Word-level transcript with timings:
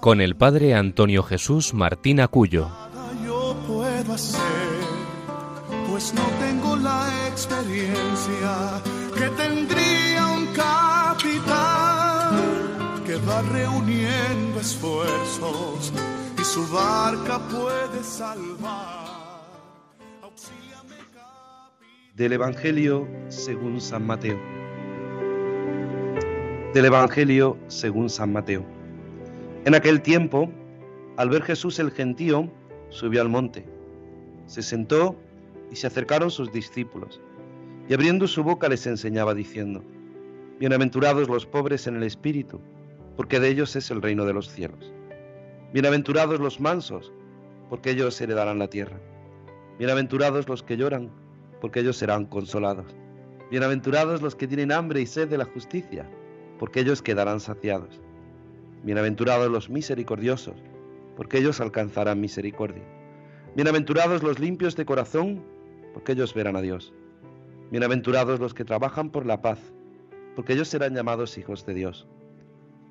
con 0.00 0.20
el 0.20 0.36
padre 0.36 0.74
Antonio 0.74 1.22
Jesús 1.22 1.74
Martín 1.74 2.20
Acuyo. 2.20 2.68
Yo 3.24 3.56
puedo 3.66 4.12
hacer, 4.12 4.40
pues 5.88 6.14
no 6.14 6.22
tengo 6.40 6.76
la 6.76 7.10
experiencia 7.28 8.82
que 9.14 9.28
tendría 9.30 10.26
un 10.28 10.46
capitán 10.54 12.36
que 13.04 13.16
va 13.16 13.42
reuniendo 13.42 14.60
esfuerzos 14.60 15.92
y 16.38 16.44
su 16.44 16.66
barca 16.68 17.40
puede 17.48 18.02
salvar. 18.02 19.08
Del 22.14 22.32
Evangelio 22.32 23.08
según 23.28 23.80
San 23.80 24.06
Mateo. 24.06 24.38
Del 26.74 26.84
Evangelio 26.84 27.56
según 27.68 28.10
San 28.10 28.32
Mateo. 28.32 28.77
En 29.64 29.74
aquel 29.74 30.00
tiempo, 30.02 30.50
al 31.16 31.30
ver 31.30 31.42
Jesús 31.42 31.78
el 31.78 31.90
gentío, 31.90 32.48
subió 32.90 33.20
al 33.20 33.28
monte, 33.28 33.64
se 34.46 34.62
sentó 34.62 35.16
y 35.70 35.76
se 35.76 35.88
acercaron 35.88 36.30
sus 36.30 36.52
discípulos, 36.52 37.20
y 37.88 37.94
abriendo 37.94 38.28
su 38.28 38.44
boca 38.44 38.68
les 38.68 38.86
enseñaba 38.86 39.34
diciendo, 39.34 39.82
Bienaventurados 40.60 41.28
los 41.28 41.44
pobres 41.44 41.86
en 41.86 41.96
el 41.96 42.04
espíritu, 42.04 42.60
porque 43.16 43.40
de 43.40 43.48
ellos 43.48 43.74
es 43.74 43.90
el 43.90 44.00
reino 44.00 44.24
de 44.24 44.32
los 44.32 44.48
cielos. 44.48 44.92
Bienaventurados 45.72 46.38
los 46.38 46.60
mansos, 46.60 47.12
porque 47.68 47.90
ellos 47.90 48.20
heredarán 48.20 48.60
la 48.60 48.70
tierra. 48.70 48.98
Bienaventurados 49.78 50.48
los 50.48 50.62
que 50.62 50.76
lloran, 50.76 51.10
porque 51.60 51.80
ellos 51.80 51.96
serán 51.96 52.26
consolados. 52.26 52.94
Bienaventurados 53.50 54.22
los 54.22 54.36
que 54.36 54.46
tienen 54.46 54.72
hambre 54.72 55.00
y 55.00 55.06
sed 55.06 55.28
de 55.28 55.38
la 55.38 55.44
justicia, 55.46 56.08
porque 56.58 56.80
ellos 56.80 57.02
quedarán 57.02 57.40
saciados. 57.40 58.00
Bienaventurados 58.84 59.50
los 59.50 59.68
misericordiosos, 59.68 60.54
porque 61.16 61.38
ellos 61.38 61.60
alcanzarán 61.60 62.20
misericordia. 62.20 62.84
Bienaventurados 63.56 64.22
los 64.22 64.38
limpios 64.38 64.76
de 64.76 64.86
corazón, 64.86 65.44
porque 65.92 66.12
ellos 66.12 66.32
verán 66.32 66.54
a 66.54 66.60
Dios. 66.60 66.94
Bienaventurados 67.72 68.38
los 68.38 68.54
que 68.54 68.64
trabajan 68.64 69.10
por 69.10 69.26
la 69.26 69.42
paz, 69.42 69.58
porque 70.36 70.52
ellos 70.52 70.68
serán 70.68 70.94
llamados 70.94 71.36
hijos 71.38 71.66
de 71.66 71.74
Dios. 71.74 72.06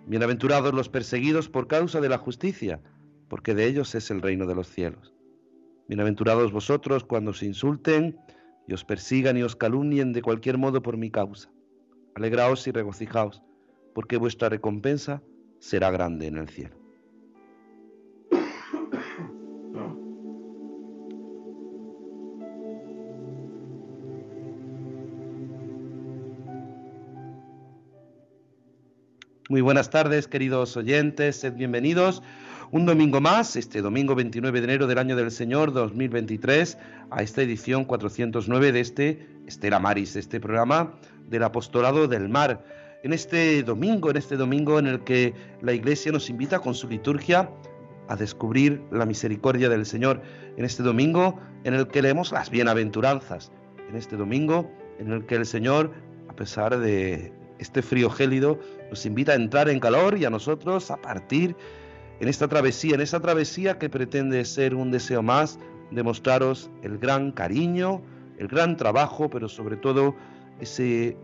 Bienaventurados 0.08 0.74
los 0.74 0.90
perseguidos 0.90 1.48
por 1.48 1.68
causa 1.68 2.02
de 2.02 2.10
la 2.10 2.18
justicia, 2.18 2.82
porque 3.30 3.56
de 3.56 3.66
ellos 3.66 3.96
es 3.96 4.12
el 4.12 4.22
reino 4.22 4.46
de 4.46 4.56
los 4.56 4.68
cielos. 4.68 5.14
Bienaventurados 5.88 6.52
vosotros 6.52 7.06
cuando 7.06 7.32
os 7.32 7.42
insulten 7.44 8.20
y 8.68 8.74
os 8.74 8.84
persigan 8.84 9.38
y 9.38 9.44
os 9.44 9.56
calumnien 9.56 10.12
de 10.12 10.22
cualquier 10.22 10.58
modo 10.58 10.82
por 10.82 10.98
mi 10.98 11.12
causa. 11.12 11.50
Alegraos 12.14 12.68
y 12.68 12.72
regocijaos, 12.72 13.42
porque 13.94 14.18
vuestra 14.18 14.50
recompensa 14.50 15.24
será 15.60 15.92
grande 15.92 16.28
en 16.28 16.38
el 16.38 16.50
cielo. 16.50 16.76
Muy 29.50 29.62
buenas 29.62 29.90
tardes, 29.90 30.28
queridos 30.28 30.76
oyentes, 30.76 31.38
sed 31.38 31.54
bienvenidos 31.54 32.22
un 32.72 32.86
domingo 32.86 33.22
más, 33.22 33.56
este 33.56 33.82
domingo 33.82 34.14
29 34.14 34.60
de 34.60 34.66
enero 34.66 34.88
del 34.88 34.98
año 34.98 35.16
del 35.16 35.32
Señor 35.32 35.72
2023, 35.72 36.78
a 37.10 37.23
esta 37.23 37.42
edición 37.42 37.86
409 37.86 38.72
de 38.73 38.80
este 38.82 39.28
Estela 39.48 39.80
Maris, 39.80 40.17
este 40.17 40.42
programa 40.42 40.94
del 41.30 41.44
Apostolado 41.44 42.10
del 42.10 42.28
Mar. 42.28 42.66
En 43.04 43.14
este 43.14 43.62
domingo, 43.64 44.10
en 44.10 44.18
este 44.18 44.38
domingo 44.38 44.80
en 44.80 44.88
el 44.88 45.04
que 45.04 45.34
la 45.62 45.74
Iglesia 45.74 46.12
nos 46.12 46.30
invita 46.30 46.60
con 46.60 46.74
su 46.74 46.90
liturgia 46.90 47.50
a 48.08 48.16
descubrir 48.16 48.82
la 48.92 49.06
misericordia 49.06 49.70
del 49.70 49.86
Señor, 49.86 50.22
en 50.56 50.66
este 50.66 50.82
domingo 50.82 51.40
en 51.64 51.76
el 51.76 51.88
que 51.88 52.02
leemos 52.02 52.32
las 52.32 52.50
bienaventuranzas, 52.50 53.52
en 53.90 53.96
este 53.96 54.16
domingo 54.16 54.72
en 55.00 55.12
el 55.12 55.26
que 55.26 55.36
el 55.36 55.46
Señor, 55.46 55.94
a 56.28 56.36
pesar 56.36 56.80
de 56.80 57.32
este 57.60 57.82
frío 57.82 58.10
gélido, 58.10 58.60
nos 58.90 59.06
invita 59.06 59.34
a 59.34 59.36
entrar 59.36 59.70
en 59.70 59.80
calor 59.80 60.18
y 60.18 60.26
a 60.26 60.30
nosotros 60.30 60.90
a 60.90 60.98
partir 60.98 61.56
en 62.20 62.28
esta 62.28 62.48
travesía, 62.48 62.96
en 62.96 63.02
esta 63.02 63.20
travesía 63.20 63.78
que 63.78 63.90
pretende 63.90 64.44
ser 64.46 64.74
un 64.74 64.90
deseo 64.90 65.22
más 65.22 65.60
de 65.92 66.02
mostraros 66.02 66.72
el 66.82 66.98
gran 66.98 67.32
cariño, 67.32 68.02
el 68.40 68.48
gran 68.48 68.76
trabajo, 68.76 69.30
pero 69.30 69.48
sobre 69.48 69.78
todo 69.78 70.16
ese 70.60 71.16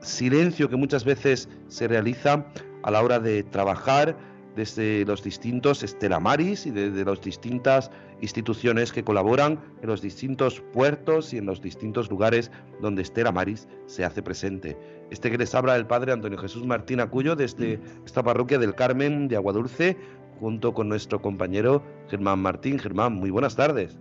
silencio 0.00 0.68
que 0.68 0.76
muchas 0.76 1.04
veces 1.04 1.48
se 1.68 1.88
realiza 1.88 2.46
a 2.82 2.90
la 2.90 3.02
hora 3.02 3.18
de 3.18 3.42
trabajar 3.42 4.16
desde 4.56 5.04
los 5.04 5.22
distintos 5.22 5.82
estelamaris 5.82 6.66
y 6.66 6.70
desde 6.70 7.04
las 7.04 7.20
distintas 7.20 7.90
instituciones 8.22 8.90
que 8.90 9.04
colaboran 9.04 9.60
en 9.82 9.88
los 9.88 10.00
distintos 10.00 10.62
puertos 10.72 11.34
y 11.34 11.38
en 11.38 11.46
los 11.46 11.60
distintos 11.60 12.10
lugares 12.10 12.50
donde 12.80 13.02
Estela 13.02 13.30
Maris 13.30 13.68
se 13.84 14.04
hace 14.04 14.22
presente. 14.22 14.76
Este 15.10 15.30
que 15.30 15.38
les 15.38 15.54
habla 15.54 15.76
el 15.76 15.86
padre 15.86 16.12
Antonio 16.12 16.38
Jesús 16.38 16.64
Martín 16.64 17.00
Acuyo 17.00 17.36
desde 17.36 17.78
esta 18.04 18.22
parroquia 18.22 18.58
del 18.58 18.74
Carmen 18.74 19.28
de 19.28 19.36
Aguadulce, 19.36 19.96
junto 20.40 20.72
con 20.72 20.88
nuestro 20.88 21.20
compañero 21.20 21.82
Germán 22.08 22.40
Martín. 22.40 22.78
Germán, 22.78 23.12
muy 23.12 23.30
buenas 23.30 23.56
tardes. 23.56 23.98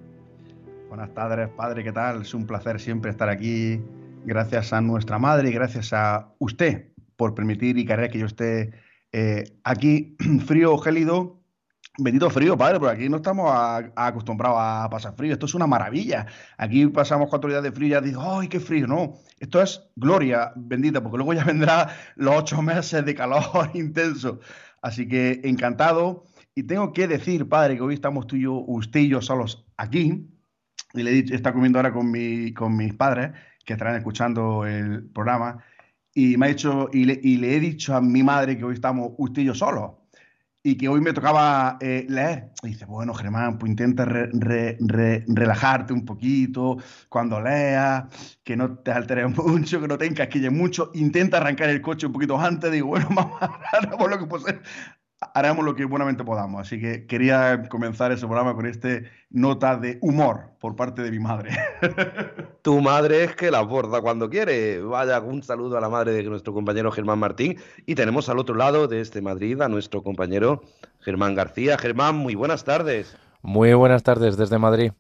Buenas 0.88 1.14
tardes, 1.14 1.50
padre, 1.50 1.84
¿qué 1.84 1.92
tal? 1.92 2.22
Es 2.22 2.34
un 2.34 2.48
placer 2.48 2.80
siempre 2.80 3.12
estar 3.12 3.28
aquí. 3.28 3.82
Gracias 4.26 4.74
a 4.74 4.82
nuestra 4.82 5.20
madre 5.20 5.50
y 5.50 5.54
gracias 5.54 5.94
a 5.94 6.34
usted 6.40 6.90
por 7.16 7.36
permitir 7.36 7.78
y 7.78 7.86
querer 7.86 8.10
que 8.10 8.20
yo 8.20 8.26
esté 8.26 8.72
eh, 9.12 9.44
aquí, 9.64 10.18
frío, 10.46 10.78
gélido, 10.80 11.46
Bendito 11.98 12.30
frío, 12.30 12.58
padre, 12.58 12.78
porque 12.78 12.96
aquí 12.96 13.10
no 13.10 13.18
estamos 13.18 13.50
acostumbrados 13.96 14.58
a 14.60 14.90
pasar 14.90 15.16
frío. 15.16 15.32
Esto 15.32 15.46
es 15.46 15.54
una 15.54 15.66
maravilla. 15.66 16.26
Aquí 16.58 16.86
pasamos 16.88 17.30
cuatro 17.30 17.50
días 17.50 17.64
de 17.64 17.72
frío 17.72 17.88
y 17.88 17.92
ya 17.92 18.02
digo, 18.02 18.22
¡ay, 18.22 18.50
qué 18.50 18.60
frío! 18.60 18.86
No, 18.86 19.14
esto 19.40 19.62
es 19.62 19.82
gloria 19.96 20.52
bendita, 20.58 21.02
porque 21.02 21.16
luego 21.16 21.34
ya 21.34 21.44
vendrá 21.46 21.96
los 22.18 22.36
ocho 22.36 22.62
meses 22.62 23.06
de 23.06 23.16
calor 23.16 23.44
intenso. 23.74 24.42
Así 24.82 25.08
que 25.08 25.40
encantado. 25.46 26.26
Y 26.54 26.64
tengo 26.64 26.92
que 26.92 27.08
decir, 27.08 27.48
padre, 27.48 27.78
que 27.78 27.82
hoy 27.82 27.94
estamos 27.94 28.28
tú 28.28 28.36
y 28.36 28.42
yo, 28.42 28.56
usted 28.56 29.00
y 29.00 29.08
yo 29.08 29.22
solos 29.22 29.66
aquí. 29.78 30.28
Y 30.94 31.04
le 31.04 31.12
he 31.12 31.14
dicho, 31.14 31.34
está 31.34 31.54
comiendo 31.54 31.80
ahora 31.80 31.94
con 31.94 32.12
mis 32.12 32.94
padres, 32.96 33.32
que 33.66 33.74
estarán 33.74 33.96
escuchando 33.98 34.66
el 34.66 35.06
programa. 35.10 35.64
Y 36.14 36.38
me 36.38 36.46
ha 36.46 36.50
dicho, 36.50 36.90
y 36.94 37.06
le, 37.06 37.20
y 37.22 37.38
le 37.38 37.56
he 37.56 37.60
dicho 37.60 37.96
a 37.96 38.02
mi 38.02 38.24
madre 38.24 38.58
que 38.58 38.64
hoy 38.64 38.76
estamos 38.76 39.12
usted 39.18 39.42
y 39.42 39.46
yo 39.46 39.56
solos 39.56 39.92
y 40.66 40.78
que 40.78 40.90
hoy 40.90 41.00
me 41.00 41.14
tocaba 41.14 41.78
eh, 41.80 42.08
leer. 42.10 42.50
Y 42.64 42.70
dice, 42.70 42.86
bueno, 42.86 43.14
Germán, 43.14 43.60
pues 43.60 43.70
intenta 43.70 44.04
relajarte 44.04 45.94
un 45.94 46.04
poquito 46.04 46.78
cuando 47.08 47.40
leas, 47.40 48.06
que 48.44 48.58
no 48.58 48.80
te 48.80 48.92
alteres 48.92 49.30
mucho, 49.38 49.80
que 49.80 49.88
no 49.88 49.96
te 49.96 50.08
encasquilles 50.08 50.52
mucho. 50.52 50.90
Intenta 50.96 51.38
arrancar 51.38 51.70
el 51.70 51.84
coche 51.84 52.08
un 52.08 52.14
poquito 52.14 52.42
antes. 52.42 52.72
Digo, 52.72 52.88
bueno, 52.88 53.08
vamos, 53.16 53.40
haremos 53.74 54.10
lo 54.10 54.44
que, 54.44 54.60
haremos 55.34 55.66
lo 55.66 55.76
que 55.76 55.86
buenamente 55.86 56.24
podamos. 56.24 56.62
Así 56.62 56.80
que 56.80 57.06
quería 57.08 57.68
comenzar 57.70 58.12
ese 58.12 58.26
programa 58.26 58.56
con 58.56 58.66
este 58.66 59.10
nota 59.30 59.78
de 59.78 59.98
humor 60.02 60.52
por 60.60 60.76
parte 60.76 61.02
de 61.02 61.12
mi 61.12 61.20
madre. 61.20 61.52
Tu 62.62 62.82
madre 62.82 63.26
es 63.26 63.36
que 63.36 63.52
la 63.52 63.60
aborda 63.60 64.02
cuando 64.02 64.30
quiere. 64.30 64.82
Vaya, 64.82 65.20
un 65.20 65.44
saludo 65.44 65.78
a 65.78 65.82
la 65.82 65.90
madre 65.90 66.14
de 66.14 66.24
nuestro 66.24 66.54
compañero 66.54 66.92
Germán 66.92 67.20
Martín. 67.20 67.58
Y 67.86 67.96
tenemos 67.96 68.28
al 68.30 68.40
otro 68.40 68.56
lado 68.56 68.88
de 68.88 69.02
este 69.02 69.22
Madrid 69.22 69.62
a 69.62 69.70
nuestro 69.70 70.02
compañero 70.02 70.64
Germán 71.02 71.36
García. 71.36 71.78
Germán, 71.78 72.16
muy 72.16 72.34
buenas 72.34 72.64
tardes. 72.64 73.16
Muy 73.42 73.74
buenas 73.76 74.02
tardes 74.02 74.38
desde 74.38 74.58
Madrid. 74.58 74.92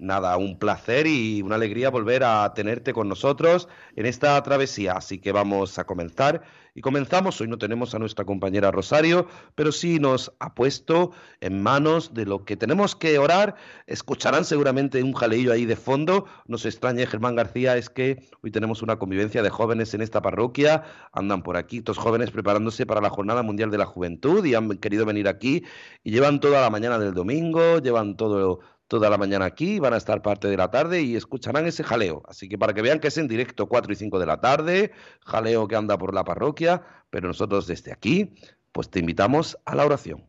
Nada, 0.00 0.36
un 0.36 0.58
placer 0.58 1.06
y 1.06 1.42
una 1.42 1.56
alegría 1.56 1.90
volver 1.90 2.24
a 2.24 2.52
tenerte 2.54 2.92
con 2.92 3.08
nosotros 3.08 3.68
en 3.94 4.06
esta 4.06 4.42
travesía. 4.42 4.94
Así 4.94 5.18
que 5.18 5.32
vamos 5.32 5.78
a 5.78 5.84
comenzar. 5.84 6.42
Y 6.74 6.82
comenzamos, 6.82 7.40
hoy 7.40 7.48
no 7.48 7.58
tenemos 7.58 7.94
a 7.94 7.98
nuestra 7.98 8.24
compañera 8.24 8.70
Rosario, 8.70 9.26
pero 9.56 9.72
sí 9.72 9.98
nos 9.98 10.32
ha 10.38 10.54
puesto 10.54 11.10
en 11.40 11.62
manos 11.62 12.14
de 12.14 12.26
lo 12.26 12.44
que 12.44 12.56
tenemos 12.56 12.94
que 12.94 13.18
orar. 13.18 13.56
Escucharán 13.86 14.44
seguramente 14.44 15.02
un 15.02 15.12
jaleillo 15.12 15.52
ahí 15.52 15.66
de 15.66 15.76
fondo. 15.76 16.26
Nos 16.46 16.64
extrañe 16.66 17.06
Germán 17.06 17.34
García, 17.34 17.76
es 17.76 17.90
que 17.90 18.22
hoy 18.42 18.52
tenemos 18.52 18.82
una 18.82 18.98
convivencia 18.98 19.42
de 19.42 19.50
jóvenes 19.50 19.94
en 19.94 20.00
esta 20.00 20.22
parroquia. 20.22 20.84
Andan 21.12 21.42
por 21.42 21.56
aquí, 21.56 21.78
estos 21.78 21.98
jóvenes 21.98 22.30
preparándose 22.30 22.86
para 22.86 23.00
la 23.00 23.10
Jornada 23.10 23.42
Mundial 23.42 23.70
de 23.70 23.78
la 23.78 23.86
Juventud 23.86 24.44
y 24.44 24.54
han 24.54 24.70
querido 24.78 25.04
venir 25.04 25.26
aquí 25.26 25.64
y 26.04 26.12
llevan 26.12 26.38
toda 26.38 26.60
la 26.60 26.70
mañana 26.70 26.98
del 26.98 27.14
domingo, 27.14 27.78
llevan 27.78 28.16
todo 28.16 28.60
toda 28.90 29.08
la 29.08 29.16
mañana 29.16 29.44
aquí, 29.44 29.78
van 29.78 29.94
a 29.94 29.98
estar 29.98 30.20
parte 30.20 30.48
de 30.48 30.56
la 30.56 30.68
tarde 30.68 31.00
y 31.00 31.14
escucharán 31.14 31.64
ese 31.64 31.84
jaleo. 31.84 32.24
Así 32.26 32.48
que 32.48 32.58
para 32.58 32.74
que 32.74 32.82
vean 32.82 32.98
que 32.98 33.06
es 33.06 33.16
en 33.18 33.28
directo 33.28 33.68
4 33.68 33.92
y 33.92 33.94
5 33.94 34.18
de 34.18 34.26
la 34.26 34.40
tarde, 34.40 34.90
jaleo 35.24 35.68
que 35.68 35.76
anda 35.76 35.96
por 35.96 36.12
la 36.12 36.24
parroquia, 36.24 36.82
pero 37.08 37.28
nosotros 37.28 37.68
desde 37.68 37.92
aquí, 37.92 38.34
pues 38.72 38.90
te 38.90 38.98
invitamos 38.98 39.56
a 39.64 39.76
la 39.76 39.86
oración. 39.86 40.26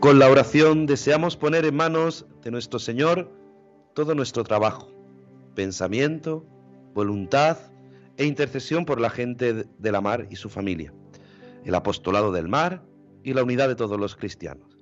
Con 0.00 0.18
la 0.18 0.28
oración 0.28 0.86
deseamos 0.86 1.36
poner 1.36 1.64
en 1.64 1.76
manos 1.76 2.26
de 2.42 2.50
nuestro 2.50 2.80
Señor 2.80 3.30
todo 3.94 4.16
nuestro 4.16 4.42
trabajo, 4.42 4.90
pensamiento, 5.54 6.44
voluntad 6.92 7.56
e 8.16 8.24
intercesión 8.24 8.84
por 8.84 9.00
la 9.00 9.10
gente 9.10 9.64
de 9.78 9.92
la 9.92 10.00
mar 10.00 10.26
y 10.28 10.34
su 10.34 10.50
familia, 10.50 10.92
el 11.64 11.74
apostolado 11.76 12.32
del 12.32 12.48
mar, 12.48 12.82
y 13.22 13.34
la 13.34 13.42
unidad 13.42 13.68
de 13.68 13.74
todos 13.74 13.98
los 13.98 14.16
cristianos. 14.16 14.78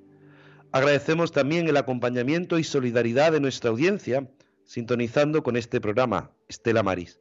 Agradecemos 0.73 1.33
también 1.33 1.69
el 1.69 1.77
acompañamiento 1.77 2.59
y 2.59 2.65
solidaridad 2.65 3.33
de 3.33 3.41
nuestra 3.41 3.71
audiencia, 3.71 4.29
sintonizando 4.65 5.43
con 5.43 5.57
este 5.57 5.81
programa, 5.81 6.33
Estela 6.49 6.83
Maris, 6.83 7.21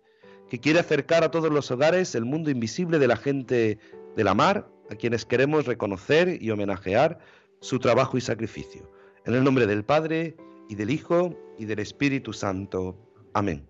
que 0.50 0.60
quiere 0.60 0.80
acercar 0.80 1.24
a 1.24 1.32
todos 1.32 1.52
los 1.52 1.72
hogares 1.72 2.16
el 2.16 2.26
mundo 2.26 2.50
invisible 2.50 3.00
de 3.00 3.08
la 3.08 3.18
gente 3.18 3.80
de 4.16 4.24
la 4.24 4.34
mar, 4.34 4.68
a 4.90 4.96
quienes 4.96 5.26
queremos 5.26 5.66
reconocer 5.66 6.42
y 6.42 6.52
homenajear 6.52 7.20
su 7.60 7.80
trabajo 7.80 8.18
y 8.18 8.22
sacrificio. 8.22 8.92
En 9.26 9.34
el 9.34 9.44
nombre 9.44 9.66
del 9.66 9.84
Padre, 9.84 10.36
y 10.70 10.76
del 10.76 10.90
Hijo, 10.90 11.36
y 11.58 11.66
del 11.66 11.80
Espíritu 11.80 12.34
Santo. 12.34 12.98
Amén. 13.34 13.68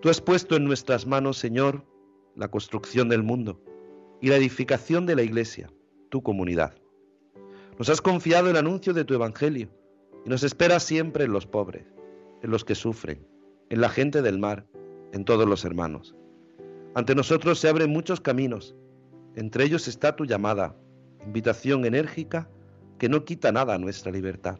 Tú 0.00 0.10
has 0.10 0.20
puesto 0.20 0.56
en 0.56 0.64
nuestras 0.64 1.06
manos, 1.06 1.38
Señor, 1.38 1.84
la 2.36 2.48
construcción 2.48 3.08
del 3.08 3.22
mundo 3.22 3.60
y 4.20 4.28
la 4.28 4.36
edificación 4.36 5.06
de 5.06 5.16
la 5.16 5.22
Iglesia 5.22 5.70
tu 6.12 6.22
comunidad. 6.22 6.74
Nos 7.78 7.88
has 7.88 8.02
confiado 8.02 8.50
el 8.50 8.58
anuncio 8.58 8.92
de 8.92 9.04
tu 9.06 9.14
Evangelio 9.14 9.70
y 10.26 10.28
nos 10.28 10.42
esperas 10.42 10.82
siempre 10.82 11.24
en 11.24 11.32
los 11.32 11.46
pobres, 11.46 11.86
en 12.42 12.50
los 12.50 12.66
que 12.66 12.74
sufren, 12.74 13.26
en 13.70 13.80
la 13.80 13.88
gente 13.88 14.20
del 14.20 14.38
mar, 14.38 14.66
en 15.14 15.24
todos 15.24 15.48
los 15.48 15.64
hermanos. 15.64 16.14
Ante 16.94 17.14
nosotros 17.14 17.58
se 17.58 17.68
abren 17.70 17.88
muchos 17.88 18.20
caminos, 18.20 18.76
entre 19.36 19.64
ellos 19.64 19.88
está 19.88 20.14
tu 20.14 20.26
llamada, 20.26 20.76
invitación 21.24 21.86
enérgica 21.86 22.50
que 22.98 23.08
no 23.08 23.24
quita 23.24 23.50
nada 23.50 23.74
a 23.74 23.78
nuestra 23.78 24.12
libertad. 24.12 24.58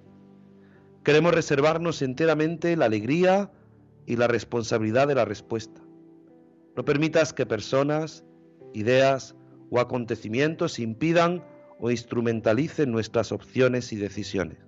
Queremos 1.05 1.35
reservarnos 1.35 2.01
enteramente 2.01 2.75
la 2.79 2.87
alegría 2.87 3.53
y 4.07 4.17
la 4.17 4.27
responsabilidad 4.27 5.07
de 5.07 5.17
la 5.17 5.27
respuesta. 5.27 5.83
No 6.77 6.85
permitas 6.87 7.35
que 7.35 7.45
personas, 7.45 8.25
ideas, 8.73 9.37
o 9.73 9.81
acontecimientos 9.81 10.79
impidan 10.79 11.43
o 11.81 11.91
instrumentalicen 11.91 12.93
nuestras 12.93 13.33
opciones 13.33 13.91
y 13.93 13.97
decisiones. 13.97 14.59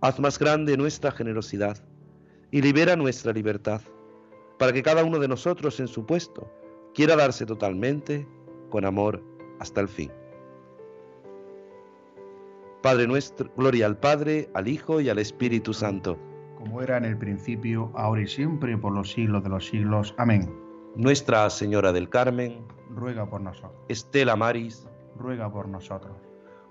Haz 0.00 0.20
más 0.20 0.38
grande 0.38 0.76
nuestra 0.76 1.10
generosidad 1.10 1.76
y 2.52 2.62
libera 2.62 2.94
nuestra 2.94 3.32
libertad, 3.32 3.80
para 4.58 4.72
que 4.72 4.84
cada 4.84 5.02
uno 5.02 5.18
de 5.18 5.26
nosotros 5.26 5.80
en 5.80 5.88
su 5.88 6.06
puesto 6.06 6.48
quiera 6.94 7.16
darse 7.16 7.44
totalmente 7.44 8.26
con 8.70 8.84
amor 8.84 9.22
hasta 9.58 9.80
el 9.80 9.88
fin. 9.88 10.12
Padre 12.82 13.08
nuestro, 13.08 13.52
gloria 13.56 13.86
al 13.86 13.98
Padre, 13.98 14.48
al 14.54 14.68
Hijo 14.68 15.00
y 15.00 15.08
al 15.08 15.18
Espíritu 15.18 15.74
Santo. 15.74 16.16
Como 16.56 16.80
era 16.80 16.96
en 16.96 17.06
el 17.06 17.18
principio, 17.18 17.90
ahora 17.94 18.22
y 18.22 18.28
siempre, 18.28 18.78
por 18.78 18.92
los 18.92 19.10
siglos 19.10 19.42
de 19.42 19.48
los 19.48 19.66
siglos. 19.66 20.14
Amén. 20.16 20.48
Nuestra 20.94 21.50
Señora 21.50 21.92
del 21.92 22.08
Carmen, 22.08 22.64
ruega 22.94 23.28
por 23.28 23.40
nosotros. 23.40 23.72
Estela 23.88 24.36
Maris, 24.36 24.86
ruega 25.16 25.50
por 25.50 25.68
nosotros. 25.68 26.16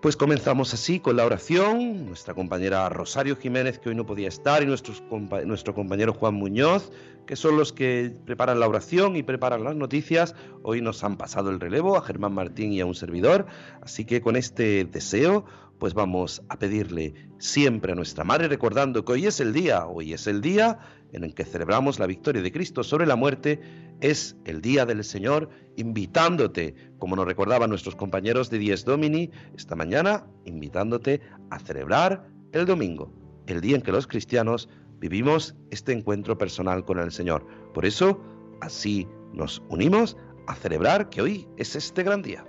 Pues 0.01 0.15
comenzamos 0.15 0.73
así 0.73 1.01
con 1.01 1.17
la 1.17 1.25
oración. 1.25 2.05
Nuestra 2.05 2.33
compañera 2.33 2.87
Rosario 2.87 3.35
Jiménez, 3.35 3.79
que 3.79 3.89
hoy 3.89 3.95
no 3.95 4.05
podía 4.05 4.29
estar, 4.29 4.63
y 4.63 4.65
nuestro 4.65 5.73
compañero 5.73 6.13
Juan 6.13 6.35
Muñoz, 6.35 6.91
que 7.29 7.35
son 7.35 7.57
los 7.57 7.73
que 7.73 8.11
preparan 8.25 8.59
la 8.59 8.67
oración 8.67 9.15
y 9.15 9.21
preparan 9.21 9.63
las 9.63 9.75
noticias, 9.75 10.33
hoy 10.63 10.81
nos 10.81 11.03
han 11.03 11.15
pasado 11.15 11.51
el 11.51 11.59
relevo 11.59 11.95
a 11.95 12.01
Germán 12.01 12.33
Martín 12.33 12.73
y 12.73 12.79
a 12.79 12.87
un 12.87 12.95
servidor. 12.95 13.45
Así 13.83 14.03
que 14.03 14.19
con 14.19 14.35
este 14.35 14.83
deseo, 14.85 15.45
pues 15.77 15.93
vamos 15.93 16.41
a 16.49 16.57
pedirle 16.57 17.13
siempre 17.37 17.91
a 17.91 17.95
nuestra 17.95 18.23
Madre, 18.23 18.47
recordando 18.47 19.05
que 19.05 19.11
hoy 19.11 19.27
es 19.27 19.39
el 19.41 19.53
día, 19.53 19.85
hoy 19.85 20.13
es 20.13 20.25
el 20.25 20.41
día 20.41 20.79
en 21.13 21.23
el 21.23 21.35
que 21.35 21.45
celebramos 21.45 21.99
la 21.99 22.07
victoria 22.07 22.41
de 22.41 22.51
Cristo 22.51 22.83
sobre 22.83 23.05
la 23.05 23.15
muerte, 23.15 23.61
es 24.01 24.35
el 24.45 24.59
día 24.59 24.87
del 24.87 25.03
Señor, 25.03 25.51
invitándote, 25.75 26.73
como 26.97 27.15
nos 27.15 27.27
recordaban 27.27 27.69
nuestros 27.69 27.95
compañeros 27.95 28.49
de 28.49 28.57
Dies 28.57 28.85
Domini 28.85 29.29
esta 29.55 29.75
mañana, 29.75 30.25
invitándote 30.45 31.21
a 31.51 31.59
celebrar 31.59 32.27
el 32.53 32.65
domingo, 32.65 33.13
el 33.45 33.61
día 33.61 33.75
en 33.75 33.83
que 33.83 33.91
los 33.91 34.07
cristianos 34.07 34.67
vivimos 34.99 35.55
este 35.71 35.91
encuentro 35.91 36.37
personal 36.37 36.85
con 36.85 36.99
el 36.99 37.11
Señor. 37.11 37.45
Por 37.73 37.85
eso, 37.85 38.21
así 38.61 39.07
nos 39.33 39.61
unimos 39.69 40.17
a 40.47 40.55
celebrar 40.55 41.09
que 41.09 41.21
hoy 41.21 41.47
es 41.57 41.75
este 41.75 42.03
gran 42.03 42.21
día. 42.21 42.45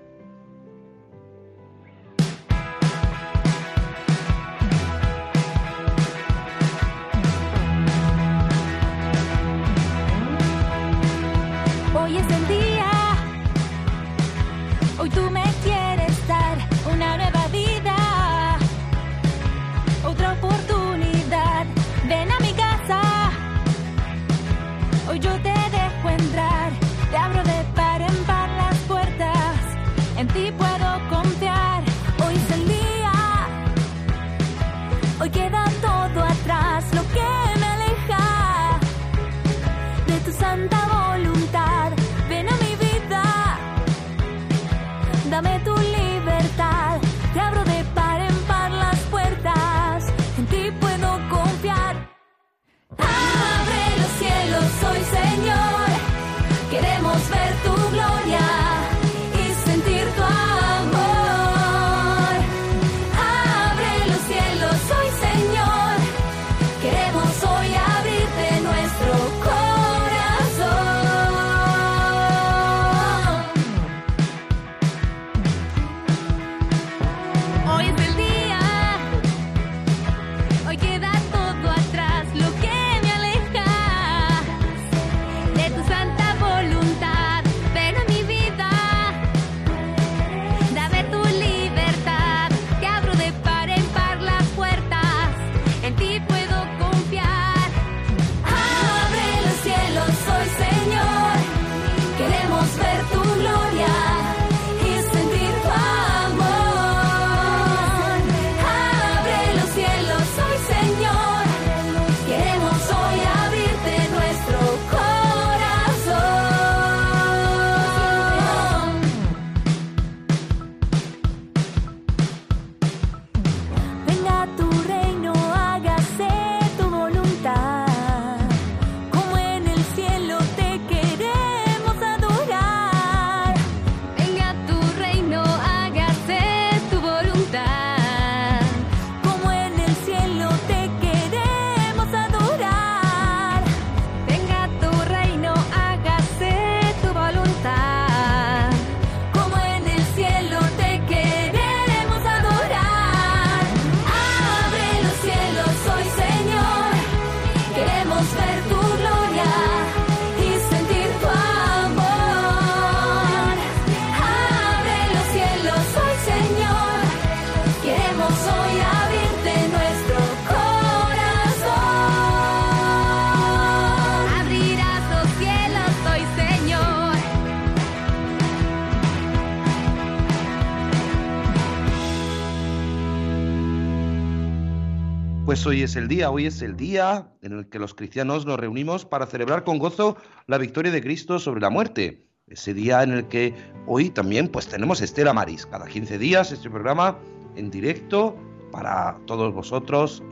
Pues 185.61 185.67
hoy 185.67 185.83
es 185.83 185.95
el 185.95 186.09
día, 186.09 186.31
hoy 186.31 186.47
es 186.47 186.63
el 186.63 186.75
día 186.75 187.29
en 187.43 187.53
el 187.53 187.69
que 187.69 187.79
los 187.79 187.93
cristianos 187.93 188.47
nos 188.47 188.59
reunimos 188.59 189.05
para 189.05 189.27
celebrar 189.27 189.63
con 189.63 189.77
gozo 189.77 190.17
la 190.47 190.57
victoria 190.57 190.91
de 190.91 191.03
Cristo 191.03 191.39
sobre 191.39 191.61
la 191.61 191.69
muerte. 191.69 192.25
Ese 192.47 192.73
día 192.73 193.03
en 193.03 193.13
el 193.13 193.29
que 193.29 193.55
hoy 193.87 194.09
también 194.09 194.49
pues 194.49 194.69
tenemos 194.69 195.03
Estela 195.03 195.35
Maris, 195.35 195.67
cada 195.67 195.87
15 195.87 196.17
días 196.17 196.51
este 196.51 196.71
programa 196.71 197.19
en 197.57 197.71
directo 197.71 198.35
para 198.73 199.19
todos 199.27 199.53
vosotros, 199.53 200.23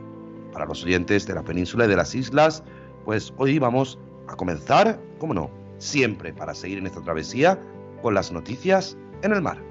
para 0.51 0.65
los 0.65 0.83
oyentes 0.83 1.27
de 1.27 1.35
la 1.35 1.43
península 1.43 1.85
y 1.85 1.89
de 1.89 1.97
las 1.97 2.15
islas, 2.15 2.63
pues 3.05 3.31
hoy 3.37 3.59
vamos 3.59 3.99
a 4.29 4.35
comenzar, 4.35 4.99
cómo 5.19 5.35
no, 5.35 5.51
siempre 5.77 6.33
para 6.33 6.55
seguir 6.55 6.79
en 6.79 6.87
esta 6.87 7.03
travesía 7.03 7.59
con 8.01 8.15
las 8.15 8.31
noticias 8.31 8.97
en 9.21 9.33
el 9.33 9.43
mar. 9.43 9.61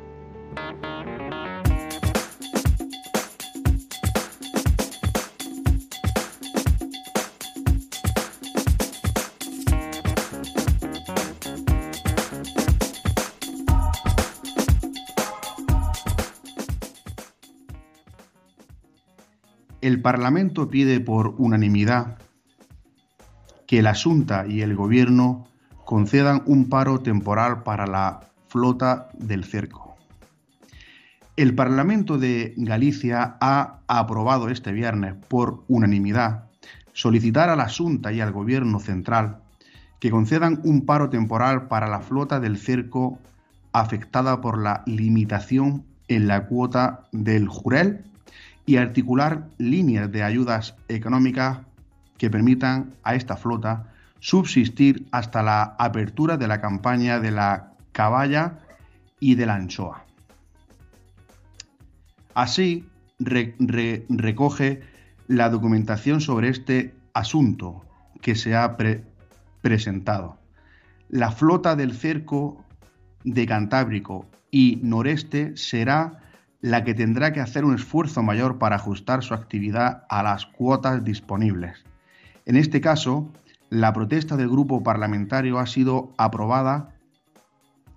El 19.89 20.03
Parlamento 20.03 20.69
pide 20.69 21.01
por 21.01 21.35
unanimidad 21.39 22.19
que 23.67 23.81
la 23.81 23.95
Junta 23.95 24.47
y 24.47 24.61
el 24.61 24.77
Gobierno 24.77 25.47
concedan 25.87 26.43
un 26.45 26.69
paro 26.69 27.01
temporal 27.01 27.63
para 27.63 27.87
la 27.87 28.21
flota 28.49 29.09
del 29.15 29.45
cerco. 29.45 29.97
El 31.39 31.55
Parlamento 31.55 32.19
de 32.19 32.53
Galicia 32.59 33.39
ha 33.41 33.79
aprobado 33.87 34.51
este 34.51 34.73
viernes 34.73 35.15
por 35.27 35.65
unanimidad 35.69 36.51
solicitar 36.93 37.49
a 37.49 37.57
la 37.57 37.71
Junta 37.71 38.13
y 38.13 38.21
al 38.21 38.33
Gobierno 38.33 38.81
central 38.81 39.39
que 40.01 40.11
concedan 40.11 40.61
un 40.65 40.85
paro 40.85 41.09
temporal 41.09 41.67
para 41.67 41.89
la 41.89 42.01
flota 42.01 42.41
del 42.41 42.59
cerco 42.59 43.21
afectada 43.73 44.43
por 44.43 44.59
la 44.59 44.83
limitación 44.85 45.87
en 46.09 46.29
la 46.29 46.47
cuota 46.47 47.09
del 47.11 47.49
jurel 47.49 48.05
y 48.69 48.77
articular 48.77 49.49
líneas 49.57 50.13
de 50.13 50.23
ayudas 50.23 50.77
económicas 50.89 51.61
que 52.19 52.29
permitan 52.29 52.93
a 53.03 53.15
esta 53.15 53.35
flota 53.35 53.95
subsistir 54.21 55.09
hasta 55.11 55.43
la 55.43 55.75
apertura 55.79 56.37
de 56.37 56.49
la 56.49 56.61
campaña 56.61 57.19
de 57.19 57.31
la 57.31 57.73
caballa 57.93 58.59
y 59.21 59.37
de 59.37 59.47
la 59.47 59.55
anchoa. 59.55 60.05
Así 62.35 62.85
recoge 63.19 64.83
la 65.29 65.49
documentación 65.49 66.21
sobre 66.21 66.51
este 66.51 66.95
asunto 67.15 67.87
que 68.21 68.35
se 68.35 68.55
ha 68.55 68.77
presentado. 69.63 70.37
La 71.09 71.31
flota 71.31 71.75
del 71.75 71.95
cerco 71.95 72.67
de 73.25 73.47
Cantábrico 73.47 74.27
y 74.51 74.79
noreste 74.83 75.57
será 75.57 76.19
la 76.61 76.85
que 76.85 76.95
tendrá 76.95 77.33
que 77.33 77.41
hacer 77.41 77.65
un 77.65 77.75
esfuerzo 77.75 78.23
mayor 78.23 78.59
para 78.59 78.77
ajustar 78.77 79.23
su 79.23 79.35
actividad 79.35 80.05
a 80.09 80.23
las 80.23 80.47
cuotas 80.47 81.05
disponibles. 81.05 81.85
En 82.47 82.57
este 82.57 82.81
caso, 82.81 83.31
la 83.71 83.93
protesta 83.93 84.37
del 84.37 84.49
grupo 84.49 84.83
parlamentario 84.83 85.59
ha 85.59 85.67
sido 85.67 86.13
aprobada, 86.17 86.95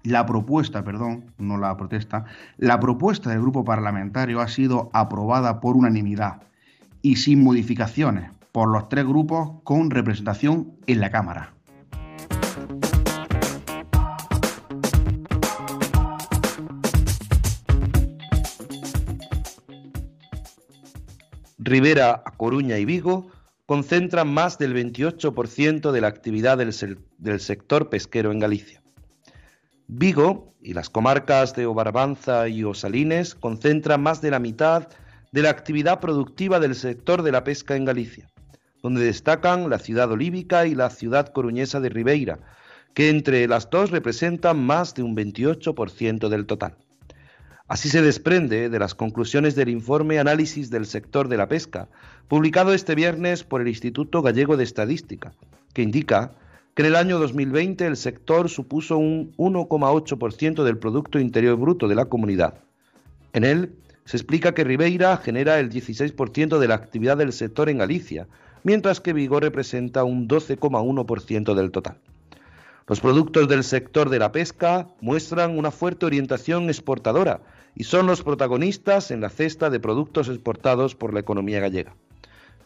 la 0.03 0.25
propuesta, 0.25 0.83
perdón, 0.83 1.31
no 1.37 1.57
la 1.57 1.75
protesta, 1.77 2.25
la 2.57 2.79
propuesta 2.79 3.29
del 3.29 3.41
grupo 3.41 3.63
parlamentario 3.63 4.41
ha 4.41 4.47
sido 4.47 4.89
aprobada 4.93 5.59
por 5.59 5.77
unanimidad 5.77 6.41
y 7.01 7.17
sin 7.17 7.43
modificaciones 7.43 8.31
por 8.51 8.69
los 8.69 8.89
tres 8.89 9.05
grupos 9.05 9.61
con 9.63 9.89
representación 9.89 10.73
en 10.87 10.99
la 10.99 11.09
Cámara. 11.09 11.53
Rivera, 21.63 22.23
Coruña 22.37 22.79
y 22.79 22.85
Vigo 22.85 23.29
concentran 23.67 24.27
más 24.33 24.57
del 24.57 24.73
28% 24.73 25.91
de 25.91 26.01
la 26.01 26.07
actividad 26.07 26.57
del, 26.57 26.73
del, 27.19 27.39
sector 27.39 27.87
pesquero 27.87 28.31
en 28.31 28.39
Galicia. 28.39 28.81
Vigo 29.85 30.55
y 30.59 30.73
las 30.73 30.89
comarcas 30.89 31.55
de 31.55 31.67
Obarbanza 31.67 32.47
y 32.47 32.63
Osalines 32.63 33.35
concentran 33.35 34.01
más 34.01 34.23
de 34.23 34.31
la 34.31 34.39
mitad 34.39 34.87
de 35.31 35.43
la 35.43 35.51
actividad 35.51 35.99
productiva 35.99 36.59
del 36.59 36.73
sector 36.73 37.21
de 37.21 37.31
la 37.31 37.43
pesca 37.43 37.75
en 37.75 37.85
Galicia, 37.85 38.27
donde 38.81 39.05
destacan 39.05 39.69
la 39.69 39.77
ciudad 39.77 40.11
olívica 40.11 40.65
y 40.65 40.73
la 40.73 40.89
ciudad 40.89 41.27
coruñesa 41.27 41.79
de 41.79 41.89
Ribeira, 41.89 42.39
que 42.95 43.09
entre 43.09 43.47
las 43.47 43.69
dos 43.69 43.91
representan 43.91 44.57
más 44.65 44.95
de 44.95 45.03
un 45.03 45.15
28% 45.15 46.27
del 46.27 46.47
total. 46.47 46.75
Así 47.71 47.87
se 47.87 48.01
desprende 48.01 48.67
de 48.67 48.79
las 48.79 48.95
conclusiones 48.95 49.55
del 49.55 49.69
informe 49.69 50.19
Análisis 50.19 50.69
del 50.69 50.85
sector 50.85 51.29
de 51.29 51.37
la 51.37 51.47
pesca, 51.47 51.87
publicado 52.27 52.73
este 52.73 52.95
viernes 52.95 53.45
por 53.45 53.61
el 53.61 53.69
Instituto 53.69 54.21
Gallego 54.21 54.57
de 54.57 54.65
Estadística, 54.65 55.31
que 55.73 55.81
indica 55.81 56.33
que 56.73 56.81
en 56.81 56.87
el 56.89 56.97
año 56.97 57.17
2020 57.17 57.85
el 57.85 57.95
sector 57.95 58.49
supuso 58.49 58.97
un 58.97 59.33
1,8% 59.37 60.65
del 60.65 60.79
Producto 60.79 61.17
Interior 61.17 61.55
Bruto 61.55 61.87
de 61.87 61.95
la 61.95 62.03
comunidad. 62.03 62.55
En 63.31 63.45
él 63.45 63.73
se 64.03 64.17
explica 64.17 64.53
que 64.53 64.65
Ribeira 64.65 65.15
genera 65.15 65.57
el 65.57 65.69
16% 65.69 66.59
de 66.59 66.67
la 66.67 66.75
actividad 66.75 67.15
del 67.15 67.31
sector 67.31 67.69
en 67.69 67.77
Galicia, 67.77 68.27
mientras 68.63 68.99
que 68.99 69.13
Vigo 69.13 69.39
representa 69.39 70.03
un 70.03 70.27
12,1% 70.27 71.53
del 71.53 71.71
total. 71.71 71.95
Los 72.85 72.99
productos 72.99 73.47
del 73.47 73.63
sector 73.63 74.09
de 74.09 74.19
la 74.19 74.33
pesca 74.33 74.89
muestran 74.99 75.57
una 75.57 75.71
fuerte 75.71 76.05
orientación 76.05 76.67
exportadora 76.67 77.39
y 77.75 77.83
son 77.83 78.07
los 78.07 78.23
protagonistas 78.23 79.11
en 79.11 79.21
la 79.21 79.29
cesta 79.29 79.69
de 79.69 79.79
productos 79.79 80.29
exportados 80.29 80.95
por 80.95 81.13
la 81.13 81.19
economía 81.19 81.59
gallega. 81.59 81.95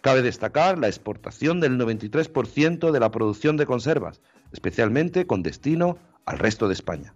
Cabe 0.02 0.22
destacar 0.22 0.78
la 0.78 0.88
exportación 0.88 1.60
del 1.60 1.80
93% 1.80 2.92
de 2.92 3.00
la 3.00 3.12
producción 3.12 3.58
de 3.58 3.66
conservas, 3.66 4.22
especialmente 4.52 5.26
con 5.26 5.42
destino 5.42 5.98
al 6.26 6.40
resto 6.40 6.68
de 6.68 6.74
España. 6.74 7.14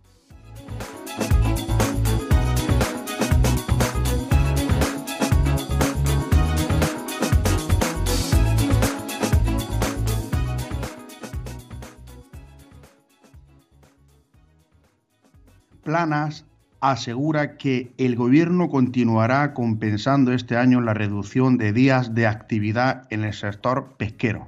Planas 15.84 16.46
asegura 16.82 17.58
que 17.58 17.92
el 17.98 18.16
gobierno 18.16 18.70
continuará 18.70 19.54
compensando 19.54 20.32
este 20.34 20.56
año 20.56 20.82
la 20.82 20.94
reducción 20.94 21.58
de 21.58 21.74
días 21.74 22.16
de 22.16 22.28
actividad 22.28 23.06
en 23.10 23.24
el 23.24 23.34
sector 23.34 23.96
pesquero. 23.98 24.48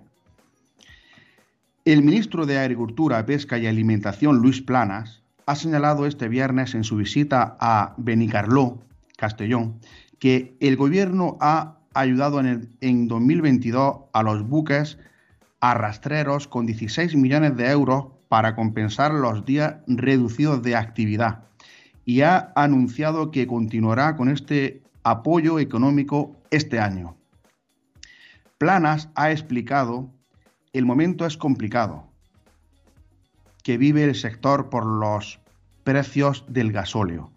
El 1.84 2.04
ministro 2.04 2.46
de 2.46 2.60
Agricultura, 2.60 3.26
Pesca 3.26 3.58
y 3.58 3.68
Alimentación, 3.68 4.38
Luis 4.38 4.62
Planas, 4.62 5.22
ha 5.46 5.56
señalado 5.56 6.06
este 6.06 6.30
viernes 6.30 6.76
en 6.76 6.84
su 6.84 6.98
visita 6.98 7.58
a 7.60 7.96
Benicarló, 7.98 8.80
Castellón, 9.18 9.80
que 10.20 10.56
el 10.60 10.78
gobierno 10.78 11.38
ha 11.42 11.78
ayudado 11.94 12.40
en, 12.40 12.70
en 12.80 13.08
2022 13.08 13.96
a 14.14 14.24
los 14.24 14.48
buques 14.48 15.00
arrastreros 15.60 16.48
con 16.48 16.66
16 16.66 17.16
millones 17.16 17.58
de 17.58 17.70
euros 17.70 18.06
para 18.30 18.56
compensar 18.56 19.14
los 19.14 19.44
días 19.46 19.76
reducidos 19.88 20.62
de 20.62 20.76
actividad 20.76 21.50
y 22.05 22.22
ha 22.22 22.51
anunciado 22.55 23.31
que 23.31 23.48
continuará 23.48 24.15
con 24.15 24.29
este 24.29 24.81
apoyo 25.03 25.60
económico 25.60 26.36
este 26.50 26.79
año. 26.79 27.15
Planas 28.58 29.10
ha 29.15 29.31
explicado, 29.31 30.12
el 30.74 30.86
momento 30.86 31.25
es 31.25 31.38
complicado, 31.38 32.08
que 33.63 33.77
vive 33.77 34.03
el 34.03 34.15
sector 34.15 34.70
por 34.70 34.86
los 34.86 35.39
precios 35.84 36.46
del 36.48 36.72
gasóleo 36.72 37.31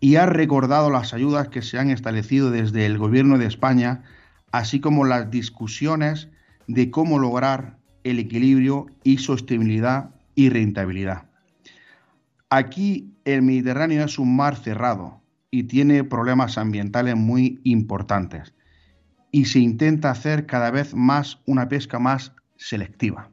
y 0.00 0.16
ha 0.16 0.26
recordado 0.26 0.90
las 0.90 1.14
ayudas 1.14 1.48
que 1.48 1.62
se 1.62 1.78
han 1.78 1.90
establecido 1.90 2.50
desde 2.50 2.86
el 2.86 2.98
Gobierno 2.98 3.38
de 3.38 3.46
España, 3.46 4.02
así 4.50 4.80
como 4.80 5.04
las 5.04 5.30
discusiones 5.30 6.28
de 6.66 6.90
cómo 6.90 7.18
lograr 7.18 7.78
el 8.02 8.18
equilibrio 8.18 8.86
y 9.04 9.18
sostenibilidad 9.18 10.10
y 10.34 10.48
rentabilidad. 10.48 11.26
Aquí 12.50 13.11
el 13.24 13.42
Mediterráneo 13.42 14.04
es 14.04 14.18
un 14.18 14.36
mar 14.36 14.56
cerrado 14.56 15.22
y 15.50 15.64
tiene 15.64 16.04
problemas 16.04 16.58
ambientales 16.58 17.16
muy 17.16 17.60
importantes 17.64 18.54
y 19.30 19.46
se 19.46 19.60
intenta 19.60 20.10
hacer 20.10 20.46
cada 20.46 20.70
vez 20.70 20.94
más 20.94 21.40
una 21.46 21.68
pesca 21.68 21.98
más 21.98 22.32
selectiva. 22.56 23.30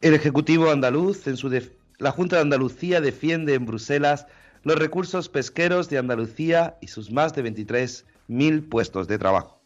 El 0.00 0.14
Ejecutivo 0.14 0.70
andaluz, 0.70 1.26
en 1.26 1.36
su, 1.36 1.48
la 1.98 2.10
Junta 2.10 2.36
de 2.36 2.42
Andalucía 2.42 3.00
defiende 3.00 3.54
en 3.54 3.66
Bruselas 3.66 4.26
los 4.62 4.76
recursos 4.76 5.28
pesqueros 5.28 5.88
de 5.88 5.98
Andalucía 5.98 6.76
y 6.80 6.88
sus 6.88 7.10
más 7.10 7.34
de 7.34 7.44
23.000 7.44 8.68
puestos 8.68 9.08
de 9.08 9.18
trabajo. 9.18 9.60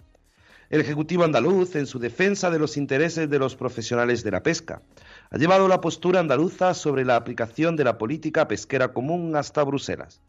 El 0.68 0.80
Ejecutivo 0.80 1.24
andaluz, 1.24 1.74
en 1.74 1.86
su 1.86 1.98
defensa 1.98 2.48
de 2.48 2.60
los 2.60 2.76
intereses 2.76 3.28
de 3.28 3.38
los 3.40 3.56
profesionales 3.56 4.22
de 4.22 4.30
la 4.30 4.44
pesca, 4.44 4.82
ha 5.30 5.36
llevado 5.36 5.66
la 5.66 5.80
postura 5.80 6.20
andaluza 6.20 6.74
sobre 6.74 7.04
la 7.04 7.16
aplicación 7.16 7.74
de 7.74 7.82
la 7.82 7.98
política 7.98 8.46
pesquera 8.46 8.92
común 8.92 9.34
hasta 9.34 9.64
Bruselas. 9.64 10.20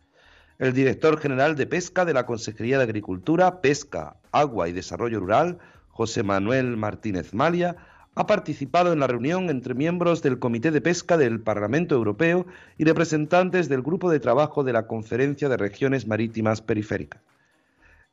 El 0.58 0.74
director 0.74 1.20
general 1.20 1.56
de 1.56 1.68
Pesca 1.68 2.06
de 2.06 2.14
la 2.14 2.26
Consejería 2.26 2.78
de 2.78 2.86
Agricultura, 2.86 3.62
Pesca, 3.62 4.16
Agua 4.32 4.68
y 4.68 4.72
Desarrollo 4.72 5.20
Rural, 5.20 5.60
José 5.90 6.24
Manuel 6.24 6.76
Martínez 6.78 7.34
Malia, 7.36 7.76
ha 8.22 8.28
participado 8.28 8.94
en 8.94 9.00
la 9.00 9.08
reunión 9.08 9.50
entre 9.50 9.74
miembros 9.74 10.22
del 10.22 10.38
Comité 10.38 10.70
de 10.70 10.80
Pesca 10.80 11.18
del 11.18 11.42
Parlamento 11.42 11.96
Europeo 11.96 12.46
y 12.78 12.84
representantes 12.84 13.68
del 13.68 13.82
Grupo 13.82 14.12
de 14.12 14.20
Trabajo 14.20 14.64
de 14.64 14.74
la 14.74 14.86
Conferencia 14.86 15.50
de 15.50 15.58
Regiones 15.58 16.06
Marítimas 16.06 16.62
Periféricas. 16.62 17.20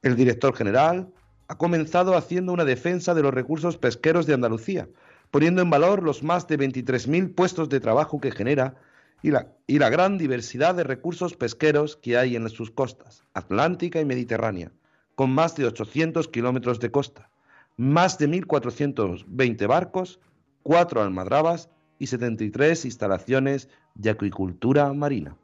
El 0.00 0.16
director 0.16 0.54
general 0.56 1.10
ha 1.48 1.58
comenzado 1.58 2.16
haciendo 2.16 2.54
una 2.54 2.64
defensa 2.64 3.12
de 3.12 3.20
los 3.20 3.34
recursos 3.34 3.76
pesqueros 3.76 4.24
de 4.24 4.32
Andalucía, 4.32 4.88
poniendo 5.30 5.60
en 5.60 5.68
valor 5.68 6.02
los 6.02 6.22
más 6.22 6.48
de 6.48 6.58
23.000 6.58 7.34
puestos 7.34 7.68
de 7.68 7.78
trabajo 7.78 8.18
que 8.18 8.30
genera 8.30 8.76
y 9.22 9.30
la, 9.30 9.48
y 9.66 9.78
la 9.78 9.90
gran 9.90 10.16
diversidad 10.16 10.74
de 10.74 10.84
recursos 10.84 11.36
pesqueros 11.36 11.96
que 11.96 12.16
hay 12.16 12.34
en 12.34 12.48
sus 12.48 12.70
costas, 12.70 13.24
atlántica 13.34 14.00
y 14.00 14.06
mediterránea, 14.06 14.72
con 15.16 15.28
más 15.28 15.54
de 15.54 15.66
800 15.66 16.28
kilómetros 16.28 16.80
de 16.80 16.90
costa 16.90 17.27
más 17.78 18.18
de 18.18 18.28
1.420 18.28 19.66
barcos, 19.68 20.20
4 20.64 21.00
almadrabas 21.00 21.70
y 21.98 22.08
73 22.08 22.84
instalaciones 22.84 23.68
de 23.94 24.10
acuicultura 24.10 24.92
marina. 24.92 25.36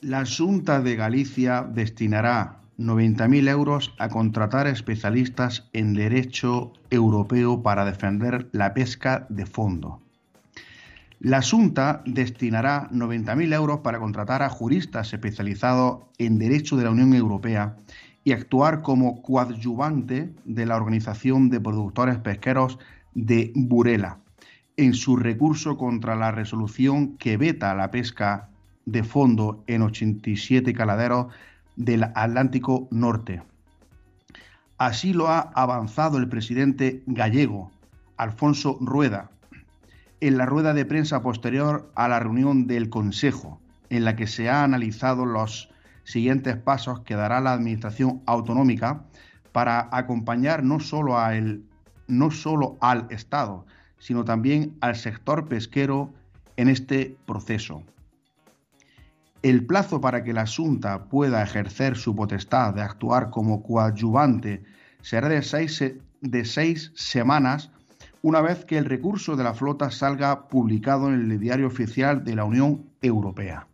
La 0.00 0.24
Junta 0.26 0.80
de 0.80 0.96
Galicia 0.96 1.62
destinará 1.62 2.61
90.000 2.82 3.48
euros 3.48 3.94
a 3.98 4.08
contratar 4.08 4.66
especialistas 4.66 5.68
en 5.72 5.94
derecho 5.94 6.72
europeo 6.90 7.62
para 7.62 7.84
defender 7.84 8.48
la 8.52 8.74
pesca 8.74 9.26
de 9.28 9.46
fondo. 9.46 10.00
La 11.20 11.40
Junta 11.40 12.02
destinará 12.04 12.90
90.000 12.90 13.54
euros 13.54 13.80
para 13.80 14.00
contratar 14.00 14.42
a 14.42 14.48
juristas 14.48 15.12
especializados 15.12 16.00
en 16.18 16.38
derecho 16.38 16.76
de 16.76 16.84
la 16.84 16.90
Unión 16.90 17.14
Europea 17.14 17.76
y 18.24 18.32
actuar 18.32 18.82
como 18.82 19.22
coadyuvante 19.22 20.32
de 20.44 20.66
la 20.66 20.76
Organización 20.76 21.48
de 21.48 21.60
Productores 21.60 22.18
Pesqueros 22.18 22.78
de 23.14 23.52
Burela 23.54 24.18
en 24.76 24.94
su 24.94 25.16
recurso 25.16 25.76
contra 25.76 26.16
la 26.16 26.32
resolución 26.32 27.16
que 27.18 27.36
veta 27.36 27.74
la 27.74 27.90
pesca 27.90 28.48
de 28.84 29.04
fondo 29.04 29.62
en 29.66 29.82
87 29.82 30.72
caladeros 30.72 31.32
del 31.76 32.04
Atlántico 32.04 32.88
Norte. 32.90 33.42
Así 34.78 35.12
lo 35.12 35.28
ha 35.28 35.40
avanzado 35.54 36.18
el 36.18 36.28
presidente 36.28 37.02
gallego, 37.06 37.70
Alfonso 38.16 38.78
Rueda, 38.80 39.30
en 40.20 40.38
la 40.38 40.46
rueda 40.46 40.74
de 40.74 40.84
prensa 40.84 41.22
posterior 41.22 41.90
a 41.94 42.08
la 42.08 42.20
reunión 42.20 42.66
del 42.66 42.90
Consejo, 42.90 43.60
en 43.90 44.04
la 44.04 44.16
que 44.16 44.26
se 44.26 44.48
han 44.48 44.64
analizado 44.64 45.26
los 45.26 45.70
siguientes 46.04 46.56
pasos 46.56 47.00
que 47.00 47.14
dará 47.14 47.40
la 47.40 47.52
Administración 47.52 48.22
autonómica 48.26 49.04
para 49.52 49.88
acompañar 49.92 50.64
no 50.64 50.80
solo, 50.80 51.16
no 52.08 52.30
solo 52.30 52.76
al 52.80 53.06
Estado, 53.10 53.66
sino 53.98 54.24
también 54.24 54.76
al 54.80 54.96
sector 54.96 55.48
pesquero 55.48 56.10
en 56.56 56.68
este 56.68 57.16
proceso. 57.26 57.82
El 59.42 59.66
plazo 59.66 60.00
para 60.00 60.22
que 60.22 60.32
la 60.32 60.46
Junta 60.46 61.06
pueda 61.06 61.42
ejercer 61.42 61.96
su 61.96 62.14
potestad 62.14 62.74
de 62.74 62.82
actuar 62.82 63.30
como 63.30 63.62
coadyuvante 63.64 64.62
será 65.00 65.28
de 65.28 65.42
seis, 65.42 65.82
de 66.20 66.44
seis 66.44 66.92
semanas 66.94 67.72
una 68.22 68.40
vez 68.40 68.64
que 68.64 68.78
el 68.78 68.84
recurso 68.84 69.34
de 69.34 69.42
la 69.42 69.52
flota 69.52 69.90
salga 69.90 70.46
publicado 70.46 71.08
en 71.08 71.14
el 71.14 71.40
diario 71.40 71.66
oficial 71.66 72.22
de 72.22 72.36
la 72.36 72.44
Unión 72.44 72.84
Europea. 73.02 73.66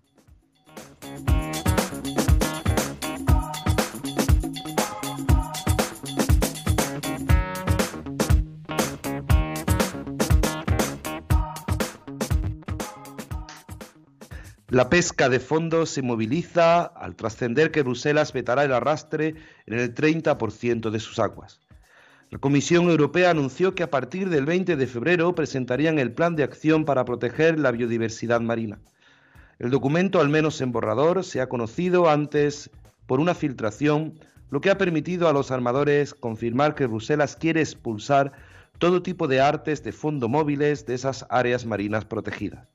La 14.71 14.91
pesca 14.91 15.31
de 15.31 15.41
fondo 15.41 15.87
se 15.87 16.03
moviliza 16.03 16.83
al 16.83 17.17
trascender 17.17 17.71
que 17.71 17.81
Bruselas 17.83 18.35
vetará 18.35 18.65
el 18.65 18.75
arrastre 18.75 19.35
en 19.65 19.79
el 19.79 19.95
30% 19.95 20.91
de 20.91 21.01
sus 21.01 21.19
aguas. 21.19 21.63
La 22.29 22.39
Comisión 22.39 22.91
Europea 22.91 23.31
anunció 23.31 23.75
que 23.75 23.83
a 23.83 23.91
partir 23.91 24.29
del 24.29 24.45
20 24.45 24.77
de 24.77 24.87
febrero 24.87 25.35
presentarían 25.35 25.99
el 25.99 26.13
plan 26.13 26.37
de 26.37 26.43
acción 26.43 26.85
para 26.85 27.07
proteger 27.07 27.59
la 27.59 27.71
biodiversidad 27.71 28.43
marina. 28.43 28.79
El 29.59 29.71
documento, 29.71 30.21
al 30.21 30.29
menos 30.29 30.61
en 30.61 30.71
borrador, 30.71 31.25
se 31.25 31.41
ha 31.41 31.49
conocido 31.49 32.11
antes 32.11 32.69
por 33.07 33.21
una 33.21 33.35
filtración, 33.35 34.21
lo 34.51 34.61
que 34.61 34.69
ha 34.69 34.77
permitido 34.77 35.31
a 35.31 35.33
los 35.33 35.51
armadores 35.51 36.13
confirmar 36.13 36.75
que 36.75 36.85
Bruselas 36.85 37.37
quiere 37.37 37.63
expulsar 37.63 38.33
todo 38.77 39.03
tipo 39.03 39.29
de 39.29 39.41
artes 39.41 39.83
de 39.83 39.93
fondo 39.93 40.29
móviles 40.29 40.85
de 40.85 40.95
esas 40.95 41.25
áreas 41.31 41.65
marinas 41.65 42.05
protegidas. 42.05 42.69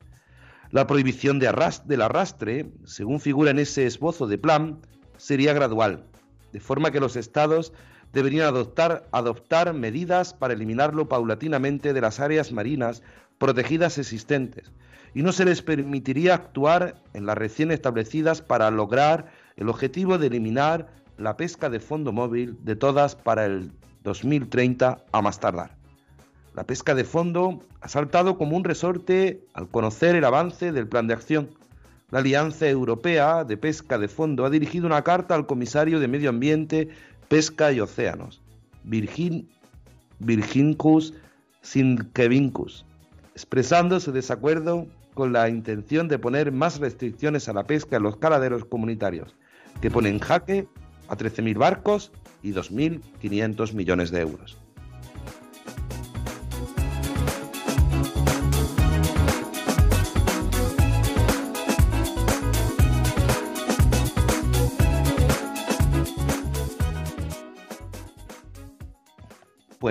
La 0.73 0.87
prohibición 0.87 1.37
de 1.37 1.53
del 1.85 2.01
arrastre, 2.01 2.65
según 2.83 3.19
figura 3.19 3.51
en 3.51 3.59
ese 3.59 3.85
esbozo 3.85 4.25
de 4.25 4.39
plan, 4.39 4.79
sería 5.17 5.53
gradual, 5.53 6.03
de 6.51 6.59
forma 6.59 6.89
que 6.89 6.99
los 6.99 7.15
estados 7.15 7.73
deberían 8.11 8.47
adoptar, 8.47 9.07
adoptar 9.11 9.71
medidas 9.75 10.33
para 10.33 10.55
eliminarlo 10.55 11.07
paulatinamente 11.07 11.93
de 11.93 12.01
las 12.01 12.19
áreas 12.19 12.51
marinas 12.51 13.03
protegidas 13.37 13.99
existentes, 13.99 14.71
y 15.13 15.21
no 15.21 15.31
se 15.31 15.45
les 15.45 15.61
permitiría 15.61 16.33
actuar 16.33 16.95
en 17.13 17.27
las 17.27 17.37
recién 17.37 17.69
establecidas 17.69 18.41
para 18.41 18.71
lograr 18.71 19.31
el 19.57 19.69
objetivo 19.69 20.17
de 20.17 20.25
eliminar 20.25 20.87
la 21.19 21.37
pesca 21.37 21.69
de 21.69 21.81
fondo 21.81 22.11
móvil 22.11 22.57
de 22.63 22.75
todas 22.75 23.15
para 23.15 23.45
el 23.45 23.71
2030 24.01 25.05
a 25.11 25.21
más 25.21 25.39
tardar. 25.39 25.82
La 26.55 26.65
pesca 26.65 26.93
de 26.93 27.03
fondo 27.03 27.61
ha 27.81 27.87
saltado 27.87 28.37
como 28.37 28.55
un 28.55 28.63
resorte 28.63 29.43
al 29.53 29.67
conocer 29.67 30.15
el 30.15 30.23
avance 30.23 30.71
del 30.71 30.87
plan 30.87 31.07
de 31.07 31.15
acción. 31.15 31.49
La 32.11 32.19
Alianza 32.19 32.67
Europea 32.67 33.43
de 33.43 33.57
Pesca 33.57 33.97
de 33.97 34.07
Fondo 34.07 34.45
ha 34.45 34.51
dirigido 34.51 34.85
una 34.85 35.03
carta 35.03 35.33
al 35.33 35.47
comisario 35.47 35.99
de 35.99 36.07
Medio 36.07 36.29
Ambiente, 36.29 36.89
Pesca 37.27 37.71
y 37.71 37.79
Océanos, 37.79 38.39
Virgin, 38.83 39.49
Virgincus 40.19 41.15
Sinkevincus, 41.63 42.85
expresando 43.33 43.99
su 43.99 44.11
desacuerdo 44.11 44.85
con 45.15 45.33
la 45.33 45.49
intención 45.49 46.07
de 46.07 46.19
poner 46.19 46.51
más 46.51 46.79
restricciones 46.79 47.49
a 47.49 47.53
la 47.53 47.65
pesca 47.65 47.97
en 47.97 48.03
los 48.03 48.17
caladeros 48.17 48.65
comunitarios, 48.65 49.35
que 49.81 49.89
ponen 49.89 50.15
en 50.15 50.19
jaque 50.19 50.67
a 51.07 51.17
13.000 51.17 51.57
barcos 51.57 52.11
y 52.43 52.51
2.500 52.51 53.73
millones 53.73 54.11
de 54.11 54.21
euros. 54.21 54.62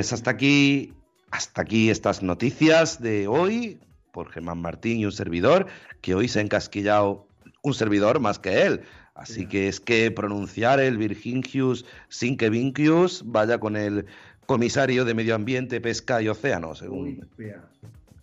Pues 0.02 0.12
hasta 0.12 0.32
aquí, 0.32 0.94
hasta 1.30 1.62
aquí 1.62 1.88
estas 1.88 2.24
noticias 2.24 3.00
de 3.00 3.28
hoy 3.28 3.78
por 4.10 4.32
Germán 4.32 4.60
Martín 4.60 4.98
y 4.98 5.04
un 5.04 5.12
servidor, 5.12 5.68
que 6.00 6.16
hoy 6.16 6.26
se 6.26 6.40
ha 6.40 6.42
encasquillado 6.42 7.28
un 7.62 7.72
servidor 7.72 8.18
más 8.18 8.40
que 8.40 8.62
él. 8.62 8.80
Así 9.14 9.46
que 9.46 9.68
es 9.68 9.78
que 9.78 10.10
pronunciar 10.10 10.80
el 10.80 10.98
Virgingius 10.98 11.84
Sinkevincius 12.08 13.22
vaya 13.26 13.60
con 13.60 13.76
el 13.76 14.06
comisario 14.46 15.04
de 15.04 15.14
Medio 15.14 15.36
Ambiente, 15.36 15.80
Pesca 15.80 16.20
y 16.20 16.26
Océanos. 16.26 16.82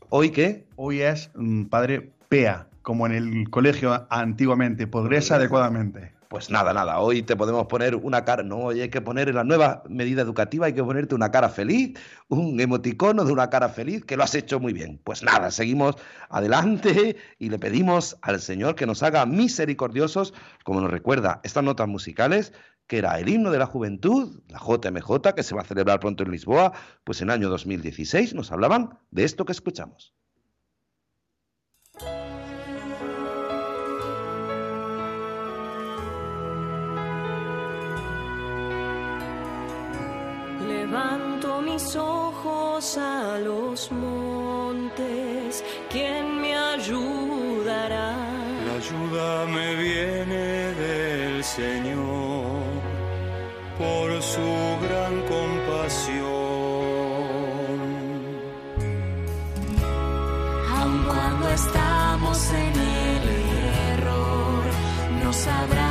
Hoy, 0.09 0.31
qué? 0.31 0.65
Hoy 0.75 0.99
es 0.99 1.31
mm, 1.33 1.67
padre 1.67 2.11
PEA, 2.27 2.67
como 2.81 3.05
en 3.05 3.13
el 3.13 3.49
colegio 3.49 4.05
antiguamente, 4.09 4.85
progresa 4.85 5.35
adecuadamente. 5.35 6.11
Pues 6.29 6.51
nada, 6.51 6.73
nada, 6.75 6.99
hoy 6.99 7.23
te 7.23 7.35
podemos 7.35 7.65
poner 7.65 7.95
una 7.95 8.23
cara, 8.23 8.43
no, 8.43 8.57
hoy 8.65 8.81
hay 8.81 8.89
que 8.89 9.01
poner 9.01 9.29
en 9.29 9.35
la 9.35 9.43
nueva 9.43 9.81
medida 9.89 10.21
educativa, 10.21 10.67
hay 10.67 10.73
que 10.73 10.83
ponerte 10.83 11.15
una 11.15 11.31
cara 11.31 11.49
feliz, 11.49 11.97
un 12.27 12.59
emoticono 12.59 13.25
de 13.25 13.33
una 13.33 13.49
cara 13.49 13.67
feliz, 13.69 14.05
que 14.05 14.15
lo 14.15 14.21
has 14.23 14.35
hecho 14.35 14.59
muy 14.59 14.71
bien. 14.71 15.01
Pues 15.03 15.23
nada, 15.23 15.49
seguimos 15.49 15.95
adelante 16.29 17.17
y 17.39 17.49
le 17.49 17.57
pedimos 17.57 18.15
al 18.21 18.39
Señor 18.39 18.75
que 18.75 18.85
nos 18.85 19.01
haga 19.01 19.25
misericordiosos, 19.25 20.35
como 20.63 20.81
nos 20.81 20.91
recuerda 20.91 21.41
estas 21.43 21.63
notas 21.63 21.87
musicales, 21.87 22.53
que 22.85 22.99
era 22.99 23.19
el 23.19 23.27
himno 23.27 23.49
de 23.49 23.57
la 23.57 23.65
juventud, 23.65 24.43
la 24.49 24.59
JMJ, 24.59 25.33
que 25.35 25.41
se 25.41 25.55
va 25.55 25.61
a 25.61 25.65
celebrar 25.65 25.99
pronto 25.99 26.23
en 26.23 26.29
Lisboa, 26.29 26.73
pues 27.05 27.23
en 27.23 27.31
año 27.31 27.49
2016 27.49 28.35
nos 28.35 28.51
hablaban 28.51 28.99
de 29.09 29.23
esto 29.23 29.45
que 29.45 29.53
escuchamos. 29.53 30.13
Levanto 40.89 41.61
mis 41.61 41.95
ojos 41.95 42.97
a 42.97 43.37
los 43.37 43.91
montes, 43.91 45.63
¿quién 45.91 46.41
me 46.41 46.55
ayudará? 46.57 48.15
La 48.65 48.73
ayuda 48.73 49.45
me 49.45 49.75
viene 49.75 50.73
del 50.83 51.43
Señor 51.43 52.63
por 53.77 54.19
su 54.19 54.49
gran 54.81 55.13
compasión. 55.33 56.25
Aun 60.75 61.03
cuando 61.03 61.49
estamos 61.49 62.51
en 62.51 62.73
el 62.81 63.29
error, 63.93 64.63
nos 65.23 65.47
abraza 65.47 65.88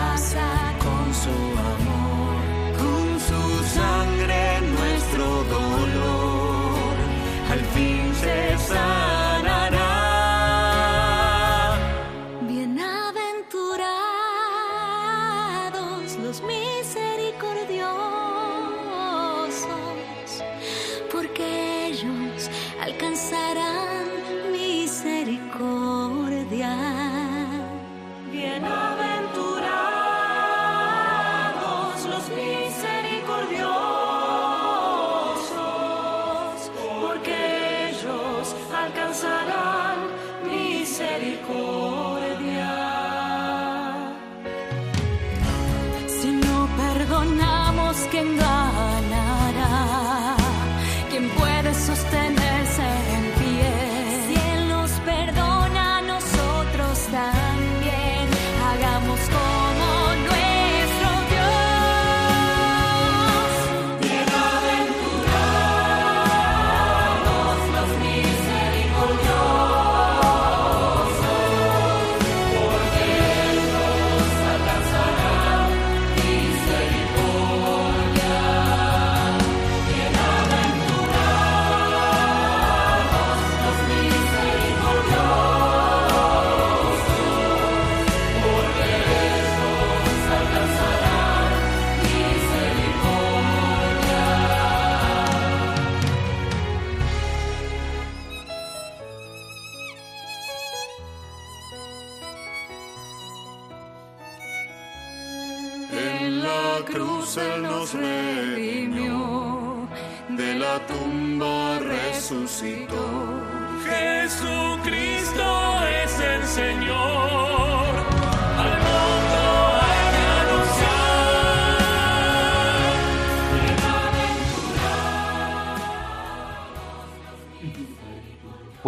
al 7.59 7.65
fin 7.67 8.15
se 8.15 8.98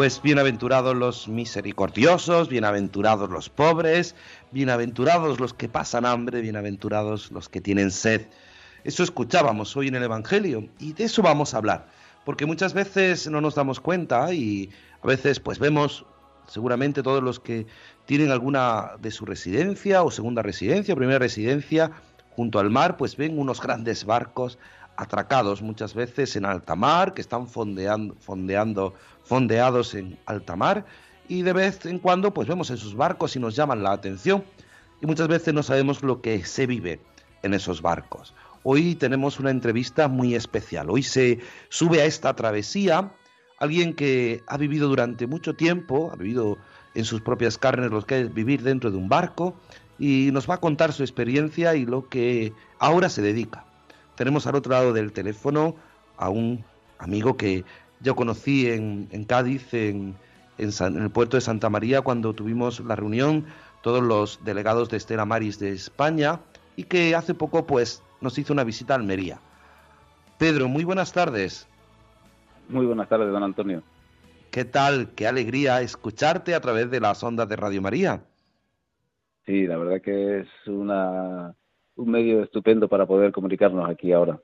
Pues 0.00 0.22
bienaventurados 0.22 0.96
los 0.96 1.28
misericordiosos, 1.28 2.48
bienaventurados 2.48 3.28
los 3.28 3.50
pobres, 3.50 4.14
bienaventurados 4.50 5.38
los 5.38 5.52
que 5.52 5.68
pasan 5.68 6.06
hambre, 6.06 6.40
bienaventurados 6.40 7.30
los 7.32 7.50
que 7.50 7.60
tienen 7.60 7.90
sed. 7.90 8.22
Eso 8.82 9.02
escuchábamos 9.02 9.76
hoy 9.76 9.88
en 9.88 9.96
el 9.96 10.04
Evangelio 10.04 10.66
y 10.78 10.94
de 10.94 11.04
eso 11.04 11.20
vamos 11.20 11.52
a 11.52 11.58
hablar, 11.58 11.88
porque 12.24 12.46
muchas 12.46 12.72
veces 12.72 13.28
no 13.28 13.42
nos 13.42 13.56
damos 13.56 13.78
cuenta 13.78 14.32
y 14.32 14.70
a 15.02 15.06
veces 15.06 15.38
pues 15.38 15.58
vemos 15.58 16.06
seguramente 16.48 17.02
todos 17.02 17.22
los 17.22 17.38
que 17.38 17.66
tienen 18.06 18.30
alguna 18.30 18.92
de 19.02 19.10
su 19.10 19.26
residencia 19.26 20.02
o 20.02 20.10
segunda 20.10 20.40
residencia 20.40 20.94
o 20.94 20.96
primera 20.96 21.18
residencia 21.18 21.90
junto 22.30 22.58
al 22.58 22.70
mar, 22.70 22.96
pues 22.96 23.18
ven 23.18 23.38
unos 23.38 23.60
grandes 23.60 24.06
barcos 24.06 24.58
atracados 25.00 25.62
muchas 25.62 25.94
veces 25.94 26.36
en 26.36 26.44
alta 26.44 26.76
mar, 26.76 27.14
que 27.14 27.22
están 27.22 27.48
fondeando, 27.48 28.14
fondeando, 28.20 28.94
fondeados 29.24 29.94
en 29.94 30.18
alta 30.26 30.56
mar, 30.56 30.84
y 31.28 31.42
de 31.42 31.52
vez 31.52 31.86
en 31.86 31.98
cuando 31.98 32.34
pues 32.34 32.48
vemos 32.48 32.70
esos 32.70 32.94
barcos 32.94 33.36
y 33.36 33.38
nos 33.38 33.54
llaman 33.54 33.82
la 33.82 33.92
atención, 33.92 34.44
y 35.00 35.06
muchas 35.06 35.28
veces 35.28 35.54
no 35.54 35.62
sabemos 35.62 36.02
lo 36.02 36.20
que 36.20 36.44
se 36.44 36.66
vive 36.66 37.00
en 37.42 37.54
esos 37.54 37.82
barcos. 37.82 38.34
Hoy 38.62 38.94
tenemos 38.94 39.40
una 39.40 39.50
entrevista 39.50 40.08
muy 40.08 40.34
especial. 40.34 40.90
Hoy 40.90 41.02
se 41.02 41.38
sube 41.70 42.02
a 42.02 42.04
esta 42.04 42.34
travesía 42.36 43.10
alguien 43.58 43.94
que 43.94 44.42
ha 44.46 44.56
vivido 44.56 44.88
durante 44.88 45.26
mucho 45.26 45.54
tiempo, 45.54 46.10
ha 46.12 46.16
vivido 46.16 46.58
en 46.94 47.04
sus 47.04 47.20
propias 47.20 47.58
carnes 47.58 47.90
lo 47.90 48.02
que 48.02 48.22
es 48.22 48.34
vivir 48.34 48.62
dentro 48.62 48.90
de 48.90 48.96
un 48.96 49.08
barco 49.08 49.54
y 49.98 50.30
nos 50.32 50.48
va 50.48 50.54
a 50.54 50.60
contar 50.60 50.92
su 50.92 51.02
experiencia 51.02 51.74
y 51.74 51.86
lo 51.86 52.08
que 52.08 52.52
ahora 52.78 53.08
se 53.08 53.22
dedica. 53.22 53.64
Tenemos 54.16 54.46
al 54.46 54.56
otro 54.56 54.72
lado 54.72 54.92
del 54.92 55.12
teléfono 55.12 55.76
a 56.16 56.30
un 56.30 56.64
amigo 56.98 57.36
que 57.36 57.64
yo 58.00 58.14
conocí 58.16 58.68
en, 58.68 59.08
en 59.10 59.24
Cádiz, 59.24 59.72
en, 59.74 60.16
en, 60.58 60.72
San- 60.72 60.96
en 60.96 61.02
el 61.02 61.10
puerto 61.10 61.36
de 61.36 61.40
Santa 61.40 61.70
María, 61.70 62.02
cuando 62.02 62.34
tuvimos 62.34 62.80
la 62.80 62.96
reunión, 62.96 63.46
todos 63.82 64.02
los 64.02 64.44
delegados 64.44 64.88
de 64.90 64.96
Estela 64.96 65.24
Maris 65.24 65.58
de 65.58 65.70
España, 65.70 66.40
y 66.76 66.84
que 66.84 67.14
hace 67.14 67.34
poco 67.34 67.66
pues 67.66 68.02
nos 68.20 68.38
hizo 68.38 68.52
una 68.52 68.64
visita 68.64 68.94
a 68.94 68.96
Almería. 68.96 69.38
Pedro, 70.38 70.68
muy 70.68 70.84
buenas 70.84 71.12
tardes. 71.12 71.66
Muy 72.68 72.86
buenas 72.86 73.08
tardes, 73.08 73.30
don 73.30 73.42
Antonio. 73.42 73.82
¿Qué 74.50 74.64
tal? 74.64 75.10
Qué 75.14 75.26
alegría 75.26 75.80
escucharte 75.80 76.54
a 76.54 76.60
través 76.60 76.90
de 76.90 77.00
las 77.00 77.22
ondas 77.22 77.48
de 77.48 77.56
Radio 77.56 77.82
María. 77.82 78.22
Sí, 79.46 79.66
la 79.66 79.76
verdad 79.76 80.00
que 80.00 80.40
es 80.40 80.48
una, 80.66 81.54
un 81.96 82.10
medio 82.10 82.42
estupendo 82.42 82.88
para 82.88 83.06
poder 83.06 83.32
comunicarnos 83.32 83.88
aquí 83.88 84.12
ahora. 84.12 84.40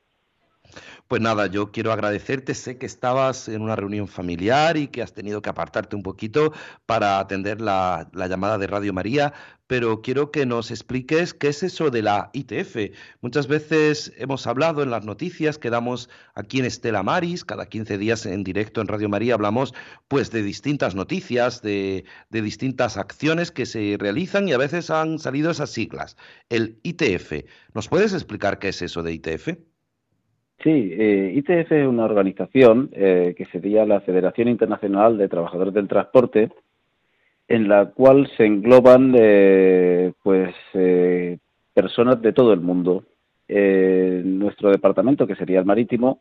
Pues 1.09 1.23
nada, 1.23 1.47
yo 1.47 1.71
quiero 1.71 1.93
agradecerte. 1.93 2.55
Sé 2.55 2.79
que 2.79 2.87
estabas 2.87 3.49
en 3.49 3.63
una 3.63 3.77
reunión 3.77 4.09
familiar 4.09 4.77
y 4.77 4.89
que 4.89 5.03
has 5.03 5.13
tenido 5.13 5.41
que 5.41 5.51
apartarte 5.51 5.95
un 5.95 6.03
poquito 6.03 6.53
para 6.85 7.21
atender 7.21 7.61
la, 7.61 8.09
la, 8.13 8.27
llamada 8.27 8.59
de 8.59 8.67
Radio 8.67 8.93
María, 8.93 9.33
pero 9.69 10.03
quiero 10.03 10.31
que 10.31 10.47
nos 10.47 10.71
expliques 10.71 11.33
qué 11.35 11.49
es 11.49 11.63
eso 11.63 11.91
de 11.91 12.03
la 12.03 12.31
ITF. 12.33 12.93
Muchas 13.21 13.47
veces 13.47 14.13
hemos 14.17 14.47
hablado 14.47 14.83
en 14.83 14.91
las 14.91 15.05
noticias 15.05 15.59
que 15.59 15.71
damos 15.71 16.09
aquí 16.35 16.59
en 16.59 16.65
Estela 16.65 17.03
Maris, 17.03 17.45
cada 17.45 17.67
15 17.67 17.99
días 17.99 18.27
en 18.27 18.45
directo 18.45 18.81
en 18.81 18.89
Radio 18.89 19.09
María 19.09 19.35
hablamos 19.35 19.75
pues 20.09 20.31
de 20.31 20.43
distintas 20.43 20.95
noticias, 20.95 21.63
de 21.63 22.05
distintas 22.31 22.97
acciones 22.97 23.51
que 23.51 23.67
se 23.67 23.97
realizan 23.99 24.49
y 24.49 24.53
a 24.53 24.59
veces 24.59 24.91
han 24.91 25.19
salido 25.19 25.51
esas 25.51 25.71
siglas. 25.71 26.17
El 26.49 26.81
ITF. 26.83 27.45
¿Nos 27.75 27.89
puedes 27.89 28.13
explicar 28.13 28.59
qué 28.59 28.69
es 28.69 28.83
eso 28.83 29.03
de 29.03 29.13
ITF? 29.13 29.49
Sí, 30.63 30.91
eh, 30.93 31.33
ITF 31.37 31.71
es 31.73 31.87
una 31.87 32.05
organización 32.05 32.91
eh, 32.93 33.35
que 33.37 33.45
sería 33.47 33.85
la 33.85 34.01
Federación 34.01 34.49
Internacional 34.49 35.19
de 35.19 35.29
Trabajadores 35.29 35.75
del 35.75 35.89
Transporte, 35.89 36.51
en 37.49 37.69
la 37.69 37.87
cual 37.87 38.29
se 38.37 38.45
engloban 38.45 39.15
eh, 39.17 40.13
pues 40.23 40.55
eh, 40.75 41.39
personas 41.75 42.21
de 42.23 42.33
todo 42.33 42.53
el 42.53 42.61
mundo. 42.61 43.05
Eh, 43.49 44.23
nuestro 44.25 44.71
departamento, 44.71 45.27
que 45.27 45.37
sería 45.37 45.61
el 45.61 45.65
marítimo, 45.65 46.21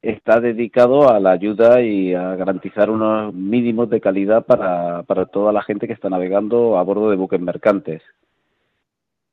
está 0.00 0.40
dedicado 0.40 1.10
a 1.10 1.20
la 1.20 1.32
ayuda 1.32 1.82
y 1.82 2.14
a 2.14 2.34
garantizar 2.36 2.90
unos 2.90 3.34
mínimos 3.34 3.90
de 3.90 4.00
calidad 4.00 4.44
para, 4.46 5.02
para 5.02 5.26
toda 5.26 5.52
la 5.52 5.62
gente 5.62 5.86
que 5.86 5.92
está 5.92 6.08
navegando 6.08 6.78
a 6.78 6.82
bordo 6.82 7.10
de 7.10 7.16
buques 7.16 7.40
mercantes. 7.40 8.02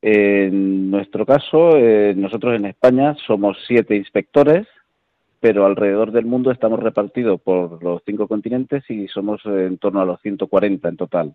En 0.02 0.90
nuestro 0.90 1.26
caso, 1.26 1.76
eh, 1.76 2.14
nosotros 2.16 2.54
en 2.54 2.66
España 2.66 3.14
somos 3.26 3.58
siete 3.66 3.96
inspectores, 3.96 4.66
pero 5.40 5.66
alrededor 5.66 6.12
del 6.12 6.24
mundo 6.24 6.50
estamos 6.50 6.80
repartidos 6.80 7.40
por 7.40 7.82
los 7.82 8.02
cinco 8.06 8.26
continentes 8.26 8.84
y 8.88 9.08
somos 9.08 9.44
en 9.44 9.78
torno 9.78 10.00
a 10.00 10.06
los 10.06 10.20
140 10.22 10.88
en 10.88 10.96
total. 10.96 11.34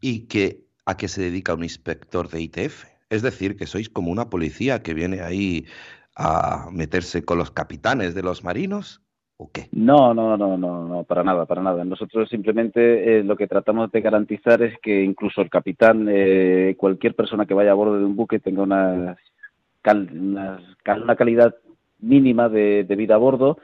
¿Y 0.00 0.26
que, 0.26 0.64
a 0.84 0.96
qué 0.96 1.08
se 1.08 1.22
dedica 1.22 1.54
un 1.54 1.64
inspector 1.64 2.28
de 2.28 2.42
ITF? 2.42 2.84
Es 3.10 3.22
decir, 3.22 3.56
que 3.56 3.66
sois 3.66 3.88
como 3.88 4.10
una 4.10 4.30
policía 4.30 4.82
que 4.82 4.94
viene 4.94 5.20
ahí 5.20 5.66
a 6.16 6.68
meterse 6.72 7.24
con 7.24 7.38
los 7.38 7.50
capitanes 7.50 8.14
de 8.14 8.22
los 8.22 8.42
marinos. 8.42 9.02
No, 9.72 10.14
no, 10.14 10.36
no, 10.36 10.56
no, 10.56 10.88
no, 10.88 11.04
para 11.04 11.22
nada, 11.22 11.44
para 11.44 11.62
nada. 11.62 11.84
Nosotros 11.84 12.28
simplemente 12.28 13.18
eh, 13.18 13.22
lo 13.22 13.36
que 13.36 13.46
tratamos 13.46 13.92
de 13.92 14.00
garantizar 14.00 14.62
es 14.62 14.78
que 14.80 15.02
incluso 15.02 15.42
el 15.42 15.50
capitán, 15.50 16.06
eh, 16.08 16.74
cualquier 16.78 17.14
persona 17.14 17.44
que 17.44 17.52
vaya 17.52 17.72
a 17.72 17.74
bordo 17.74 17.98
de 17.98 18.04
un 18.04 18.16
buque 18.16 18.38
tenga 18.38 18.62
una, 18.62 19.16
una, 19.84 21.16
calidad 21.16 21.54
mínima 22.00 22.48
de, 22.48 22.84
de, 22.84 22.96
vida 22.96 23.16
a 23.16 23.18
bordo 23.18 23.58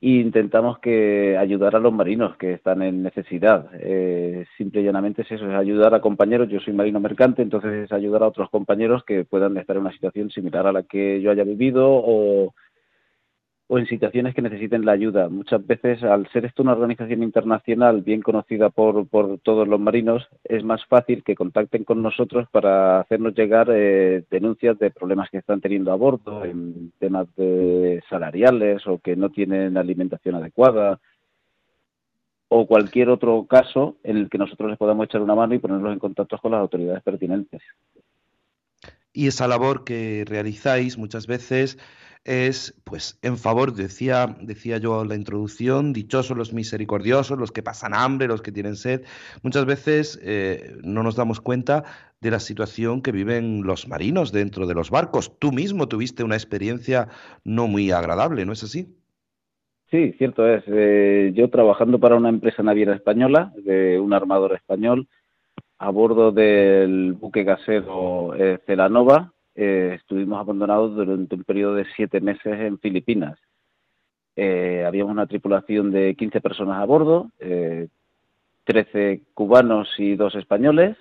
e 0.00 0.08
intentamos 0.08 0.80
que 0.80 1.36
ayudar 1.38 1.76
a 1.76 1.78
los 1.78 1.92
marinos 1.92 2.36
que 2.36 2.54
están 2.54 2.82
en 2.82 3.04
necesidad. 3.04 3.70
Eh, 3.74 4.46
simple 4.58 4.80
y 4.80 4.84
llanamente 4.84 5.22
es 5.22 5.30
eso, 5.30 5.48
es 5.48 5.54
ayudar 5.54 5.94
a 5.94 6.00
compañeros. 6.00 6.48
Yo 6.48 6.58
soy 6.58 6.72
marino 6.72 6.98
mercante, 6.98 7.42
entonces 7.42 7.84
es 7.84 7.92
ayudar 7.92 8.24
a 8.24 8.28
otros 8.28 8.50
compañeros 8.50 9.04
que 9.04 9.24
puedan 9.24 9.56
estar 9.58 9.76
en 9.76 9.82
una 9.82 9.92
situación 9.92 10.28
similar 10.30 10.66
a 10.66 10.72
la 10.72 10.82
que 10.82 11.20
yo 11.20 11.30
haya 11.30 11.44
vivido 11.44 11.88
o 11.88 12.52
o 13.72 13.78
en 13.78 13.86
situaciones 13.86 14.34
que 14.34 14.42
necesiten 14.42 14.84
la 14.84 14.92
ayuda. 14.92 15.30
Muchas 15.30 15.66
veces, 15.66 16.02
al 16.02 16.30
ser 16.30 16.44
esto 16.44 16.62
una 16.62 16.72
organización 16.72 17.22
internacional 17.22 18.02
bien 18.02 18.20
conocida 18.20 18.68
por, 18.68 19.08
por 19.08 19.38
todos 19.38 19.66
los 19.66 19.80
marinos, 19.80 20.28
es 20.44 20.62
más 20.62 20.84
fácil 20.84 21.24
que 21.24 21.34
contacten 21.34 21.84
con 21.84 22.02
nosotros 22.02 22.46
para 22.50 23.00
hacernos 23.00 23.34
llegar 23.34 23.68
eh, 23.72 24.24
denuncias 24.30 24.78
de 24.78 24.90
problemas 24.90 25.30
que 25.30 25.38
están 25.38 25.62
teniendo 25.62 25.90
a 25.90 25.94
bordo, 25.94 26.44
en 26.44 26.92
temas 26.98 27.34
de 27.34 28.02
salariales 28.10 28.86
o 28.86 28.98
que 28.98 29.16
no 29.16 29.30
tienen 29.30 29.78
alimentación 29.78 30.34
adecuada 30.34 31.00
o 32.48 32.66
cualquier 32.66 33.08
otro 33.08 33.46
caso 33.48 33.96
en 34.04 34.18
el 34.18 34.28
que 34.28 34.36
nosotros 34.36 34.68
les 34.68 34.78
podamos 34.78 35.06
echar 35.06 35.22
una 35.22 35.34
mano 35.34 35.54
y 35.54 35.60
ponerlos 35.60 35.94
en 35.94 35.98
contacto 35.98 36.36
con 36.36 36.52
las 36.52 36.60
autoridades 36.60 37.02
pertinentes. 37.02 37.62
Y 39.14 39.28
esa 39.28 39.48
labor 39.48 39.84
que 39.84 40.26
realizáis 40.26 40.98
muchas 40.98 41.26
veces 41.26 41.78
es 42.24 42.80
pues 42.84 43.18
en 43.22 43.36
favor, 43.36 43.72
decía, 43.74 44.36
decía 44.40 44.78
yo 44.78 45.02
en 45.02 45.08
la 45.08 45.16
introducción, 45.16 45.92
dichosos 45.92 46.36
los 46.36 46.52
misericordiosos, 46.52 47.38
los 47.38 47.52
que 47.52 47.62
pasan 47.62 47.94
hambre, 47.94 48.28
los 48.28 48.42
que 48.42 48.52
tienen 48.52 48.76
sed. 48.76 49.02
Muchas 49.42 49.64
veces 49.64 50.20
eh, 50.22 50.76
no 50.82 51.02
nos 51.02 51.16
damos 51.16 51.40
cuenta 51.40 51.84
de 52.20 52.30
la 52.30 52.38
situación 52.38 53.02
que 53.02 53.12
viven 53.12 53.62
los 53.64 53.88
marinos 53.88 54.30
dentro 54.30 54.66
de 54.66 54.74
los 54.74 54.90
barcos. 54.90 55.38
Tú 55.38 55.52
mismo 55.52 55.88
tuviste 55.88 56.22
una 56.22 56.36
experiencia 56.36 57.08
no 57.44 57.66
muy 57.66 57.90
agradable, 57.90 58.44
¿no 58.44 58.52
es 58.52 58.62
así? 58.62 58.94
Sí, 59.90 60.12
cierto 60.16 60.48
es. 60.48 60.62
Eh, 60.68 61.32
yo 61.34 61.50
trabajando 61.50 61.98
para 61.98 62.16
una 62.16 62.30
empresa 62.30 62.62
naviera 62.62 62.94
española, 62.94 63.52
de 63.56 63.98
un 63.98 64.14
armador 64.14 64.54
español, 64.54 65.08
a 65.78 65.90
bordo 65.90 66.30
del 66.32 67.12
buque 67.14 67.42
gasero 67.42 68.34
eh, 68.36 68.58
Celanova, 68.64 69.34
eh, 69.54 69.96
estuvimos 69.96 70.40
abandonados 70.40 70.94
durante 70.94 71.34
un 71.34 71.44
periodo 71.44 71.74
de 71.74 71.86
siete 71.96 72.20
meses 72.20 72.60
en 72.60 72.78
Filipinas. 72.78 73.38
Eh, 74.36 74.84
habíamos 74.86 75.12
una 75.12 75.26
tripulación 75.26 75.90
de 75.90 76.14
15 76.14 76.40
personas 76.40 76.80
a 76.80 76.84
bordo, 76.84 77.30
eh, 77.38 77.88
13 78.64 79.22
cubanos 79.34 79.88
y 79.98 80.16
dos 80.16 80.34
españoles, 80.34 80.96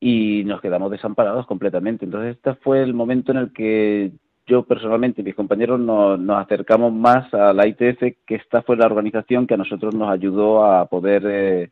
y 0.00 0.44
nos 0.44 0.60
quedamos 0.60 0.90
desamparados 0.90 1.46
completamente. 1.46 2.04
Entonces, 2.04 2.36
este 2.36 2.54
fue 2.54 2.82
el 2.82 2.94
momento 2.94 3.32
en 3.32 3.38
el 3.38 3.52
que 3.52 4.12
yo 4.46 4.64
personalmente 4.64 5.20
y 5.20 5.24
mis 5.24 5.34
compañeros 5.34 5.78
nos, 5.78 6.18
nos 6.18 6.42
acercamos 6.42 6.92
más 6.92 7.32
a 7.32 7.52
la 7.52 7.66
ITF, 7.66 8.16
que 8.26 8.34
esta 8.34 8.62
fue 8.62 8.76
la 8.76 8.86
organización 8.86 9.46
que 9.46 9.54
a 9.54 9.58
nosotros 9.58 9.94
nos 9.94 10.10
ayudó 10.10 10.64
a 10.64 10.86
poder 10.86 11.22
eh, 11.26 11.70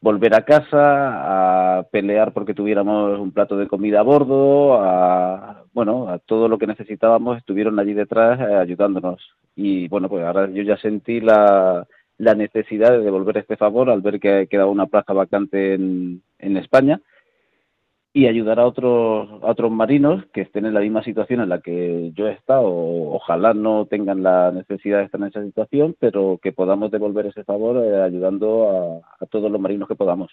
volver 0.00 0.34
a 0.34 0.44
casa, 0.44 1.78
a 1.78 1.82
pelear 1.84 2.32
porque 2.32 2.54
tuviéramos 2.54 3.18
un 3.18 3.32
plato 3.32 3.56
de 3.56 3.68
comida 3.68 4.00
a 4.00 4.02
bordo, 4.02 4.82
a, 4.82 5.64
bueno, 5.72 6.08
a 6.08 6.18
todo 6.18 6.48
lo 6.48 6.58
que 6.58 6.66
necesitábamos, 6.66 7.38
estuvieron 7.38 7.78
allí 7.78 7.92
detrás 7.92 8.40
eh, 8.40 8.54
ayudándonos. 8.54 9.20
Y 9.56 9.88
bueno, 9.88 10.08
pues 10.08 10.24
ahora 10.24 10.48
yo 10.50 10.62
ya 10.62 10.76
sentí 10.78 11.20
la, 11.20 11.86
la 12.18 12.34
necesidad 12.34 12.90
de 12.92 13.00
devolver 13.00 13.38
este 13.38 13.56
favor 13.56 13.90
al 13.90 14.00
ver 14.00 14.20
que 14.20 14.46
quedaba 14.48 14.70
una 14.70 14.86
plaza 14.86 15.12
vacante 15.12 15.74
en, 15.74 16.22
en 16.38 16.56
España 16.56 17.00
y 18.12 18.26
ayudar 18.26 18.58
a 18.58 18.66
otros 18.66 19.28
a 19.42 19.50
otros 19.50 19.70
marinos 19.70 20.24
que 20.32 20.40
estén 20.40 20.66
en 20.66 20.74
la 20.74 20.80
misma 20.80 21.04
situación 21.04 21.40
en 21.40 21.48
la 21.48 21.60
que 21.60 22.12
yo 22.14 22.26
he 22.26 22.32
estado. 22.32 22.66
Ojalá 22.66 23.54
no 23.54 23.86
tengan 23.86 24.22
la 24.22 24.50
necesidad 24.50 24.98
de 24.98 25.04
estar 25.04 25.20
en 25.20 25.28
esa 25.28 25.44
situación, 25.44 25.94
pero 25.98 26.38
que 26.42 26.52
podamos 26.52 26.90
devolver 26.90 27.26
ese 27.26 27.44
favor 27.44 27.84
eh, 27.84 28.02
ayudando 28.02 29.00
a, 29.00 29.24
a, 29.24 29.26
todos 29.26 29.50
los 29.50 29.60
marinos 29.60 29.88
que 29.88 29.94
podamos. 29.94 30.30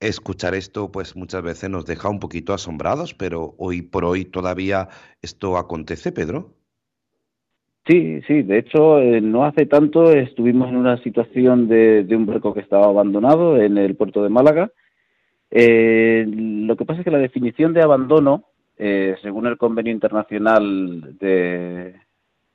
Escuchar 0.00 0.54
esto, 0.54 0.92
pues 0.92 1.16
muchas 1.16 1.42
veces 1.42 1.70
nos 1.70 1.86
deja 1.86 2.08
un 2.08 2.20
poquito 2.20 2.52
asombrados, 2.52 3.14
pero 3.14 3.54
hoy 3.58 3.82
por 3.82 4.04
hoy 4.04 4.24
todavía 4.26 4.88
esto 5.22 5.56
acontece, 5.56 6.12
Pedro. 6.12 6.54
Sí, 7.86 8.20
sí, 8.26 8.42
de 8.42 8.58
hecho, 8.58 9.00
eh, 9.00 9.22
no 9.22 9.44
hace 9.44 9.64
tanto 9.64 10.12
estuvimos 10.12 10.68
en 10.68 10.76
una 10.76 11.02
situación 11.02 11.68
de, 11.68 12.04
de 12.04 12.16
un 12.16 12.26
barco 12.26 12.52
que 12.52 12.60
estaba 12.60 12.84
abandonado 12.84 13.56
en 13.56 13.78
el 13.78 13.96
puerto 13.96 14.22
de 14.22 14.28
Málaga 14.28 14.70
eh, 15.50 16.24
lo 16.28 16.76
que 16.76 16.84
pasa 16.84 17.00
es 17.00 17.04
que 17.04 17.10
la 17.10 17.18
definición 17.18 17.72
de 17.72 17.82
abandono, 17.82 18.44
eh, 18.76 19.16
según 19.22 19.46
el 19.46 19.56
convenio 19.56 19.92
internacional 19.92 21.18
de, 21.18 21.94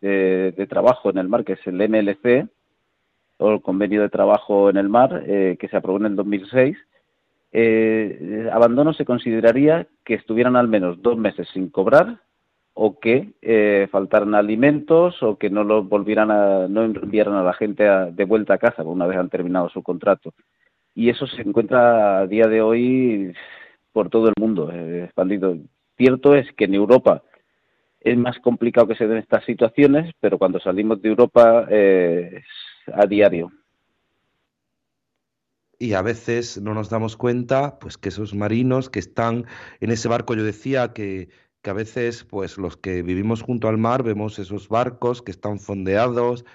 de, 0.02 0.68
trabajo 0.68 1.10
en 1.10 1.18
el 1.18 1.28
mar, 1.28 1.44
que 1.44 1.54
es 1.54 1.68
el 1.68 1.76
MLC, 1.76 2.48
o 3.38 3.52
el 3.52 3.62
convenio 3.62 4.02
de 4.02 4.10
trabajo 4.10 4.70
en 4.70 4.78
el 4.78 4.90
mar, 4.90 5.24
eh, 5.26 5.58
que 5.60 5.68
se 5.68 5.78
aprobó 5.78 5.98
en 6.00 6.06
el 6.06 6.16
2006, 6.16 6.78
eh, 7.52 8.50
abandono 8.52 8.94
se 8.94 9.06
consideraría 9.06 9.88
que 10.04 10.16
estuvieran 10.16 10.56
al 10.56 10.68
menos 10.68 11.02
dos 11.02 11.18
meses 11.18 11.48
sin 11.54 11.70
cobrar 11.70 12.20
o 12.74 13.00
que 13.00 13.34
eh, 13.44 13.88
faltaran 13.92 14.34
alimentos 14.34 15.22
o 15.22 15.38
que 15.38 15.52
no 15.52 15.64
los 15.64 15.88
volvieran 15.88 16.32
a, 16.32 16.68
no 16.68 16.84
enviaran 16.84 17.36
a 17.36 17.44
la 17.44 17.54
gente 17.54 17.84
de 17.84 18.26
vuelta 18.26 18.56
a 18.56 18.58
casa 18.58 18.82
una 18.84 19.06
vez 19.06 19.20
han 19.20 19.30
terminado 19.30 19.70
su 19.70 19.84
contrato 19.84 20.34
y 20.96 21.10
eso 21.10 21.28
se 21.28 21.42
encuentra 21.42 22.20
a 22.20 22.28
día 22.28 22.48
de 22.48 22.62
hoy 22.62 23.34
por 23.92 24.10
todo 24.10 24.28
el 24.28 24.34
mundo 24.40 24.72
eh, 24.72 25.06
expandido. 25.06 25.58
Cierto 25.98 26.36
es 26.36 26.52
que 26.54 26.66
en 26.66 26.74
Europa 26.74 27.24
es 28.00 28.18
más 28.18 28.38
complicado 28.40 28.88
que 28.88 28.96
se 28.96 29.08
den 29.08 29.18
estas 29.18 29.46
situaciones, 29.46 30.14
pero 30.20 30.38
cuando 30.38 30.60
salimos 30.60 31.02
de 31.02 31.10
Europa 31.10 31.66
eh, 31.70 32.42
es 32.42 32.94
a 32.94 33.06
diario. 33.06 33.52
Y 35.80 35.94
a 35.94 36.02
veces 36.02 36.62
no 36.62 36.74
nos 36.74 36.90
damos 36.90 37.18
cuenta, 37.18 37.80
pues 37.80 37.98
que 37.98 38.10
esos 38.10 38.34
marinos 38.34 38.90
que 38.90 39.00
están 39.00 39.46
en 39.80 39.92
ese 39.92 40.08
barco, 40.08 40.36
yo 40.36 40.44
decía 40.44 40.94
que, 40.94 41.30
que 41.62 41.70
a 41.70 41.74
veces, 41.74 42.24
pues 42.24 42.58
los 42.58 42.78
que 42.78 43.02
vivimos 43.02 43.42
junto 43.42 43.68
al 43.68 43.78
mar, 43.78 44.04
vemos 44.04 44.38
esos 44.40 44.70
barcos 44.70 45.22
que 45.22 45.32
están 45.32 45.60
fondeados, 45.60 46.46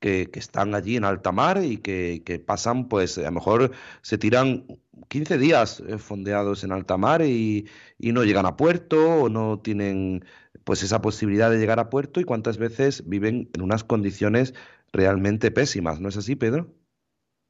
que, 0.00 0.28
están 0.34 0.74
allí 0.74 0.96
en 0.96 1.04
alta 1.04 1.32
mar 1.32 1.60
y 1.62 1.78
que, 1.78 2.42
pasan, 2.46 2.88
pues 2.88 3.18
a 3.18 3.22
lo 3.22 3.32
mejor 3.32 3.72
se 4.02 4.18
tiran 4.18 4.64
15 5.08 5.38
días 5.38 5.80
eh, 5.80 5.98
fondeados 5.98 6.64
en 6.64 6.72
alta 6.72 6.96
mar 6.96 7.22
y, 7.22 7.66
y 7.98 8.12
no 8.12 8.24
llegan 8.24 8.46
a 8.46 8.56
puerto 8.56 9.22
o 9.22 9.28
no 9.28 9.58
tienen 9.58 10.24
pues 10.64 10.82
esa 10.82 11.00
posibilidad 11.00 11.50
de 11.50 11.58
llegar 11.58 11.78
a 11.78 11.90
puerto 11.90 12.20
y 12.20 12.24
cuántas 12.24 12.58
veces 12.58 13.08
viven 13.08 13.48
en 13.54 13.62
unas 13.62 13.84
condiciones 13.84 14.54
realmente 14.92 15.50
pésimas, 15.50 16.00
¿no 16.00 16.08
es 16.08 16.16
así, 16.16 16.36
Pedro? 16.36 16.68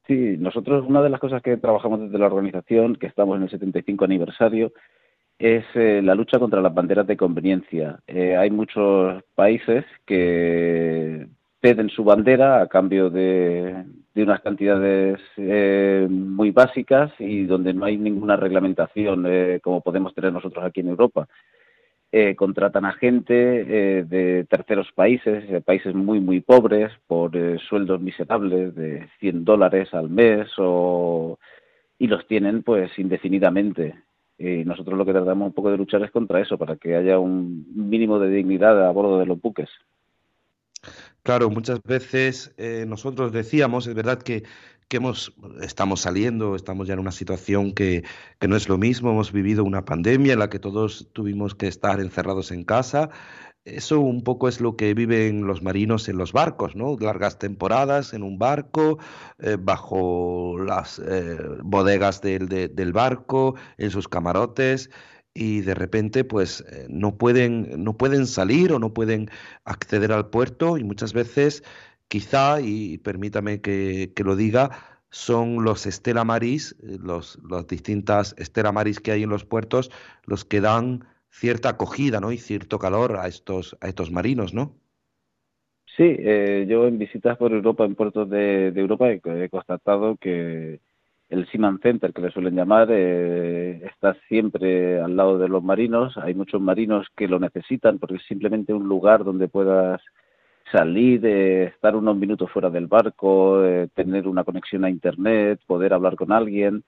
Sí, 0.07 0.37
nosotros 0.37 0.85
una 0.87 1.01
de 1.01 1.09
las 1.09 1.19
cosas 1.19 1.41
que 1.41 1.57
trabajamos 1.57 1.99
desde 1.99 2.17
la 2.17 2.27
organización, 2.27 2.95
que 2.95 3.07
estamos 3.07 3.37
en 3.37 3.43
el 3.43 3.49
75 3.49 4.05
aniversario, 4.05 4.71
es 5.37 5.65
eh, 5.75 6.01
la 6.01 6.15
lucha 6.15 6.39
contra 6.39 6.61
las 6.61 6.73
banderas 6.73 7.05
de 7.05 7.17
conveniencia. 7.17 7.99
Eh, 8.07 8.35
hay 8.35 8.49
muchos 8.49 9.21
países 9.35 9.85
que 10.05 11.27
ceden 11.67 11.89
su 11.89 12.05
bandera 12.05 12.61
a 12.61 12.67
cambio 12.67 13.09
de, 13.09 13.83
unas 14.15 14.39
cantidades 14.39 15.19
eh, 15.35 16.07
muy 16.09 16.51
básicas 16.51 17.11
y 17.19 17.43
donde 17.43 17.73
no 17.73 17.83
hay 17.85 17.97
ninguna 17.97 18.37
reglamentación 18.37 19.25
eh, 19.27 19.59
como 19.61 19.81
podemos 19.81 20.15
tener 20.15 20.31
nosotros 20.31 20.63
aquí 20.63 20.79
en 20.79 20.87
Europa. 20.87 21.27
Eh, 22.09 22.37
contratan 22.37 22.85
a 22.85 22.93
gente 22.93 23.33
eh, 23.35 24.03
de 24.05 24.45
terceros 24.45 24.87
países, 24.95 25.61
países 25.63 25.93
muy, 25.93 26.21
muy 26.21 26.39
pobres, 26.39 26.89
por 27.05 27.31
sueldos 27.59 27.99
miserables 27.99 28.73
de 28.73 29.09
100 29.19 29.43
dólares 29.43 29.93
al 29.93 30.09
mes 30.09 30.47
o... 30.57 31.37
y 31.99 32.07
los 32.07 32.25
tienen 32.27 32.63
pues 32.63 32.97
indefinidamente. 32.97 33.93
Y 34.37 34.63
nosotros 34.63 34.97
lo 34.97 35.05
que 35.05 35.11
tratamos 35.11 35.47
un 35.47 35.53
poco 35.53 35.69
de 35.69 35.77
luchar 35.77 36.01
es 36.03 36.11
contra 36.11 36.39
eso, 36.39 36.57
para 36.57 36.77
que 36.77 36.95
haya 36.95 37.19
un 37.19 37.65
mínimo 37.75 38.19
de 38.19 38.29
dignidad 38.29 38.87
a 38.87 38.91
bordo 38.91 39.19
de 39.19 39.25
los 39.25 39.41
buques. 39.41 39.69
Claro, 41.27 41.49
muchas 41.49 41.83
veces 41.83 42.53
eh, 42.55 42.85
nosotros 42.87 43.33
decíamos, 43.33 43.85
es 43.85 43.93
verdad 43.93 44.21
que 44.21 44.43
que 44.87 44.95
hemos, 44.95 45.33
estamos 45.61 45.99
saliendo, 45.99 46.55
estamos 46.55 46.87
ya 46.87 46.93
en 46.93 47.01
una 47.01 47.11
situación 47.11 47.73
que, 47.73 48.05
que, 48.39 48.47
no 48.47 48.55
es 48.55 48.69
lo 48.69 48.77
mismo, 48.77 49.11
hemos 49.11 49.33
vivido 49.33 49.65
una 49.65 49.83
pandemia 49.83 50.31
en 50.31 50.39
la 50.39 50.49
que 50.49 50.59
todos 50.59 51.09
tuvimos 51.11 51.53
que 51.53 51.67
estar 51.67 51.99
encerrados 51.99 52.51
en 52.51 52.63
casa. 52.63 53.09
Eso 53.65 53.99
un 53.99 54.23
poco 54.23 54.47
es 54.47 54.61
lo 54.61 54.77
que 54.77 54.93
viven 54.93 55.45
los 55.45 55.61
marinos 55.61 56.07
en 56.07 56.17
los 56.17 56.31
barcos, 56.31 56.77
¿no? 56.77 56.95
Largas 56.97 57.37
temporadas 57.37 58.13
en 58.13 58.23
un 58.23 58.39
barco, 58.39 58.97
eh, 59.39 59.57
bajo 59.59 60.57
las 60.65 60.99
eh, 60.99 61.37
bodegas 61.61 62.21
del, 62.21 62.47
de, 62.47 62.69
del 62.69 62.93
barco, 62.93 63.55
en 63.77 63.91
sus 63.91 64.07
camarotes 64.07 64.89
y 65.37 65.61
de 65.61 65.75
repente 65.75 66.23
pues 66.23 66.65
eh, 66.71 66.87
no 66.89 67.17
pueden 67.17 67.83
no 67.83 67.95
pueden 67.95 68.25
salir 68.25 68.73
o 68.73 68.79
no 68.79 68.93
pueden 68.93 69.29
acceder 69.65 70.11
al 70.11 70.29
puerto 70.29 70.77
y 70.77 70.83
muchas 70.83 71.13
veces 71.13 71.63
quizá, 72.07 72.61
y 72.61 72.97
permítame 72.97 73.61
que, 73.61 74.13
que 74.15 74.23
lo 74.23 74.35
diga, 74.35 74.71
son 75.09 75.63
los 75.63 75.85
Estela 75.85 76.23
Maris, 76.23 76.75
eh, 76.83 76.97
los, 77.01 77.39
las 77.49 77.67
distintas 77.67 78.35
Estela 78.37 78.71
Maris 78.71 78.99
que 78.99 79.11
hay 79.11 79.23
en 79.23 79.29
los 79.29 79.45
puertos, 79.45 79.91
los 80.25 80.45
que 80.45 80.61
dan 80.61 81.05
cierta 81.29 81.69
acogida 81.69 82.19
¿no? 82.19 82.31
y 82.31 82.37
cierto 82.37 82.79
calor 82.79 83.17
a 83.17 83.27
estos, 83.27 83.77
a 83.81 83.87
estos 83.87 84.11
marinos, 84.11 84.53
¿no? 84.53 84.75
Sí, 85.95 86.15
eh, 86.19 86.67
yo 86.69 86.87
en 86.87 86.99
visitas 86.99 87.37
por 87.37 87.51
Europa, 87.51 87.83
en 87.83 87.95
puertos 87.95 88.29
de, 88.29 88.67
Europa, 88.67 89.09
he, 89.11 89.49
constatado 89.49 90.15
que 90.17 90.79
el 91.29 91.47
Seaman 91.47 91.79
Center, 91.79 92.13
que 92.13 92.21
le 92.21 92.31
suelen 92.31 92.55
llamar, 92.55 92.87
eh, 92.91 93.81
está 93.85 94.15
siempre 94.27 95.01
al 95.01 95.15
lado 95.17 95.37
de 95.37 95.49
los 95.49 95.63
marinos. 95.63 96.17
Hay 96.17 96.33
muchos 96.33 96.61
marinos 96.61 97.07
que 97.15 97.27
lo 97.27 97.39
necesitan 97.39 97.99
porque 97.99 98.15
es 98.15 98.25
simplemente 98.27 98.73
un 98.73 98.87
lugar 98.87 99.23
donde 99.23 99.47
puedas 99.49 100.01
salir, 100.71 101.25
eh, 101.25 101.65
estar 101.65 101.95
unos 101.95 102.15
minutos 102.17 102.51
fuera 102.51 102.69
del 102.69 102.87
barco, 102.87 103.63
eh, 103.63 103.87
tener 103.93 104.27
una 104.27 104.43
conexión 104.43 104.85
a 104.85 104.89
Internet, 104.89 105.59
poder 105.65 105.93
hablar 105.93 106.15
con 106.15 106.31
alguien, 106.31 106.83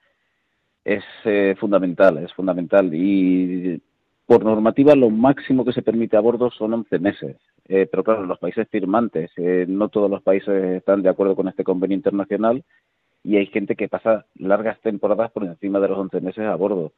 es 0.84 1.04
eh, 1.24 1.54
fundamental, 1.58 2.18
es 2.18 2.32
fundamental. 2.32 2.90
Y 2.94 3.80
por 4.26 4.44
normativa 4.44 4.94
lo 4.94 5.10
máximo 5.10 5.64
que 5.64 5.72
se 5.72 5.82
permite 5.82 6.16
a 6.16 6.20
bordo 6.20 6.50
son 6.50 6.74
11 6.74 6.98
meses. 6.98 7.36
Eh, 7.68 7.86
pero 7.90 8.02
claro, 8.04 8.26
los 8.26 8.38
países 8.38 8.68
firmantes, 8.68 9.30
no 9.68 9.88
todos 9.88 10.10
los 10.10 10.22
países 10.22 10.76
están 10.76 11.02
de 11.02 11.08
acuerdo 11.08 11.36
con 11.36 11.48
este 11.48 11.62
convenio 11.62 11.96
internacional 11.96 12.64
y 13.22 13.36
hay 13.36 13.46
gente 13.46 13.76
que 13.76 13.88
pasa 13.88 14.26
largas 14.34 14.80
temporadas 14.80 15.30
por 15.32 15.44
encima 15.44 15.80
de 15.80 15.88
los 15.88 15.98
11 15.98 16.20
meses 16.20 16.44
a 16.46 16.54
bordo 16.54 16.92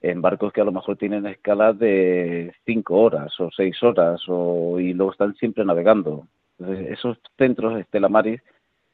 en 0.00 0.20
barcos 0.20 0.52
que 0.52 0.60
a 0.60 0.64
lo 0.64 0.72
mejor 0.72 0.96
tienen 0.96 1.26
escalas 1.26 1.78
de 1.78 2.52
cinco 2.66 3.00
horas 3.00 3.38
o 3.40 3.50
seis 3.56 3.80
horas 3.82 4.20
o, 4.26 4.80
y 4.80 4.92
luego 4.92 5.12
están 5.12 5.34
siempre 5.36 5.64
navegando. 5.64 6.26
Entonces, 6.58 6.90
esos 6.90 7.18
centros 7.38 7.78
Estela 7.78 8.08
Maris 8.08 8.42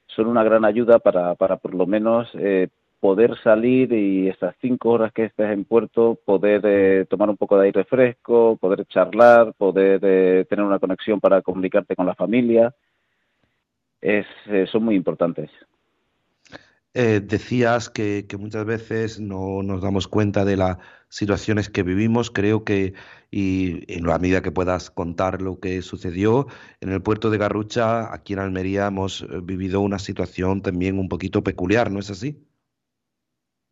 son 0.06 0.26
una 0.26 0.44
gran 0.44 0.64
ayuda 0.64 0.98
para, 0.98 1.34
para 1.34 1.56
por 1.56 1.74
lo 1.74 1.86
menos 1.86 2.28
eh, 2.34 2.68
poder 3.00 3.38
salir 3.42 3.92
y 3.92 4.28
estas 4.28 4.54
cinco 4.60 4.90
horas 4.90 5.12
que 5.12 5.24
estés 5.24 5.50
en 5.50 5.64
puerto, 5.64 6.18
poder 6.24 6.62
eh, 6.64 7.06
tomar 7.08 7.30
un 7.30 7.36
poco 7.36 7.58
de 7.58 7.66
aire 7.66 7.84
fresco, 7.84 8.56
poder 8.60 8.84
charlar, 8.86 9.54
poder 9.54 10.00
eh, 10.02 10.44
tener 10.48 10.64
una 10.64 10.78
conexión 10.78 11.20
para 11.20 11.42
comunicarte 11.42 11.94
con 11.94 12.06
la 12.06 12.14
familia, 12.14 12.74
es, 14.00 14.26
eh, 14.46 14.66
son 14.70 14.84
muy 14.84 14.94
importantes. 14.96 15.50
Eh, 16.94 17.20
decías 17.20 17.90
que, 17.90 18.26
muchas 18.38 18.64
veces 18.64 19.20
no 19.20 19.62
nos 19.62 19.82
damos 19.82 20.08
cuenta 20.08 20.44
de 20.44 20.56
las 20.56 20.78
situaciones 21.08 21.68
que 21.68 21.82
vivimos. 21.82 22.30
Creo 22.30 22.64
que, 22.64 22.94
y 23.30 23.92
en 23.92 24.06
la 24.06 24.18
medida 24.18 24.42
que 24.42 24.50
puedas 24.50 24.90
contar 24.90 25.42
lo 25.42 25.60
que 25.60 25.82
sucedió, 25.82 26.46
en 26.80 26.90
el 26.90 27.02
puerto 27.02 27.30
de 27.30 27.38
Garrucha, 27.38 28.12
aquí 28.12 28.32
en 28.32 28.38
Almería, 28.40 28.86
hemos 28.86 29.22
eh, 29.22 29.26
vivido 29.42 29.80
una 29.80 29.98
situación 29.98 30.62
también 30.62 30.98
un 30.98 31.08
poquito 31.08 31.42
peculiar, 31.44 31.90
¿no 31.90 32.00
es 32.00 32.10
así? 32.10 32.42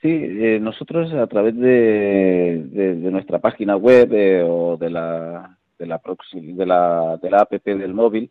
Sí, 0.03 0.09
eh, 0.11 0.59
nosotros 0.61 1.13
a 1.15 1.27
través 1.27 1.57
de, 1.57 2.99
nuestra 3.11 3.39
página 3.39 3.77
web 3.77 4.13
eh, 4.13 4.43
o 4.47 4.77
de 4.77 4.91
la, 4.91 5.59
de 5.79 5.87
la, 5.87 7.19
de 7.21 7.31
la 7.31 7.39
app 7.41 7.53
del 7.65 7.95
móvil, 7.95 8.31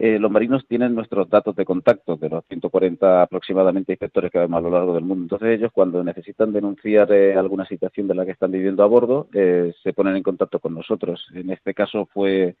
eh, 0.00 0.18
los 0.20 0.30
marinos 0.30 0.64
tienen 0.68 0.94
nuestros 0.94 1.28
datos 1.28 1.56
de 1.56 1.64
contacto 1.64 2.16
de 2.16 2.28
los 2.28 2.44
140 2.46 3.22
aproximadamente 3.22 3.92
inspectores 3.92 4.30
que 4.30 4.38
vemos 4.38 4.58
a 4.58 4.60
lo 4.60 4.70
largo 4.70 4.94
del 4.94 5.02
mundo. 5.02 5.24
Entonces 5.24 5.58
ellos 5.58 5.72
cuando 5.72 6.04
necesitan 6.04 6.52
denunciar 6.52 7.10
eh, 7.10 7.34
alguna 7.34 7.66
situación 7.66 8.06
de 8.06 8.14
la 8.14 8.24
que 8.24 8.30
están 8.30 8.52
viviendo 8.52 8.84
a 8.84 8.86
bordo, 8.86 9.28
eh, 9.34 9.74
se 9.82 9.92
ponen 9.92 10.14
en 10.14 10.22
contacto 10.22 10.60
con 10.60 10.74
nosotros. 10.74 11.26
En 11.34 11.50
este 11.50 11.74
caso 11.74 12.06
fue 12.12 12.54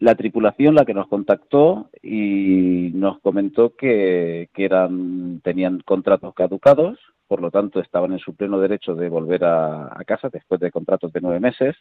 la 0.00 0.14
tripulación 0.14 0.74
la 0.74 0.84
que 0.84 0.92
nos 0.92 1.08
contactó 1.08 1.88
y 2.02 2.90
nos 2.92 3.20
comentó 3.20 3.74
que, 3.74 4.50
que 4.52 4.64
eran, 4.66 5.40
tenían 5.42 5.80
contratos 5.80 6.34
caducados, 6.34 6.98
por 7.26 7.40
lo 7.40 7.50
tanto 7.50 7.80
estaban 7.80 8.12
en 8.12 8.18
su 8.18 8.34
pleno 8.34 8.60
derecho 8.60 8.94
de 8.94 9.08
volver 9.08 9.44
a, 9.44 9.86
a 9.98 10.04
casa 10.04 10.28
después 10.28 10.60
de 10.60 10.70
contratos 10.70 11.10
de 11.12 11.20
nueve 11.22 11.40
meses 11.40 11.74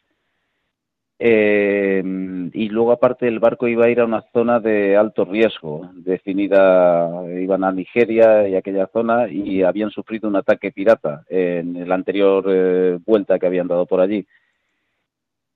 eh, 1.22 2.02
y 2.54 2.70
luego, 2.70 2.94
aparte, 2.94 3.28
el 3.28 3.40
barco 3.40 3.68
iba 3.68 3.86
a 3.86 3.90
ir 3.90 4.00
a 4.00 4.06
una 4.06 4.24
zona 4.32 4.62
de 4.62 4.96
alto 4.96 5.26
riesgo, 5.26 5.92
definida, 5.94 7.10
iban 7.42 7.66
a 7.66 7.74
Nigeria 7.74 8.48
y 8.48 8.56
aquella 8.56 8.88
zona, 8.88 9.28
y 9.30 9.62
habían 9.64 9.92
sufrido 9.92 10.30
un 10.30 10.38
ataque 10.38 10.72
pirata 10.72 11.26
en 11.28 11.88
la 11.88 11.96
anterior 11.96 12.46
eh, 12.48 13.00
vuelta 13.06 13.38
que 13.38 13.48
habían 13.48 13.68
dado 13.68 13.86
por 13.86 14.00
allí. 14.00 14.26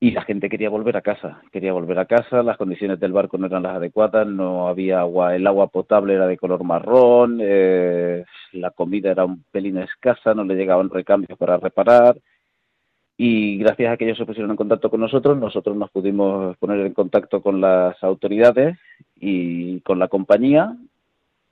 Y 0.02 0.12
la 0.12 0.24
gente 0.24 0.50
quería 0.50 0.70
volver 0.70 0.98
a 0.98 1.02
casa, 1.02 1.42
quería 1.50 1.72
volver 1.72 1.98
a 1.98 2.06
casa, 2.08 2.44
las 2.44 2.58
condiciones 2.58 3.00
del 3.00 3.14
barco 3.14 3.38
no 3.38 3.46
eran 3.48 3.64
las 3.64 3.78
adecuadas, 3.78 4.28
no 4.28 4.68
había 4.68 5.00
agua, 5.00 5.34
el 5.34 5.48
agua 5.48 5.68
potable 5.68 6.16
era 6.16 6.28
de 6.28 6.38
color 6.38 6.66
marrón, 6.66 7.40
eh, 7.42 8.26
la 8.52 8.72
comida 8.72 9.12
era 9.12 9.24
un 9.24 9.46
pelín 9.50 9.78
escasa, 9.78 10.34
no 10.34 10.44
le 10.44 10.56
llegaban 10.56 10.90
recambios 10.90 11.40
para 11.40 11.56
reparar 11.56 12.18
y 13.26 13.58
gracias 13.58 13.94
a 13.94 13.96
que 13.96 14.04
ellos 14.04 14.18
se 14.18 14.26
pusieron 14.26 14.52
en 14.52 14.58
contacto 14.58 14.90
con 14.90 15.00
nosotros, 15.00 15.38
nosotros 15.38 15.78
nos 15.78 15.90
pudimos 15.92 16.58
poner 16.58 16.86
en 16.86 16.94
contacto 16.94 17.42
con 17.42 17.62
las 17.62 17.96
autoridades 18.04 18.78
y 19.16 19.80
con 19.80 19.98
la 19.98 20.10
compañía. 20.10 20.76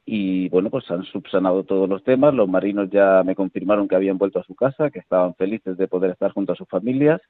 Y 0.05 0.49
bueno, 0.49 0.69
pues 0.69 0.91
han 0.91 1.05
subsanado 1.05 1.63
todos 1.63 1.87
los 1.87 2.03
temas, 2.03 2.33
los 2.33 2.49
marinos 2.49 2.89
ya 2.89 3.23
me 3.23 3.35
confirmaron 3.35 3.87
que 3.87 3.95
habían 3.95 4.17
vuelto 4.17 4.39
a 4.39 4.43
su 4.43 4.53
casa, 4.53 4.89
que 4.89 4.99
estaban 4.99 5.33
felices 5.35 5.77
de 5.77 5.87
poder 5.87 6.11
estar 6.11 6.33
junto 6.33 6.51
a 6.51 6.57
sus 6.57 6.67
familias. 6.67 7.21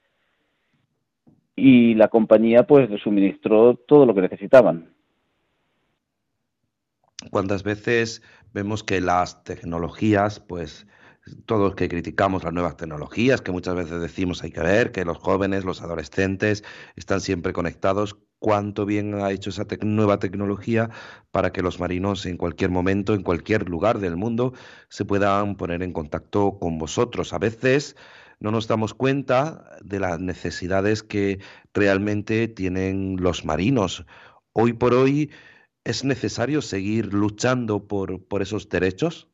Y 1.56 1.94
la 1.94 2.08
compañía 2.08 2.66
pues 2.66 2.90
les 2.90 3.04
suministró 3.04 3.76
todo 3.76 4.08
lo 4.08 4.16
que 4.16 4.22
necesitaban. 4.22 4.90
¿Cuántas 7.30 7.62
veces 7.62 8.24
vemos 8.56 8.84
que 8.84 9.02
las 9.02 9.44
tecnologías 9.44 10.40
pues 10.40 10.88
todos 11.46 11.76
que 11.76 11.88
criticamos 11.88 12.44
las 12.44 12.54
nuevas 12.54 12.78
tecnologías, 12.78 13.42
que 13.42 13.52
muchas 13.52 13.76
veces 13.76 14.02
decimos 14.02 14.44
hay 14.44 14.52
que 14.52 14.62
ver, 14.62 14.92
que 14.92 15.06
los 15.06 15.18
jóvenes, 15.18 15.66
los 15.66 15.82
adolescentes 15.82 16.64
están 16.96 17.22
siempre 17.22 17.54
conectados, 17.54 18.18
cuánto 18.40 18.86
bien 18.86 19.14
ha 19.16 19.32
hecho 19.32 19.52
esa 19.52 19.66
nueva 19.82 20.18
tecnología 20.18 20.90
para 21.32 21.52
que 21.52 21.62
los 21.62 21.80
marinos 21.80 22.26
en 22.26 22.38
cualquier 22.38 22.72
momento, 22.72 23.14
en 23.14 23.22
cualquier 23.24 23.70
lugar 23.70 24.00
del 24.00 24.18
mundo, 24.18 24.54
se 24.90 25.06
puedan 25.06 25.56
poner 25.56 25.84
en 25.84 25.94
contacto 25.94 26.58
con 26.60 26.80
vosotros. 26.80 27.34
A 27.34 27.38
veces 27.38 27.96
no 28.40 28.50
nos 28.50 28.68
damos 28.68 28.96
cuenta 28.96 29.78
de 29.84 30.00
las 30.00 30.20
necesidades 30.20 31.04
que 31.04 31.40
realmente 31.74 32.48
tienen 32.48 33.18
los 33.20 33.46
marinos. 33.46 34.06
Hoy 34.54 34.74
por 34.74 34.94
hoy 34.94 35.30
¿Es 35.84 36.04
necesario 36.04 36.62
seguir 36.62 37.12
luchando 37.12 37.88
por, 37.88 38.24
por 38.24 38.44
esos 38.44 38.70
derechos? 38.70 39.31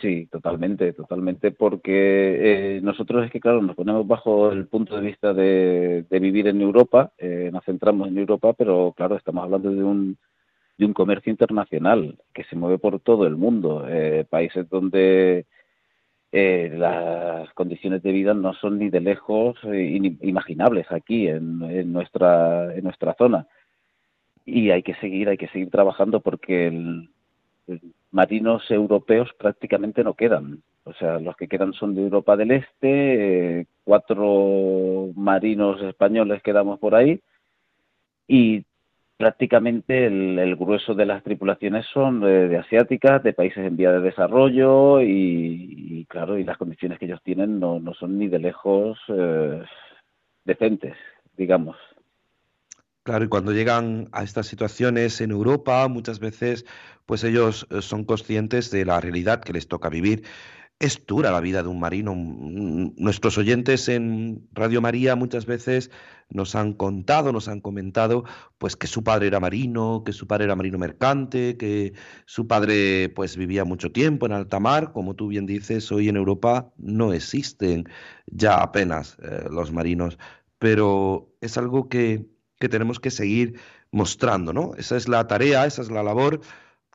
Sí, 0.00 0.26
totalmente, 0.30 0.94
totalmente, 0.94 1.50
porque 1.50 2.76
eh, 2.76 2.80
nosotros 2.80 3.26
es 3.26 3.30
que, 3.30 3.38
claro, 3.38 3.60
nos 3.60 3.76
ponemos 3.76 4.06
bajo 4.06 4.50
el 4.50 4.66
punto 4.66 4.96
de 4.96 5.02
vista 5.02 5.34
de, 5.34 6.06
vivir 6.10 6.48
en 6.48 6.62
Europa, 6.62 7.12
eh, 7.18 7.50
nos 7.52 7.64
centramos 7.64 8.08
en 8.08 8.16
Europa, 8.16 8.54
pero 8.54 8.94
claro, 8.96 9.16
estamos 9.16 9.44
hablando 9.44 9.70
de 9.70 9.84
un, 9.84 10.16
de 10.78 10.86
un 10.86 10.94
comercio 10.94 11.30
internacional 11.30 12.16
que 12.32 12.44
se 12.44 12.56
mueve 12.56 12.78
por 12.78 12.98
todo 13.00 13.26
el 13.26 13.36
mundo, 13.36 13.84
eh, 13.88 14.24
países 14.28 14.66
donde 14.70 15.44
eh, 16.32 16.70
las 16.72 17.52
condiciones 17.52 18.02
de 18.02 18.12
vida 18.12 18.32
no 18.32 18.54
son 18.54 18.78
ni 18.78 18.88
de 18.88 19.00
lejos 19.00 19.58
eh, 19.64 20.16
imaginables 20.22 20.90
aquí 20.90 21.28
en, 21.28 21.62
en, 21.62 21.92
nuestra 21.92 22.74
en 22.74 22.84
nuestra 22.84 23.14
zona. 23.14 23.46
Y 24.46 24.70
hay 24.70 24.82
que 24.82 24.94
seguir 24.94 25.28
hay 25.28 25.36
que 25.36 25.48
seguir 25.48 25.70
trabajando 25.70 26.20
porque 26.20 26.68
el 26.68 27.10
marinos 28.12 28.70
europeos 28.70 29.30
prácticamente 29.38 30.04
no 30.04 30.14
quedan 30.14 30.62
o 30.84 30.92
sea 30.94 31.18
los 31.18 31.36
que 31.36 31.48
quedan 31.48 31.72
son 31.72 31.94
de 31.94 32.02
Europa 32.02 32.36
del 32.36 32.50
Este 32.52 33.60
eh, 33.60 33.66
cuatro 33.84 35.10
marinos 35.14 35.80
españoles 35.82 36.42
quedamos 36.42 36.78
por 36.78 36.94
ahí 36.94 37.20
y 38.26 38.64
prácticamente 39.20 40.06
el, 40.06 40.56
grueso 40.56 40.94
de 40.94 41.04
las 41.04 41.22
tripulaciones 41.22 41.84
son 41.92 42.20
de, 42.20 42.48
de, 42.48 42.56
asiáticas, 42.56 43.22
de 43.22 43.34
países 43.34 43.58
en 43.58 43.76
vía 43.76 43.92
de 43.92 44.00
desarrollo 44.00 45.02
y, 45.02 45.90
y 45.90 46.04
claro, 46.06 46.38
y 46.38 46.44
las 46.44 46.56
condiciones 46.56 46.98
que 46.98 47.04
ellos 47.04 47.20
tienen 47.22 47.60
no, 47.60 47.78
no 47.80 47.92
son 47.92 48.18
ni 48.18 48.28
de 48.28 48.38
lejos 48.38 48.98
eh, 49.08 49.62
decentes, 50.46 50.96
digamos. 51.36 51.76
Claro, 53.02 53.24
y 53.24 53.28
cuando 53.28 53.52
llegan 53.52 54.08
a 54.12 54.22
estas 54.22 54.46
situaciones 54.46 55.20
en 55.22 55.30
Europa, 55.30 55.88
muchas 55.88 56.20
veces, 56.20 56.66
pues 57.06 57.24
ellos 57.24 57.66
eh, 57.70 57.80
son 57.80 58.04
conscientes 58.04 58.70
de 58.70 58.84
la 58.84 59.00
realidad 59.00 59.40
que 59.42 59.54
les 59.54 59.68
toca 59.68 59.88
vivir. 59.88 60.24
Es 60.78 61.04
dura 61.06 61.30
la 61.30 61.40
vida 61.40 61.62
de 61.62 61.68
un 61.68 61.80
marino. 61.80 62.14
Nuestros 62.14 63.38
oyentes 63.38 63.88
en 63.88 64.48
Radio 64.52 64.80
María 64.80 65.16
muchas 65.16 65.46
veces 65.46 65.90
nos 66.30 66.54
han 66.54 66.72
contado, 66.74 67.32
nos 67.32 67.48
han 67.48 67.60
comentado, 67.60 68.24
pues 68.58 68.76
que 68.76 68.86
su 68.86 69.02
padre 69.02 69.26
era 69.28 69.40
marino, 69.40 70.02
que 70.04 70.12
su 70.12 70.26
padre 70.26 70.44
era 70.44 70.56
marino 70.56 70.78
mercante, 70.78 71.56
que 71.56 71.94
su 72.26 72.46
padre 72.46 73.08
pues 73.10 73.36
vivía 73.36 73.64
mucho 73.64 73.92
tiempo 73.92 74.26
en 74.26 74.32
alta 74.32 74.60
mar. 74.60 74.92
Como 74.92 75.14
tú 75.16 75.28
bien 75.28 75.46
dices, 75.46 75.90
hoy 75.92 76.08
en 76.08 76.16
Europa 76.16 76.72
no 76.78 77.12
existen 77.12 77.84
ya 78.26 78.62
apenas 78.62 79.18
eh, 79.22 79.48
los 79.50 79.72
marinos, 79.72 80.18
pero 80.58 81.34
es 81.40 81.58
algo 81.58 81.88
que, 81.88 82.26
que 82.60 82.68
tenemos 82.68 83.00
que 83.00 83.10
seguir 83.10 83.58
mostrando, 83.90 84.52
¿no? 84.52 84.74
Esa 84.76 84.96
es 84.96 85.08
la 85.08 85.26
tarea, 85.26 85.66
esa 85.66 85.82
es 85.82 85.90
la 85.90 86.04
labor 86.04 86.40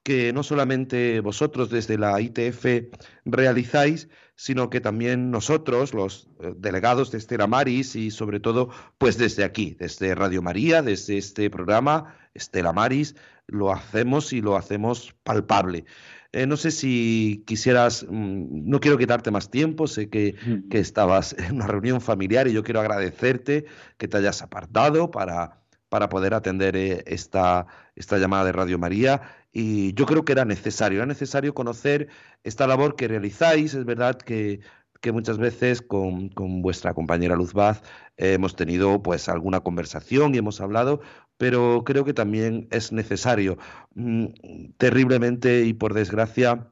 que 0.04 0.32
no 0.34 0.44
solamente 0.44 1.20
vosotros 1.20 1.72
desde 1.72 1.98
la 1.98 2.22
ITF 2.22 2.94
realizáis, 3.26 4.08
sino 4.36 4.70
que 4.70 4.80
también 4.80 5.32
nosotros, 5.32 5.96
los 5.96 6.30
eh, 6.42 6.54
delegados 6.56 7.12
de 7.12 7.18
Estela 7.18 7.48
Maris 7.48 7.96
y 7.96 8.12
sobre 8.12 8.40
todo, 8.40 8.70
pues 9.00 9.18
desde 9.18 9.44
aquí, 9.44 9.76
desde 9.80 10.14
Radio 10.14 10.44
María, 10.44 10.84
desde 10.84 11.18
este 11.18 11.50
programa, 11.50 12.16
Estela 12.36 12.72
Maris, 12.72 13.16
lo 13.48 13.74
hacemos 13.74 14.32
y 14.32 14.42
lo 14.42 14.56
hacemos 14.56 15.16
palpable. 15.24 15.86
Eh, 16.36 16.46
no 16.48 16.58
sé 16.58 16.72
si 16.72 17.44
quisieras, 17.48 18.06
mmm, 18.10 18.70
no 18.70 18.80
quiero 18.80 18.98
quitarte 18.98 19.32
más 19.32 19.50
tiempo, 19.50 19.88
sé 19.88 20.10
que, 20.10 20.36
que 20.70 20.80
estabas 20.80 21.34
en 21.40 21.56
una 21.56 21.68
reunión 21.68 22.02
familiar 22.02 22.48
y 22.48 22.54
yo 22.54 22.64
quiero 22.64 22.82
agradecerte 22.82 23.66
que 23.98 24.08
te 24.08 24.18
hayas 24.18 24.42
apartado 24.42 25.12
para 25.12 25.66
para 25.90 26.10
poder 26.10 26.34
atender 26.34 26.76
eh, 26.76 27.04
esta, 27.06 27.68
esta 27.96 28.18
llamada 28.18 28.44
de 28.46 28.52
Radio 28.52 28.78
María 28.78 29.22
y 29.54 29.94
yo 29.94 30.06
creo 30.06 30.26
que 30.26 30.34
era 30.34 30.44
necesario, 30.44 30.98
era 30.98 31.06
necesario 31.06 31.54
conocer 31.54 32.10
esta 32.44 32.68
labor 32.68 32.98
que 32.98 33.08
realizáis. 33.08 33.74
Es 33.74 33.86
verdad 33.86 34.18
que, 34.18 34.60
que 35.00 35.14
muchas 35.14 35.38
veces 35.38 35.82
con, 35.82 36.28
con, 36.30 36.62
vuestra 36.62 36.94
compañera 36.94 37.38
Luz 37.38 37.54
Baz 37.54 37.82
eh, 38.18 38.34
hemos 38.34 38.58
tenido 38.58 39.02
pues 39.02 39.30
alguna 39.30 39.62
conversación 39.62 40.36
y 40.36 40.40
hemos 40.40 40.60
hablado, 40.60 41.00
pero 41.38 41.84
creo 41.84 42.06
que 42.06 42.14
también 42.14 42.68
es 42.72 42.92
necesario. 42.92 43.58
Mm, 43.96 44.28
terriblemente 44.78 45.66
y 45.66 45.74
por 45.74 45.94
desgracia, 45.94 46.72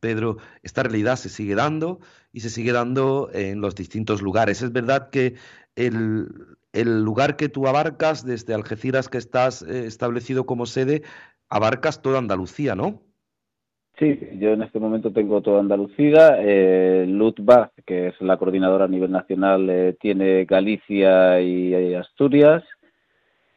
Pedro, 0.00 0.38
esta 0.62 0.82
realidad 0.82 1.16
se 1.16 1.28
sigue 1.28 1.54
dando 1.54 2.00
y 2.32 2.40
se 2.40 2.50
sigue 2.50 2.72
dando 2.72 3.30
en 3.32 3.60
los 3.60 3.74
distintos 3.74 4.22
lugares. 4.22 4.62
Es 4.62 4.72
verdad 4.72 5.10
que 5.10 5.34
el, 5.76 6.28
lugar 6.74 7.36
que 7.36 7.48
tú 7.48 7.66
abarcas, 7.66 8.24
desde 8.24 8.54
Algeciras 8.54 9.08
que 9.08 9.18
estás 9.18 9.62
eh, 9.62 9.86
establecido 9.86 10.46
como 10.46 10.66
sede, 10.66 11.02
abarcas 11.48 12.02
toda 12.02 12.18
Andalucía, 12.18 12.74
¿no? 12.74 13.02
Sí, 13.98 14.18
yo 14.40 14.50
en 14.50 14.62
este 14.62 14.80
momento 14.80 15.12
tengo 15.12 15.40
toda 15.40 15.60
Andalucía. 15.60 16.38
Eh, 16.40 17.06
Lutbach, 17.06 17.70
que 17.86 18.08
es 18.08 18.20
la 18.20 18.36
coordinadora 18.38 18.86
a 18.86 18.88
nivel 18.88 19.12
nacional, 19.12 19.70
eh, 19.70 19.96
tiene 20.00 20.46
Galicia 20.46 21.40
y, 21.40 21.74
y 21.74 21.94
Asturias. 21.94 22.64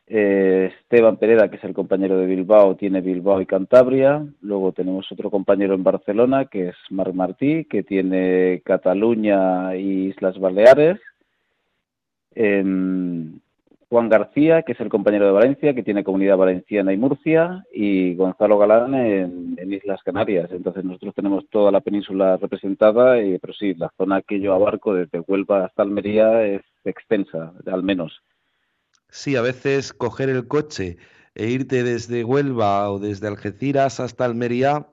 Eh, 0.09 0.71
Esteban 0.81 1.17
Pereda, 1.17 1.49
que 1.49 1.57
es 1.57 1.63
el 1.65 1.73
compañero 1.73 2.17
de 2.17 2.25
Bilbao, 2.25 2.75
tiene 2.75 3.01
Bilbao 3.01 3.41
y 3.41 3.45
Cantabria. 3.45 4.25
Luego 4.41 4.71
tenemos 4.71 5.11
otro 5.11 5.29
compañero 5.29 5.73
en 5.73 5.83
Barcelona, 5.83 6.45
que 6.45 6.69
es 6.69 6.75
Marc 6.89 7.13
Martí, 7.13 7.65
que 7.65 7.83
tiene 7.83 8.61
Cataluña 8.63 9.75
y 9.75 10.07
Islas 10.07 10.39
Baleares. 10.39 10.99
Eh, 12.35 12.63
Juan 13.89 14.09
García, 14.09 14.63
que 14.63 14.73
es 14.73 14.79
el 14.81 14.89
compañero 14.89 15.25
de 15.25 15.31
Valencia, 15.31 15.73
que 15.73 15.83
tiene 15.83 16.03
Comunidad 16.03 16.35
Valenciana 16.35 16.91
y 16.91 16.97
Murcia, 16.97 17.65
y 17.73 18.15
Gonzalo 18.15 18.57
Galán 18.57 18.93
en, 18.93 19.55
en, 19.57 19.73
Islas 19.73 20.01
Canarias. 20.03 20.51
Entonces 20.51 20.83
nosotros 20.83 21.15
tenemos 21.15 21.47
toda 21.49 21.71
la 21.71 21.79
península 21.79 22.35
representada, 22.35 23.21
y, 23.21 23.37
pero 23.39 23.53
sí, 23.53 23.73
la 23.75 23.89
zona 23.97 24.21
que 24.21 24.41
yo 24.41 24.53
abarco 24.53 24.93
desde 24.93 25.21
Huelva 25.21 25.65
hasta 25.65 25.83
Almería 25.83 26.43
es 26.43 26.63
extensa, 26.83 27.53
al 27.65 27.83
menos. 27.83 28.21
Sí, 29.09 29.35
a 29.35 29.41
veces 29.41 29.93
coger 29.93 30.29
el 30.29 30.47
coche 30.47 30.97
e 31.35 31.49
irte 31.49 31.83
desde 31.83 32.23
Huelva 32.23 32.89
o 32.91 32.99
desde 32.99 33.27
Algeciras 33.27 33.99
hasta 33.99 34.25
Almería, 34.25 34.87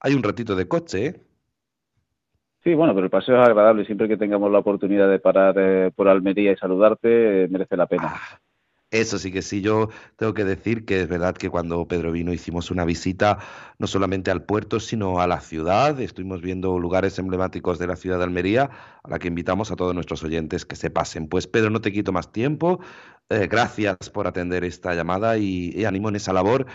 hay 0.00 0.14
un 0.14 0.22
ratito 0.22 0.54
de 0.56 0.68
coche, 0.68 1.06
¿eh? 1.06 1.20
Sí, 2.62 2.74
bueno, 2.74 2.94
pero 2.94 3.06
el 3.06 3.10
paseo 3.10 3.42
es 3.42 3.48
agradable. 3.48 3.84
Siempre 3.84 4.06
que 4.06 4.16
tengamos 4.16 4.50
la 4.52 4.58
oportunidad 4.58 5.10
de 5.10 5.18
parar 5.18 5.54
eh, 5.58 5.90
por 5.94 6.08
Almería 6.08 6.52
y 6.52 6.56
saludarte, 6.56 7.44
eh, 7.44 7.48
merece 7.48 7.76
la 7.76 7.86
pena. 7.86 8.14
Ah, 8.14 8.40
eso 8.92 9.18
sí 9.18 9.32
que 9.32 9.42
sí. 9.42 9.60
Yo 9.62 9.88
tengo 10.16 10.34
que 10.34 10.44
decir 10.44 10.84
que 10.84 11.00
es 11.00 11.08
verdad 11.08 11.34
que 11.34 11.50
cuando 11.50 11.88
Pedro 11.88 12.12
vino 12.12 12.32
hicimos 12.32 12.70
una 12.70 12.84
visita 12.84 13.38
no 13.78 13.86
solamente 13.86 14.30
al 14.30 14.44
puerto, 14.44 14.78
sino 14.78 15.20
a 15.20 15.26
la 15.26 15.40
ciudad. 15.40 15.98
Estuvimos 16.00 16.42
viendo 16.42 16.78
lugares 16.78 17.18
emblemáticos 17.18 17.78
de 17.78 17.86
la 17.86 17.96
ciudad 17.96 18.18
de 18.18 18.24
Almería, 18.24 18.70
a 19.02 19.10
la 19.10 19.18
que 19.18 19.28
invitamos 19.28 19.72
a 19.72 19.76
todos 19.76 19.94
nuestros 19.94 20.22
oyentes 20.22 20.64
que 20.64 20.76
se 20.76 20.90
pasen. 20.90 21.28
Pues 21.28 21.46
Pedro, 21.46 21.70
no 21.70 21.80
te 21.80 21.90
quito 21.90 22.12
más 22.12 22.30
tiempo. 22.30 22.80
Eh, 23.28 23.48
gracias 23.48 23.96
por 24.12 24.26
atender 24.26 24.62
esta 24.62 24.94
llamada 24.94 25.38
y, 25.38 25.72
y 25.74 25.84
ánimo 25.86 26.10
en 26.10 26.16
esa 26.16 26.32
labor 26.32 26.66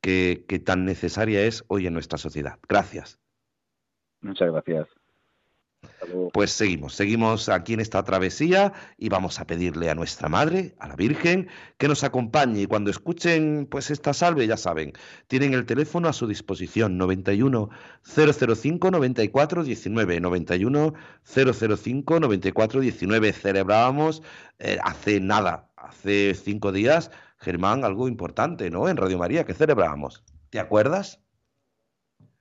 que 0.00 0.62
tan 0.64 0.84
necesaria 0.84 1.44
es 1.44 1.64
hoy 1.66 1.88
en 1.88 1.92
nuestra 1.92 2.16
sociedad. 2.16 2.60
Gracias. 2.68 3.18
Muchas 4.20 4.52
gracias. 4.52 5.05
Pues 6.32 6.50
seguimos, 6.52 6.94
seguimos 6.94 7.48
aquí 7.48 7.74
en 7.74 7.80
esta 7.80 8.02
travesía 8.02 8.72
y 8.98 9.08
vamos 9.08 9.40
a 9.40 9.46
pedirle 9.46 9.90
a 9.90 9.94
nuestra 9.94 10.28
Madre, 10.28 10.74
a 10.78 10.88
la 10.88 10.96
Virgen, 10.96 11.48
que 11.78 11.88
nos 11.88 12.04
acompañe 12.04 12.62
y 12.62 12.66
cuando 12.66 12.90
escuchen 12.90 13.66
pues 13.70 13.90
esta 13.90 14.14
salve, 14.14 14.46
ya 14.46 14.56
saben, 14.56 14.92
tienen 15.28 15.54
el 15.54 15.66
teléfono 15.66 16.08
a 16.08 16.12
su 16.12 16.26
disposición 16.26 16.98
91 16.98 17.70
005 18.02 18.90
94 18.90 19.64
19 19.64 20.20
91 20.20 20.94
005 21.24 22.20
94 22.20 22.80
19. 22.80 23.32
Celebrábamos 23.32 24.22
eh, 24.58 24.78
hace 24.82 25.20
nada, 25.20 25.68
hace 25.76 26.34
cinco 26.34 26.72
días, 26.72 27.10
Germán, 27.38 27.84
algo 27.84 28.08
importante, 28.08 28.70
¿no? 28.70 28.88
En 28.88 28.96
Radio 28.96 29.18
María, 29.18 29.44
que 29.44 29.54
celebrábamos. 29.54 30.24
¿Te 30.50 30.60
acuerdas? 30.60 31.25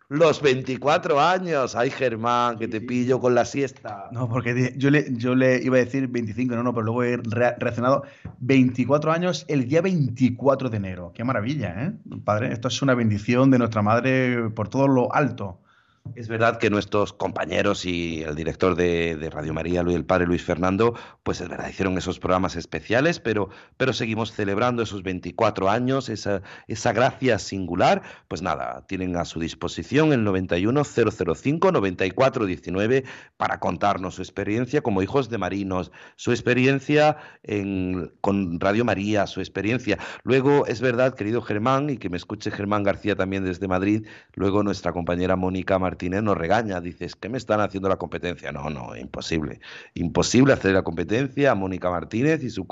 Los 0.08 0.41
24 0.41 1.20
años. 1.20 1.76
Ay, 1.76 1.89
Germán, 1.89 2.58
que 2.58 2.68
te 2.68 2.80
pillo 2.80 3.20
con 3.20 3.34
la 3.34 3.43
siesta. 3.43 4.10
No, 4.12 4.30
porque 4.30 4.74
yo 4.78 4.91
le, 4.91 5.08
yo 5.16 5.34
le 5.34 5.64
iba 5.64 5.78
a 5.78 5.80
decir 5.80 6.08
25, 6.08 6.56
no, 6.56 6.64
no, 6.64 6.74
pero 6.74 6.86
luego 6.86 7.03
he 7.03 7.18
re 7.18 7.56
reaccionado. 7.58 8.03
24 8.39 9.12
años 9.12 9.45
el 9.47 9.68
día 9.68 9.82
24 9.82 10.70
de 10.70 10.78
enero. 10.78 11.12
Qué 11.16 11.24
maravilla, 11.24 11.86
¿eh? 11.86 11.93
Padre, 12.24 12.53
esto 12.53 12.68
es 12.68 12.82
una 12.82 12.93
bendición 12.93 13.49
de 13.49 13.58
nuestra 13.58 13.82
madre 13.82 14.49
por 14.51 14.70
todo 14.70 14.88
lo 14.88 15.14
alto. 15.14 15.60
Es 16.14 16.28
verdad 16.30 16.60
que 16.60 16.70
nuestros 16.70 17.14
compañeros 17.14 17.84
y 17.84 18.22
el 18.22 18.36
director 18.36 18.76
de, 18.76 19.28
Radio 19.32 19.53
María, 19.53 19.82
el 19.82 20.06
padre 20.06 20.28
Luis 20.28 20.43
Fernando, 20.43 20.93
pues 21.24 21.41
es 21.41 21.49
verdad, 21.49 21.68
hicieron 21.68 21.97
esos 21.97 22.20
programas 22.20 22.56
especiales, 22.56 23.20
pero, 23.20 23.49
pero 23.76 23.91
seguimos 23.91 24.32
celebrando 24.32 24.84
esos 24.84 25.01
24 25.03 25.70
años, 25.70 26.08
esa, 26.10 26.43
esa 26.68 26.93
gracia 26.93 27.39
singular. 27.39 28.03
Pues 28.28 28.43
nada, 28.43 28.86
tienen 28.88 29.18
a 29.18 29.26
su 29.26 29.39
disposición 29.39 30.14
el 30.14 30.24
91005-9419 30.26 33.03
para 33.36 33.60
contarnos 33.60 34.14
su 34.16 34.22
experiencia 34.22 34.82
como 34.82 35.01
hijos 35.01 35.30
de 35.30 35.39
marinos, 35.39 35.91
su 36.16 36.32
experiencia 36.32 37.18
en, 37.43 38.14
con 38.22 38.60
Radio 38.60 38.86
María, 38.86 39.26
su 39.28 39.41
experiencia. 39.41 39.97
Luego, 40.24 40.66
es 40.68 40.82
verdad, 40.82 41.16
querido 41.16 41.41
Germán, 41.41 41.89
y 41.89 41.97
que 41.97 42.10
me 42.10 42.18
escuche 42.18 42.51
Germán 42.51 42.84
García 42.84 43.16
también 43.16 43.43
desde 43.43 43.68
Madrid, 43.68 44.06
luego 44.36 44.62
nuestra 44.64 44.93
compañera 44.93 45.36
Mónica 45.36 45.80
Martínez 45.80 45.95
nos 46.22 46.38
regaña, 46.38 46.82
dices, 46.82 47.16
¿qué 47.16 47.30
me 47.30 47.38
están 47.38 47.60
haciendo 47.62 47.89
la 47.89 47.98
competencia? 47.98 48.52
No, 48.52 48.70
no, 48.70 48.96
imposible. 48.96 49.60
Imposible 49.93 50.54
hacer 50.54 50.74
la 50.74 50.84
competencia 50.84 51.52
a 51.52 51.56
Mónica 51.56 51.89
Martínez 51.89 52.43
y 52.43 52.50
su, 52.50 52.66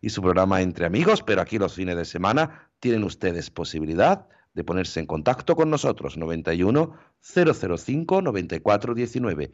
y 0.00 0.10
su 0.10 0.22
programa 0.22 0.60
Entre 0.62 0.86
Amigos, 0.86 1.22
pero 1.22 1.40
aquí 1.40 1.58
los 1.58 1.74
fines 1.74 1.96
de 1.96 2.04
semana 2.04 2.70
tienen 2.80 3.04
ustedes 3.04 3.50
posibilidad 3.50 4.26
de 4.54 4.64
ponerse 4.64 5.00
en 5.00 5.06
contacto 5.06 5.54
con 5.54 5.70
nosotros, 5.70 6.16
91 6.16 6.94
005 7.20 8.22
94 8.22 8.94
19, 8.94 9.52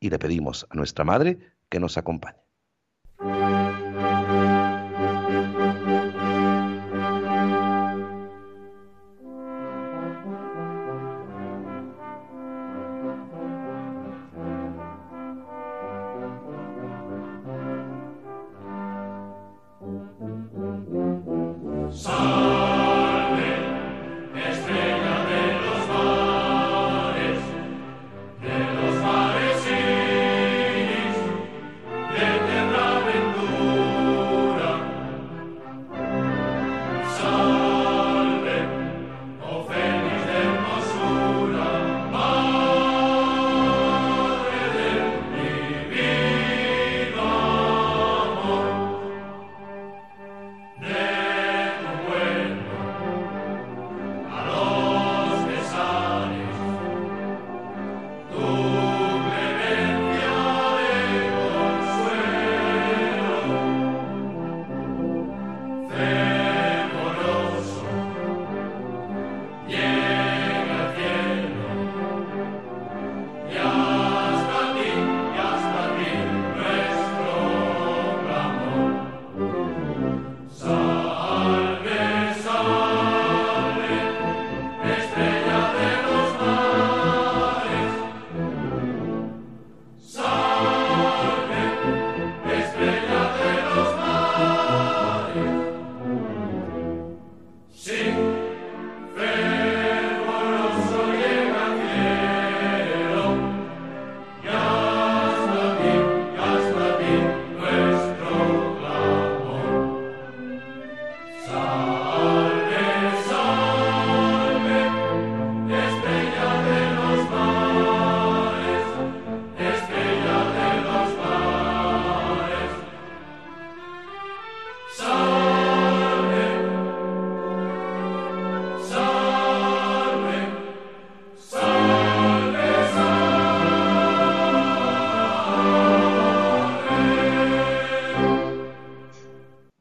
y 0.00 0.10
le 0.10 0.18
pedimos 0.18 0.66
a 0.70 0.74
nuestra 0.74 1.04
madre 1.04 1.38
que 1.68 1.80
nos 1.80 1.98
acompañe. 1.98 2.38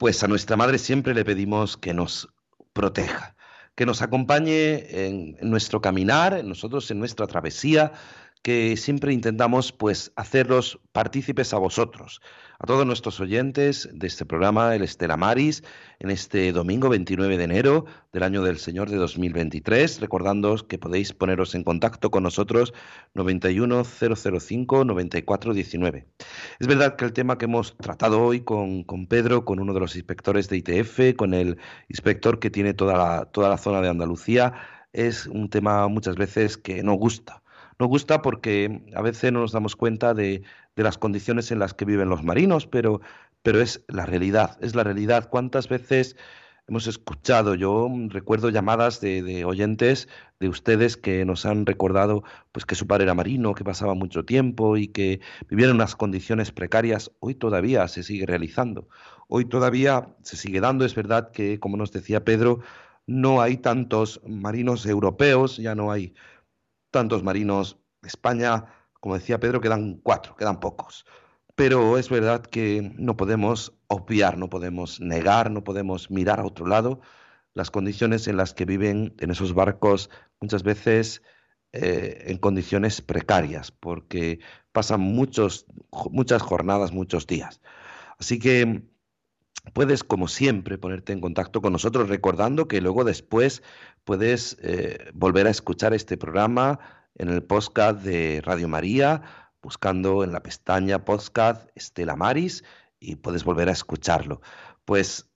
Pues 0.05 0.21
a 0.21 0.27
nuestra 0.27 0.55
Madre 0.55 0.77
siempre 0.77 1.15
le 1.15 1.25
pedimos 1.25 1.77
que 1.77 1.91
nos 1.91 2.29
proteja, 2.73 3.35
que 3.73 3.87
nos 3.87 4.03
acompañe 4.03 5.07
en, 5.07 5.35
nuestro 5.41 5.81
caminar, 5.81 6.35
en 6.35 6.47
nosotros 6.47 6.91
en 6.91 6.99
nuestra 6.99 7.25
travesía, 7.25 7.91
que 8.43 8.77
siempre 8.77 9.13
intentamos 9.13 9.71
pues 9.71 10.11
hacerlos 10.15 10.79
partícipes 10.91 11.55
a 11.55 11.57
vosotros, 11.57 12.21
a 12.59 12.65
todos 12.65 12.85
nuestros 12.85 13.19
oyentes 13.19 13.89
de 13.91 14.07
este 14.07 14.25
programa, 14.25 14.73
el 14.75 14.83
Estela 14.83 15.17
Maris, 15.17 15.63
en 15.99 16.09
este 16.09 16.53
domingo 16.53 16.89
29 16.89 17.37
de 17.37 17.43
enero 17.43 17.85
del 18.13 18.23
año 18.23 18.41
del 18.43 18.57
Señor 18.57 18.89
de 18.89 18.95
2023, 18.97 19.99
recordándoos 19.99 20.63
que 20.63 20.77
podéis 20.77 21.11
poneros 21.13 21.55
en 21.55 21.63
contacto 21.63 22.11
con 22.11 22.23
nosotros 22.23 22.73
91005-9419. 23.15 26.05
Es 26.59 26.67
verdad 26.67 26.95
que 26.95 27.05
el 27.05 27.13
tema 27.13 27.37
que 27.37 27.45
hemos 27.45 27.77
tratado 27.77 28.23
hoy 28.23 28.41
con, 28.41 28.83
con, 28.83 29.07
Pedro, 29.07 29.45
con 29.45 29.59
uno 29.59 29.73
de 29.73 29.79
los 29.81 29.95
inspectores 29.95 30.49
de 30.49 30.57
ITF, 30.57 31.15
con 31.17 31.33
el 31.33 31.57
inspector 31.89 32.39
que 32.39 32.49
tiene 32.49 32.73
toda 32.73 32.97
la, 32.97 33.25
toda 33.25 33.49
la 33.49 33.57
zona 33.57 33.81
de 33.81 33.89
Andalucía, 33.89 34.53
es 34.93 35.27
un 35.27 35.49
tema 35.49 35.87
muchas 35.89 36.15
veces 36.15 36.57
que 36.57 36.81
no 36.83 36.93
gusta 36.93 37.41
nos 37.77 37.89
gusta 37.89 38.21
porque 38.21 38.83
a 38.95 39.01
veces 39.01 39.33
no 39.33 39.41
nos 39.41 39.51
damos 39.51 39.75
cuenta 39.75 40.13
de, 40.13 40.43
de 40.75 40.83
las 40.83 40.97
condiciones 40.97 41.51
en 41.51 41.59
las 41.59 41.73
que 41.73 41.85
viven 41.85 42.09
los 42.09 42.23
marinos, 42.23 42.67
pero, 42.67 43.01
pero 43.43 43.61
es 43.61 43.83
la 43.87 44.05
realidad, 44.05 44.57
es 44.61 44.75
la 44.75 44.83
realidad. 44.83 45.29
¿Cuántas 45.29 45.69
veces 45.69 46.15
hemos 46.67 46.87
escuchado? 46.87 47.55
Yo 47.55 47.89
recuerdo 48.09 48.49
llamadas 48.49 48.99
de, 49.01 49.21
de, 49.23 49.45
oyentes 49.45 50.09
de 50.39 50.49
ustedes 50.49 50.97
que 50.97 51.23
nos 51.25 51.45
han 51.45 51.65
recordado 51.65 52.23
pues 52.51 52.65
que 52.65 52.75
su 52.75 52.87
padre 52.87 53.05
era 53.05 53.13
marino, 53.13 53.53
que 53.53 53.63
pasaba 53.63 53.93
mucho 53.93 54.25
tiempo 54.25 54.77
y 54.77 54.87
que 54.89 55.21
vivía 55.49 55.67
en 55.67 55.75
unas 55.75 55.95
condiciones 55.95 56.51
precarias. 56.51 57.11
Hoy 57.19 57.35
todavía 57.35 57.87
se 57.87 58.03
sigue 58.03 58.25
realizando. 58.25 58.89
Hoy 59.27 59.45
todavía 59.45 60.15
se 60.21 60.37
sigue 60.37 60.59
dando. 60.59 60.85
Es 60.85 60.95
verdad 60.95 61.31
que, 61.31 61.59
como 61.59 61.77
nos 61.77 61.91
decía 61.91 62.23
Pedro, 62.25 62.59
no 63.07 63.41
hay 63.41 63.57
tantos 63.57 64.21
marinos 64.25 64.85
europeos, 64.85 65.57
ya 65.57 65.75
no 65.75 65.91
hay 65.91 66.13
tantos 66.91 67.23
marinos. 67.23 67.77
España, 68.03 68.65
como 69.05 69.19
decía 69.19 69.39
Pedro, 69.39 69.61
quedan 69.61 69.99
cuatro, 70.01 70.35
quedan 70.35 70.59
pocos. 70.59 71.05
Pero 71.53 71.99
es 71.99 72.09
verdad 72.09 72.41
que 72.41 72.91
no 72.97 73.15
podemos 73.15 73.71
obviar, 73.85 74.35
no 74.39 74.49
podemos 74.49 74.99
negar, 74.99 75.51
no 75.51 75.63
podemos 75.63 76.09
mirar 76.09 76.39
a 76.39 76.43
otro 76.43 76.65
lado 76.65 77.01
las 77.53 77.69
condiciones 77.69 78.27
en 78.27 78.35
las 78.35 78.55
que 78.55 78.65
viven 78.65 79.13
en 79.19 79.29
esos 79.29 79.53
barcos 79.53 80.09
muchas 80.41 80.63
veces 80.63 81.21
eh, 81.71 82.23
en 82.25 82.39
condiciones 82.39 83.01
precarias, 83.01 83.69
porque 83.69 84.39
pasan 84.71 85.01
muchos, 85.01 85.67
muchas 86.09 86.41
jornadas, 86.41 86.91
muchos 86.91 87.27
días. 87.27 87.61
Así 88.17 88.39
que 88.39 88.81
puedes, 89.73 90.03
como 90.03 90.27
siempre, 90.27 90.79
ponerte 90.79 91.13
en 91.13 91.21
contacto 91.21 91.61
con 91.61 91.73
nosotros, 91.73 92.09
recordando 92.09 92.67
que 92.67 92.81
luego 92.81 93.03
después 93.03 93.61
puedes 94.03 94.57
eh, 94.63 95.11
volver 95.13 95.45
a 95.45 95.51
escuchar 95.51 95.93
este 95.93 96.17
programa 96.17 96.79
en 97.15 97.29
el 97.29 97.43
podcast 97.43 98.01
de 98.01 98.41
Radio 98.43 98.67
María, 98.67 99.21
buscando 99.61 100.23
en 100.23 100.31
la 100.31 100.41
pestaña 100.43 101.05
podcast 101.05 101.69
Estela 101.75 102.15
Maris 102.15 102.63
y 102.99 103.15
puedes 103.15 103.43
volver 103.43 103.69
a 103.69 103.71
escucharlo. 103.71 104.41
Pues 104.85 105.29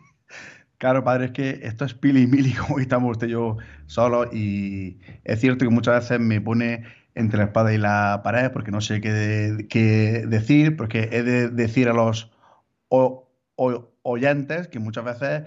claro, 0.81 1.05
padre, 1.05 1.27
es 1.27 1.31
que 1.33 1.61
esto 1.63 1.85
es 1.85 1.95
pili 1.95 2.27
mili, 2.27 2.53
como 2.67 2.81
estamos 2.81 3.13
usted 3.13 3.29
y 3.29 3.33
yo 3.33 3.59
solos, 3.87 4.35
y 4.35 4.99
es 5.25 5.39
cierto 5.39 5.65
que 5.65 5.71
muchas 5.71 6.01
veces 6.01 6.19
me 6.19 6.41
pone 6.41 6.85
entre 7.15 7.39
la 7.39 7.45
espada 7.45 7.73
y 7.75 7.79
la 7.79 8.23
pared 8.25 8.51
porque 8.51 8.71
no 8.71 8.81
sé 8.81 9.01
qué, 9.01 9.67
qué 9.69 10.25
decir, 10.27 10.77
porque 10.77 11.11
he 11.13 11.23
de 11.23 11.49
decir 11.49 11.89
a 11.89 11.93
los 11.93 12.31
oyentes 14.03 14.69
que 14.69 14.79
muchas 14.79 15.05
veces 15.05 15.43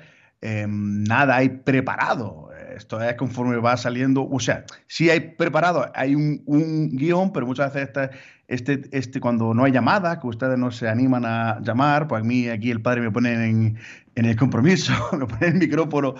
eh, 0.45 0.65
nada 0.67 1.37
hay 1.37 1.47
preparado. 1.49 2.49
Esto 2.75 3.01
es 3.01 3.15
conforme 3.15 3.55
va 3.57 3.77
saliendo, 3.77 4.27
o 4.27 4.39
sea, 4.39 4.65
sí 4.87 5.09
hay 5.09 5.21
preparado, 5.21 5.89
hay 5.95 6.15
un, 6.15 6.41
un 6.45 6.89
guion, 6.89 7.31
pero 7.31 7.45
muchas 7.45 7.73
veces 7.73 7.89
este, 7.89 8.09
este, 8.47 8.89
este, 8.91 9.19
cuando 9.21 9.53
no 9.53 9.63
hay 9.63 9.71
llamada, 9.71 10.19
que 10.19 10.27
ustedes 10.27 10.57
no 10.57 10.69
se 10.71 10.89
animan 10.89 11.23
a 11.25 11.61
llamar, 11.61 12.07
pues 12.09 12.23
a 12.23 12.25
mí 12.25 12.49
aquí 12.49 12.71
el 12.71 12.81
padre 12.81 13.01
me 13.01 13.11
pone 13.11 13.31
en, 13.33 13.77
en 14.15 14.25
el 14.25 14.35
compromiso, 14.35 14.91
me 15.17 15.27
pone 15.27 15.47
el 15.47 15.53
micrófono, 15.55 16.15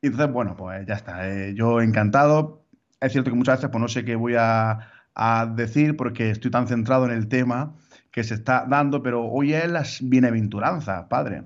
y 0.00 0.06
entonces, 0.06 0.32
bueno, 0.32 0.54
pues 0.56 0.86
ya 0.86 0.94
está, 0.94 1.28
eh, 1.28 1.54
yo 1.56 1.80
encantado. 1.80 2.64
Es 3.00 3.12
cierto 3.12 3.30
que 3.30 3.36
muchas 3.36 3.58
veces 3.58 3.70
pues 3.70 3.82
no 3.82 3.88
sé 3.88 4.04
qué 4.04 4.14
voy 4.14 4.34
a, 4.38 4.90
a 5.14 5.46
decir 5.46 5.96
porque 5.96 6.30
estoy 6.30 6.50
tan 6.52 6.68
centrado 6.68 7.06
en 7.06 7.12
el 7.12 7.26
tema 7.26 7.74
que 8.12 8.22
se 8.22 8.34
está 8.34 8.66
dando, 8.68 9.02
pero 9.02 9.24
hoy 9.24 9.54
es 9.54 9.68
las 9.68 9.98
bienaventuranzas, 10.00 11.06
padre. 11.08 11.42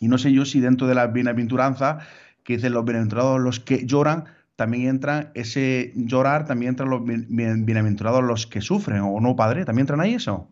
Y 0.00 0.08
no 0.08 0.18
sé 0.18 0.32
yo 0.32 0.44
si 0.44 0.60
dentro 0.60 0.86
de 0.86 0.94
las 0.94 1.12
bienaventuranzas, 1.12 2.04
que 2.44 2.56
dicen 2.56 2.72
los 2.72 2.84
bienaventurados 2.84 3.40
los 3.40 3.60
que 3.60 3.84
lloran, 3.86 4.24
también 4.56 4.88
entran 4.88 5.30
ese 5.34 5.92
llorar, 5.94 6.46
también 6.46 6.70
entran 6.70 6.90
los 6.90 7.04
bien- 7.04 7.26
bien- 7.28 7.64
bienaventurados 7.64 8.24
los 8.24 8.46
que 8.46 8.60
sufren, 8.60 9.00
¿o 9.00 9.20
no, 9.20 9.36
padre? 9.36 9.64
¿También 9.64 9.84
entran 9.84 10.00
ahí 10.00 10.14
eso? 10.14 10.48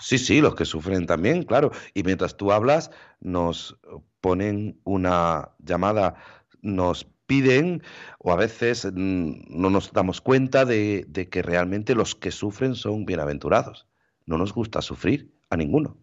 Sí, 0.00 0.18
sí, 0.18 0.40
los 0.40 0.54
que 0.54 0.64
sufren 0.64 1.06
también, 1.06 1.44
claro. 1.44 1.70
Y 1.94 2.02
mientras 2.02 2.36
tú 2.36 2.52
hablas, 2.52 2.90
nos 3.20 3.78
ponen 4.20 4.80
una 4.84 5.50
llamada, 5.58 6.16
nos 6.60 7.06
piden, 7.26 7.82
o 8.18 8.32
a 8.32 8.36
veces 8.36 8.84
mm, 8.84 9.32
no 9.48 9.70
nos 9.70 9.92
damos 9.92 10.20
cuenta 10.20 10.64
de, 10.64 11.04
de 11.08 11.28
que 11.28 11.42
realmente 11.42 11.94
los 11.94 12.14
que 12.14 12.30
sufren 12.30 12.74
son 12.74 13.04
bienaventurados. 13.04 13.86
No 14.26 14.38
nos 14.38 14.52
gusta 14.52 14.82
sufrir 14.82 15.32
a 15.50 15.56
ninguno. 15.56 15.96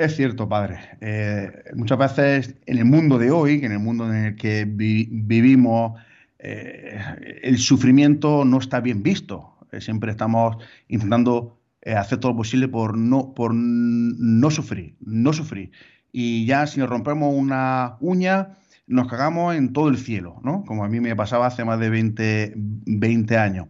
Es 0.00 0.16
cierto, 0.16 0.48
padre. 0.48 0.78
Eh, 1.02 1.52
muchas 1.74 1.98
veces 1.98 2.54
en 2.64 2.78
el 2.78 2.86
mundo 2.86 3.18
de 3.18 3.30
hoy, 3.30 3.60
en 3.64 3.72
el 3.72 3.80
mundo 3.80 4.10
en 4.10 4.24
el 4.24 4.36
que 4.36 4.64
vi- 4.64 5.08
vivimos, 5.12 6.00
eh, 6.38 6.98
el 7.42 7.58
sufrimiento 7.58 8.44
no 8.46 8.58
está 8.58 8.80
bien 8.80 9.02
visto. 9.02 9.58
Eh, 9.72 9.80
siempre 9.82 10.10
estamos 10.10 10.56
intentando 10.88 11.60
hacer 11.84 12.18
todo 12.18 12.32
lo 12.32 12.38
posible 12.38 12.68
por 12.68 12.96
no 12.96 14.50
sufrir, 14.50 14.96
no 15.00 15.32
sufrir. 15.34 15.70
Y 16.12 16.46
ya 16.46 16.66
si 16.66 16.80
nos 16.80 16.88
rompemos 16.88 17.34
una 17.34 17.96
uña, 18.00 18.56
nos 18.86 19.06
cagamos 19.08 19.54
en 19.54 19.72
todo 19.74 19.88
el 19.90 19.98
cielo, 19.98 20.40
¿no? 20.42 20.64
Como 20.64 20.84
a 20.84 20.88
mí 20.88 21.00
me 21.00 21.14
pasaba 21.16 21.46
hace 21.46 21.64
más 21.64 21.78
de 21.78 21.90
20, 21.90 22.54
20 22.56 23.36
años. 23.38 23.68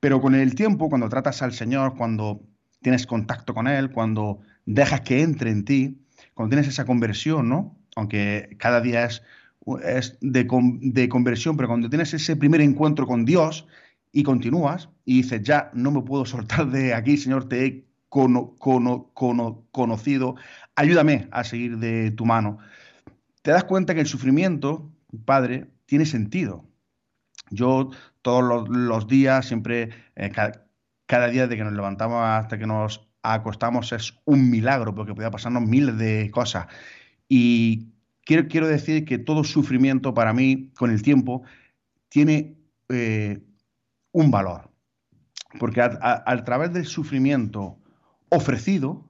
Pero 0.00 0.20
con 0.20 0.34
el 0.34 0.54
tiempo, 0.54 0.88
cuando 0.90 1.08
tratas 1.08 1.42
al 1.42 1.52
Señor, 1.52 1.96
cuando 1.96 2.42
tienes 2.82 3.06
contacto 3.06 3.54
con 3.54 3.66
Él, 3.68 3.90
cuando 3.90 4.40
dejas 4.66 5.02
que 5.02 5.22
entre 5.22 5.50
en 5.50 5.64
ti, 5.64 5.98
cuando 6.34 6.50
tienes 6.54 6.68
esa 6.68 6.84
conversión, 6.84 7.48
¿no? 7.48 7.76
Aunque 7.96 8.56
cada 8.58 8.80
día 8.80 9.04
es, 9.04 9.22
es 9.84 10.18
de, 10.20 10.46
de 10.80 11.08
conversión, 11.08 11.56
pero 11.56 11.68
cuando 11.68 11.90
tienes 11.90 12.14
ese 12.14 12.36
primer 12.36 12.60
encuentro 12.60 13.06
con 13.06 13.24
Dios 13.24 13.66
y 14.12 14.22
continúas 14.22 14.88
y 15.04 15.22
dices, 15.22 15.42
ya 15.42 15.70
no 15.74 15.90
me 15.90 16.02
puedo 16.02 16.24
soltar 16.24 16.70
de 16.70 16.94
aquí, 16.94 17.16
Señor, 17.16 17.48
te 17.48 17.66
he 17.66 17.84
cono- 18.08 18.54
cono- 18.58 19.10
cono- 19.14 19.66
conocido, 19.70 20.36
ayúdame 20.76 21.28
a 21.30 21.44
seguir 21.44 21.78
de 21.78 22.10
tu 22.10 22.26
mano. 22.26 22.58
Te 23.42 23.52
das 23.52 23.64
cuenta 23.64 23.94
que 23.94 24.00
el 24.00 24.06
sufrimiento, 24.06 24.90
Padre, 25.24 25.66
tiene 25.86 26.06
sentido. 26.06 26.64
Yo 27.50 27.90
todos 28.22 28.68
los, 28.68 29.06
días, 29.08 29.46
siempre, 29.46 29.90
eh, 30.14 30.30
ca- 30.30 30.66
cada, 31.06 31.28
día 31.28 31.46
de 31.46 31.56
que 31.56 31.64
nos 31.64 31.72
levantamos 31.72 32.22
hasta 32.22 32.58
que 32.58 32.66
nos 32.66 33.09
acostamos 33.22 33.92
es 33.92 34.14
un 34.24 34.50
milagro, 34.50 34.94
porque 34.94 35.14
podía 35.14 35.30
pasarnos 35.30 35.62
miles 35.62 35.96
de 35.98 36.30
cosas. 36.30 36.66
Y 37.28 37.88
quiero, 38.24 38.48
quiero 38.48 38.66
decir 38.66 39.04
que 39.04 39.18
todo 39.18 39.44
sufrimiento 39.44 40.14
para 40.14 40.32
mí, 40.32 40.70
con 40.76 40.90
el 40.90 41.02
tiempo, 41.02 41.42
tiene 42.08 42.56
eh, 42.88 43.42
un 44.12 44.30
valor. 44.30 44.70
Porque 45.58 45.80
a, 45.80 46.44
través 46.44 46.72
del 46.72 46.86
sufrimiento 46.86 47.78
ofrecido, 48.28 49.08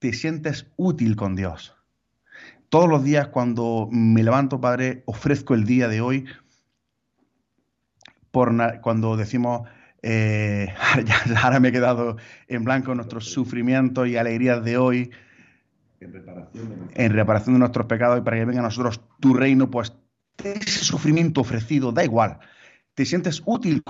te 0.00 0.12
sientes 0.12 0.66
útil 0.76 1.14
con 1.14 1.36
Dios. 1.36 1.76
Todos 2.68 2.88
los 2.88 3.04
días 3.04 3.28
cuando 3.28 3.88
me 3.92 4.24
levanto, 4.24 4.60
Padre, 4.60 5.04
ofrezco 5.06 5.54
el 5.54 5.64
día 5.64 5.86
de 5.86 6.00
hoy 6.00 6.26
por 8.32 8.52
cuando 8.80 9.16
decimos, 9.16 9.68
eh, 10.06 10.68
ya- 11.06 11.42
ahora 11.42 11.60
me 11.60 11.68
he 11.68 11.72
quedado 11.72 12.16
en 12.48 12.64
blanco 12.64 12.94
nuestros 12.94 13.32
sufrimientos 13.32 14.06
y 14.08 14.16
alegrías 14.18 14.62
de 14.62 14.76
hoy, 14.76 15.10
en 16.94 17.12
reparación 17.12 17.54
de 17.54 17.60
nuestros 17.60 17.86
pecados 17.86 18.18
y 18.18 18.22
para 18.22 18.36
que 18.36 18.44
venga 18.44 18.60
a 18.60 18.64
nosotros 18.64 19.00
tu 19.20 19.34
reino, 19.34 19.70
pues 19.70 19.94
ese 20.42 20.84
sufrimiento 20.84 21.40
ofrecido, 21.40 21.90
da 21.92 22.04
igual, 22.04 22.38
te 22.94 23.06
sientes 23.06 23.42
útil, 23.46 23.82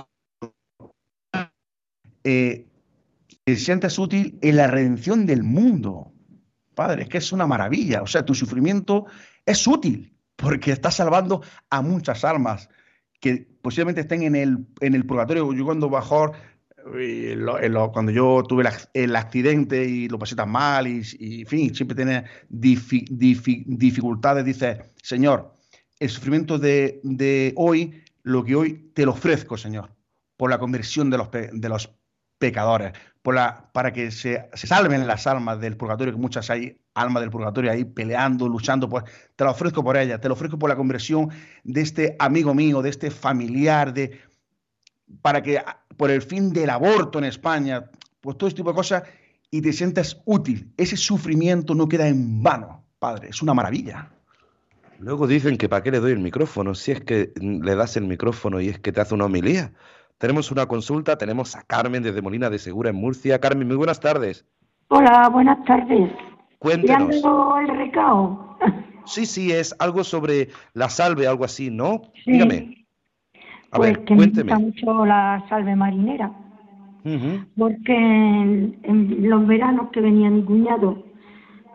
eh, 2.23 2.67
te 3.43 3.55
sientes 3.57 3.99
útil 3.99 4.39
en 4.41 4.55
la 4.55 4.67
redención 4.67 5.25
del 5.25 5.43
mundo. 5.43 6.13
Padre, 6.75 7.03
es 7.03 7.09
que 7.09 7.17
es 7.19 7.31
una 7.33 7.47
maravilla. 7.47 8.01
O 8.01 8.07
sea, 8.07 8.25
tu 8.25 8.33
sufrimiento 8.33 9.05
es 9.45 9.67
útil 9.67 10.15
porque 10.35 10.71
estás 10.71 10.95
salvando 10.95 11.41
a 11.69 11.81
muchas 11.81 12.23
almas 12.25 12.69
que 13.25 13.47
posiblemente 13.63 14.01
estén 14.01 14.21
en 14.21 14.35
el, 14.35 14.67
en 14.81 14.93
el 14.93 15.03
purgatorio. 15.03 15.51
Yo 15.51 15.65
cuando 15.65 15.89
bajó, 15.89 16.31
eh, 16.95 17.33
lo- 17.35 17.91
cuando 17.91 18.11
yo 18.11 18.43
tuve 18.47 18.61
el, 18.61 18.67
ac- 18.69 18.89
el 18.93 19.15
accidente 19.15 19.83
y 19.83 20.07
lo 20.07 20.19
pasé 20.19 20.35
tan 20.35 20.51
mal 20.51 20.85
y, 20.87 21.01
en 21.41 21.47
fin, 21.47 21.73
siempre 21.73 21.95
tiene 21.95 22.25
difi- 22.51 23.07
difi- 23.09 23.63
dificultades, 23.65 24.45
dice, 24.45 24.77
Señor, 25.01 25.55
el 25.99 26.09
sufrimiento 26.11 26.59
de, 26.59 26.99
de 27.01 27.53
hoy, 27.55 28.03
lo 28.21 28.43
que 28.43 28.55
hoy 28.55 28.91
te 28.93 29.05
lo 29.05 29.13
ofrezco, 29.13 29.57
Señor, 29.57 29.89
por 30.37 30.51
la 30.51 30.59
conversión 30.59 31.09
de 31.09 31.17
los, 31.17 31.29
de 31.31 31.69
los 31.69 31.89
pecadores, 32.37 32.93
por 33.21 33.35
la, 33.35 33.69
para 33.71 33.91
que 33.91 34.11
se, 34.11 34.49
se 34.53 34.67
salven 34.67 35.07
las 35.07 35.25
almas 35.27 35.59
del 35.59 35.77
purgatorio, 35.77 36.13
que 36.13 36.19
muchas 36.19 36.49
hay 36.49 36.77
almas 36.93 37.21
del 37.21 37.29
purgatorio 37.29 37.71
ahí 37.71 37.85
peleando, 37.85 38.47
luchando, 38.47 38.89
pues 38.89 39.03
te 39.35 39.43
lo 39.43 39.51
ofrezco 39.51 39.83
por 39.83 39.97
ellas, 39.97 40.21
te 40.21 40.27
lo 40.27 40.33
ofrezco 40.33 40.57
por 40.57 40.69
la 40.69 40.75
conversión 40.75 41.29
de 41.63 41.81
este 41.81 42.15
amigo 42.19 42.53
mío, 42.53 42.81
de 42.81 42.89
este 42.89 43.11
familiar, 43.11 43.93
de 43.93 44.19
para 45.21 45.41
que 45.41 45.61
por 45.97 46.11
el 46.11 46.21
fin 46.21 46.51
del 46.51 46.69
aborto 46.69 47.19
en 47.19 47.25
España, 47.25 47.89
pues 48.21 48.37
todo 48.37 48.47
este 48.47 48.57
tipo 48.57 48.69
de 48.69 48.75
cosas, 48.75 49.03
y 49.51 49.61
te 49.61 49.71
sientas 49.71 50.21
útil. 50.25 50.73
Ese 50.77 50.97
sufrimiento 50.97 51.75
no 51.75 51.87
queda 51.87 52.07
en 52.07 52.41
vano, 52.41 52.83
Padre, 52.99 53.29
es 53.29 53.41
una 53.41 53.53
maravilla. 53.53 54.11
Luego 54.99 55.27
dicen 55.27 55.57
que 55.57 55.69
para 55.69 55.83
qué 55.83 55.91
le 55.91 55.99
doy 55.99 56.13
el 56.13 56.19
micrófono, 56.19 56.73
si 56.73 56.91
es 56.91 57.01
que 57.01 57.33
le 57.39 57.75
das 57.75 57.97
el 57.97 58.05
micrófono 58.05 58.61
y 58.61 58.69
es 58.69 58.79
que 58.79 58.91
te 58.91 59.01
hace 59.01 59.13
una 59.13 59.25
homilía. 59.25 59.73
Tenemos 60.17 60.51
una 60.51 60.65
consulta, 60.65 61.17
tenemos 61.17 61.55
a 61.55 61.63
Carmen 61.63 62.01
desde 62.03 62.21
Molina 62.21 62.49
de 62.49 62.57
Segura 62.59 62.89
en 62.89 62.95
Murcia. 62.95 63.39
Carmen, 63.39 63.67
muy 63.67 63.75
buenas 63.75 63.99
tardes. 63.99 64.45
Hola, 64.87 65.29
buenas 65.29 65.63
tardes. 65.65 66.09
¿Le 66.09 66.13
han 66.13 66.57
Cuéntenos. 66.59 67.21
dado 67.21 67.57
el 67.59 67.67
recao? 67.69 68.57
Sí, 69.07 69.27
sí, 69.27 69.51
es 69.51 69.75
algo 69.77 70.03
sobre 70.03 70.49
la 70.73 70.89
salve, 70.89 71.27
algo 71.27 71.45
así, 71.45 71.69
¿no? 71.69 72.01
Sí. 72.23 72.31
Dígame. 72.31 72.87
A 73.69 73.77
pues 73.77 73.91
ver, 73.91 74.03
que 74.05 74.13
me 74.15 74.17
cuénteme. 74.17 74.51
gusta 74.51 74.65
mucho 74.65 75.05
la 75.05 75.45
salve 75.47 75.75
marinera, 75.75 76.31
porque 77.55 77.93
en, 77.95 78.79
en 78.81 79.29
los 79.29 79.45
veranos 79.45 79.91
que 79.91 80.01
venía 80.01 80.31
mi 80.31 80.41
cuñado, 80.43 81.03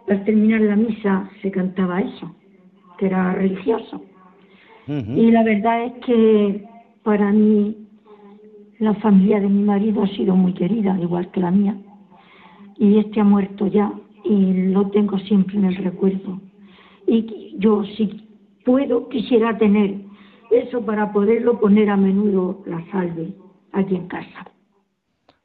al 0.09 0.25
terminar 0.25 0.61
la 0.63 0.75
misa 0.75 1.31
se 1.41 1.53
cantaba 1.53 2.01
eso, 2.01 2.35
que 2.99 3.07
era 3.07 3.33
religioso. 3.35 4.03
Y 4.89 5.31
la 5.31 5.45
verdad 5.45 5.85
es 5.85 5.93
que 6.05 6.69
para 7.05 7.31
mí 7.31 7.80
la 8.81 8.95
familia 8.95 9.39
de 9.41 9.49
mi 9.49 9.63
marido 9.63 10.03
ha 10.03 10.09
sido 10.09 10.35
muy 10.35 10.55
querida, 10.55 10.99
igual 10.99 11.31
que 11.31 11.41
la 11.41 11.51
mía. 11.51 11.77
Y 12.79 12.99
este 12.99 13.21
ha 13.21 13.25
muerto 13.25 13.67
ya 13.67 13.93
y 14.25 14.71
lo 14.73 14.91
tengo 14.91 15.19
siempre 15.19 15.57
en 15.57 15.67
el 15.67 15.77
recuerdo. 15.77 16.41
Y 17.07 17.57
yo, 17.59 17.85
si 17.85 18.27
puedo, 18.65 19.09
quisiera 19.11 19.57
tener 19.59 19.97
eso 20.51 20.85
para 20.85 21.13
poderlo 21.13 21.61
poner 21.61 21.91
a 21.91 21.97
menudo 21.97 22.63
la 22.67 22.83
salve 22.91 23.35
aquí 23.73 23.97
en 23.97 24.09
casa. 24.09 24.51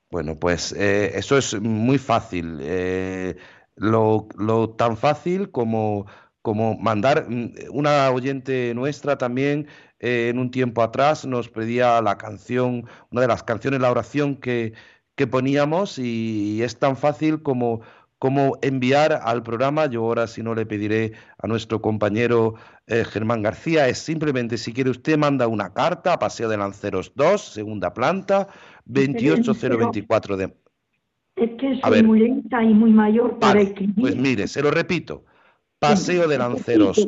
Bueno, 0.10 0.36
pues 0.40 0.72
eh, 0.72 1.12
eso 1.16 1.38
es 1.38 1.60
muy 1.62 1.98
fácil. 1.98 2.60
Eh, 2.62 3.36
lo, 3.76 4.30
lo 4.38 4.70
tan 4.70 4.96
fácil 4.96 5.52
como, 5.52 6.06
como 6.46 6.78
mandar 6.78 7.26
mm, 7.28 7.54
una 7.72 8.12
oyente 8.12 8.72
nuestra 8.76 9.18
también 9.18 9.66
eh, 10.00 10.30
en 10.30 10.38
un 10.38 10.52
tiempo 10.52 10.84
atrás 10.84 11.26
nos 11.26 11.50
pedía 11.50 12.00
la 12.04 12.20
canción, 12.20 12.86
una 13.10 13.22
de 13.22 13.28
las 13.28 13.42
canciones, 13.42 13.82
la 13.82 13.90
oración 13.90 14.36
que, 14.36 14.74
que 15.16 15.26
poníamos 15.26 15.98
y, 15.98 16.62
es 16.62 16.78
tan 16.78 16.98
fácil 16.98 17.42
como, 17.42 17.82
como 18.20 18.60
enviar 18.62 19.22
al 19.24 19.42
programa. 19.42 19.88
Yo 19.88 20.04
ahora 20.04 20.28
si 20.28 20.44
no 20.44 20.54
le 20.54 20.68
pediré 20.68 21.14
a 21.40 21.48
nuestro 21.48 21.82
compañero 21.82 22.54
eh, 22.86 23.04
Germán 23.06 23.42
García, 23.42 23.88
es 23.90 23.98
simplemente 23.98 24.60
si 24.60 24.72
quiere 24.72 24.92
usted 24.92 25.18
manda 25.18 25.48
una 25.48 25.74
carta 25.74 26.14
a 26.14 26.20
Paseo 26.20 26.48
de 26.48 26.58
Lanceros 26.58 27.12
2, 27.16 27.42
segunda 27.42 27.92
planta, 27.92 28.48
28024 28.86 30.38
de... 30.38 30.54
Es 31.38 31.50
que 31.60 31.80
A 31.82 31.88
soy 31.88 31.92
ver. 31.92 32.06
muy 32.06 32.20
lenta 32.20 32.64
y 32.64 32.72
muy 32.72 32.92
mayor 32.92 33.40
para 33.40 33.56
Vale, 33.56 33.70
escribir. 33.70 33.96
pues 33.96 34.16
mire, 34.16 34.48
se 34.48 34.62
lo 34.62 34.70
repito. 34.70 35.26
Paseo 35.90 36.28
de 36.28 36.38
Lanceros. 36.38 37.08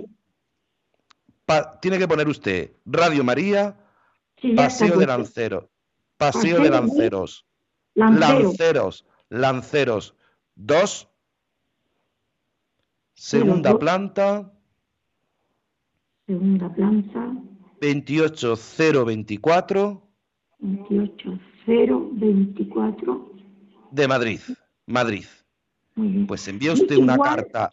Pa- 1.45 1.79
tiene 1.79 1.97
que 1.97 2.07
poner 2.07 2.27
usted 2.27 2.71
Radio 2.85 3.23
María, 3.23 3.75
Sí, 4.41 4.51
Paseo 4.53 4.97
de. 4.99 5.07
Lanceros. 5.07 5.65
Paseo 6.17 6.41
Paseo 6.41 6.61
de 6.63 6.69
Lanceros. 6.69 7.45
Lancero. 7.95 8.39
Lanceros. 8.43 9.05
Lanceros 9.29 10.13
2. 10.55 11.07
Segunda 13.13 13.71
dos. 13.71 13.79
planta, 13.79 14.51
Segunda 16.27 16.71
planta, 16.73 17.33
28024 17.81 20.01
28024. 20.59 23.31
de 23.91 24.07
Madrid. 24.07 24.39
Madrid. 24.85 25.25
Pues 26.27 26.47
envía 26.47 26.73
usted 26.73 26.95
una 26.97 27.17
carta. 27.17 27.69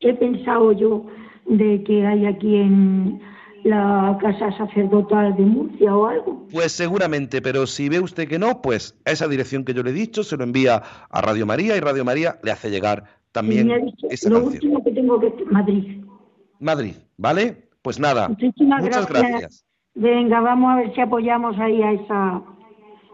He 0.00 0.14
pensado 0.14 0.72
yo 0.72 1.06
de 1.46 1.82
que 1.84 2.06
hay 2.06 2.26
aquí 2.26 2.56
en 2.56 3.20
la 3.64 4.16
casa 4.20 4.56
sacerdotal 4.56 5.36
de 5.36 5.42
Murcia 5.42 5.94
o 5.94 6.06
algo. 6.06 6.46
Pues 6.52 6.72
seguramente, 6.72 7.42
pero 7.42 7.66
si 7.66 7.88
ve 7.88 8.00
usted 8.00 8.28
que 8.28 8.38
no, 8.38 8.62
pues 8.62 8.96
a 9.04 9.10
esa 9.10 9.28
dirección 9.28 9.64
que 9.64 9.74
yo 9.74 9.82
le 9.82 9.90
he 9.90 9.94
dicho 9.94 10.22
se 10.22 10.36
lo 10.36 10.44
envía 10.44 10.82
a 11.10 11.20
Radio 11.20 11.46
María 11.46 11.76
y 11.76 11.80
Radio 11.80 12.04
María 12.04 12.38
le 12.42 12.52
hace 12.52 12.70
llegar 12.70 13.04
también 13.32 13.66
me 13.66 13.74
ha 13.74 13.78
dicho, 13.78 14.06
esa 14.10 14.30
lo 14.30 14.36
canción. 14.36 14.54
último 14.54 14.84
que 14.84 14.90
tengo 14.92 15.20
que 15.20 15.44
Madrid. 15.50 16.02
Madrid, 16.60 16.94
¿vale? 17.16 17.68
Pues 17.82 17.98
nada, 17.98 18.28
Muchísimas 18.28 18.82
muchas 18.82 19.08
gracias. 19.08 19.30
gracias. 19.30 19.64
Venga, 19.94 20.40
vamos 20.40 20.72
a 20.72 20.76
ver 20.76 20.94
si 20.94 21.00
apoyamos 21.00 21.58
ahí 21.58 21.82
a 21.82 21.92
esa 21.92 22.42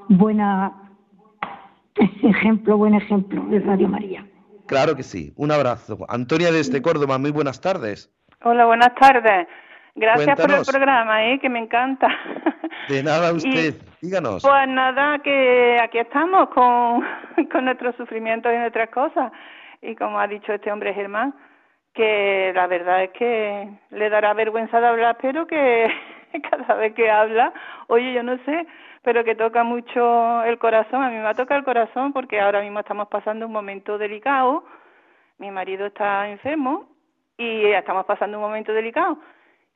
buena 0.08 0.92
ejemplo, 2.22 2.76
buen 2.76 2.94
ejemplo 2.94 3.44
de 3.46 3.60
Radio 3.60 3.88
María. 3.88 4.26
Claro 4.66 4.96
que 4.96 5.02
sí, 5.02 5.32
un 5.36 5.50
abrazo. 5.50 5.98
Antonia 6.08 6.50
desde 6.50 6.80
Córdoba, 6.80 7.18
muy 7.18 7.30
buenas 7.30 7.60
tardes. 7.60 8.10
Hola, 8.42 8.66
buenas 8.66 8.94
tardes. 8.94 9.46
Gracias 9.94 10.40
por 10.40 10.50
el 10.50 10.64
programa, 10.64 11.24
¿eh? 11.26 11.38
que 11.38 11.48
me 11.48 11.60
encanta. 11.60 12.08
De 12.88 13.02
nada 13.02 13.32
usted, 13.34 13.74
díganos. 14.00 14.42
Pues 14.42 14.68
nada, 14.68 15.18
que 15.20 15.78
aquí 15.80 15.98
estamos 15.98 16.48
con, 16.48 17.04
con 17.52 17.64
nuestros 17.64 17.94
sufrimientos 17.96 18.52
y 18.52 18.58
nuestras 18.58 18.90
cosas. 18.90 19.32
Y 19.82 19.94
como 19.94 20.18
ha 20.18 20.26
dicho 20.26 20.52
este 20.52 20.72
hombre 20.72 20.94
Germán, 20.94 21.34
que 21.94 22.52
la 22.54 22.66
verdad 22.66 23.04
es 23.04 23.10
que 23.10 23.68
le 23.90 24.10
dará 24.10 24.34
vergüenza 24.34 24.80
de 24.80 24.86
hablar, 24.86 25.16
pero 25.20 25.46
que 25.46 25.88
cada 26.50 26.74
vez 26.74 26.94
que 26.94 27.10
habla, 27.10 27.52
oye, 27.86 28.12
yo 28.12 28.22
no 28.22 28.36
sé, 28.44 28.66
pero 29.04 29.22
que 29.22 29.36
toca 29.36 29.62
mucho 29.62 30.42
el 30.44 30.58
corazón. 30.58 31.02
A 31.02 31.10
mí 31.10 31.16
me 31.16 31.28
ha 31.28 31.34
tocado 31.34 31.58
el 31.58 31.64
corazón 31.64 32.12
porque 32.12 32.40
ahora 32.40 32.62
mismo 32.62 32.80
estamos 32.80 33.06
pasando 33.08 33.46
un 33.46 33.52
momento 33.52 33.98
delicado. 33.98 34.64
Mi 35.38 35.50
marido 35.50 35.86
está 35.86 36.28
enfermo 36.28 36.88
y 37.36 37.66
estamos 37.66 38.06
pasando 38.06 38.38
un 38.38 38.44
momento 38.44 38.72
delicado. 38.72 39.18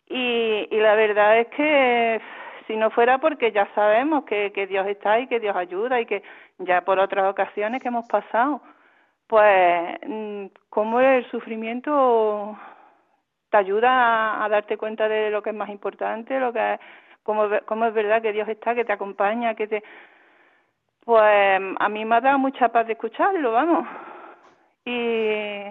Y, 0.08 0.66
y 0.70 0.80
la 0.80 0.94
verdad 0.94 1.38
es 1.40 1.48
que 1.48 2.20
si 2.66 2.76
no 2.76 2.90
fuera 2.90 3.18
porque 3.18 3.52
ya 3.52 3.68
sabemos 3.74 4.24
que, 4.24 4.50
que 4.52 4.66
Dios 4.66 4.86
está 4.86 5.20
y 5.20 5.26
que 5.26 5.40
Dios 5.40 5.54
ayuda 5.54 6.00
y 6.00 6.06
que 6.06 6.22
ya 6.58 6.80
por 6.80 6.98
otras 6.98 7.30
ocasiones 7.30 7.82
que 7.82 7.88
hemos 7.88 8.08
pasado, 8.08 8.62
pues 9.26 9.98
mm, 10.06 10.46
cómo 10.70 11.00
el 11.00 11.30
sufrimiento 11.30 12.58
te 13.50 13.58
ayuda 13.58 13.90
a, 13.90 14.44
a 14.44 14.48
darte 14.48 14.78
cuenta 14.78 15.06
de 15.06 15.30
lo 15.30 15.42
que 15.42 15.50
es 15.50 15.56
más 15.56 15.68
importante, 15.68 16.40
lo 16.40 16.50
que 16.50 16.74
es, 16.74 16.80
cómo, 17.28 17.46
cómo 17.66 17.84
es 17.84 17.92
verdad 17.92 18.22
que 18.22 18.32
Dios 18.32 18.48
está, 18.48 18.74
que 18.74 18.86
te 18.86 18.92
acompaña, 18.94 19.54
que 19.54 19.66
te... 19.66 19.84
Pues 21.04 21.60
a 21.78 21.88
mí 21.90 22.04
me 22.06 22.16
ha 22.16 22.20
dado 22.22 22.38
mucha 22.38 22.70
paz 22.70 22.86
de 22.86 22.94
escucharlo, 22.94 23.52
vamos. 23.52 23.86
Y, 24.86 25.66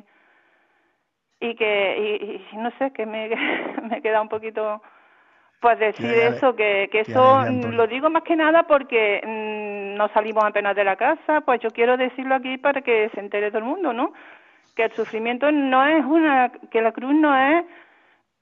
y 1.39 1.55
que, 1.55 2.43
y, 2.51 2.55
y 2.55 2.57
no 2.57 2.69
sé, 2.77 2.91
que 2.91 3.07
me, 3.07 3.29
me 3.89 4.03
queda 4.03 4.21
un 4.21 4.29
poquito, 4.29 4.83
pues 5.59 5.79
decir 5.79 6.11
eso, 6.11 6.55
que, 6.55 6.89
que 6.91 6.99
eso 6.99 7.43
lo 7.71 7.87
digo 7.87 8.11
más 8.11 8.21
que 8.21 8.35
nada 8.35 8.61
porque 8.63 9.21
mm, 9.25 9.97
no 9.97 10.09
salimos 10.09 10.43
apenas 10.43 10.75
de 10.75 10.83
la 10.83 10.95
casa, 10.95 11.41
pues 11.41 11.59
yo 11.61 11.71
quiero 11.71 11.97
decirlo 11.97 12.35
aquí 12.35 12.59
para 12.59 12.81
que 12.81 13.09
se 13.15 13.19
entere 13.19 13.49
todo 13.49 13.59
el 13.59 13.65
mundo, 13.65 13.93
¿no? 13.93 14.13
Que 14.75 14.83
el 14.83 14.91
sufrimiento 14.91 15.51
no 15.51 15.83
es 15.87 16.05
una, 16.05 16.51
que 16.69 16.83
la 16.83 16.91
cruz 16.91 17.15
no 17.15 17.35
es 17.35 17.65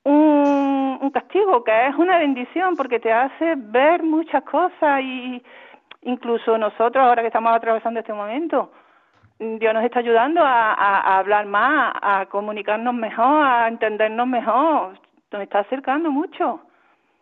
un, 0.06 1.00
un 1.02 1.10
castigo, 1.12 1.64
que 1.64 1.88
es 1.88 1.96
una 1.96 2.18
bendición 2.18 2.76
porque 2.76 3.00
te 3.00 3.12
hace 3.12 3.56
ver 3.58 4.04
muchas 4.04 4.44
cosas 4.44 5.02
y 5.02 5.44
incluso 6.04 6.58
nosotros 6.58 7.04
ahora 7.04 7.22
que 7.22 7.28
estamos 7.28 7.54
atravesando 7.54 8.00
este 8.00 8.14
momento, 8.14 8.72
Dios 9.40 9.74
nos 9.74 9.84
está 9.84 10.00
ayudando 10.00 10.42
a, 10.42 10.74
a, 10.74 11.00
a 11.00 11.18
hablar 11.18 11.46
más, 11.48 11.94
a 12.02 12.26
comunicarnos 12.28 12.94
mejor, 12.94 13.46
a 13.46 13.68
entendernos 13.68 14.28
mejor, 14.28 15.00
nos 15.32 15.42
está 15.42 15.60
acercando 15.60 16.10
mucho. 16.10 16.62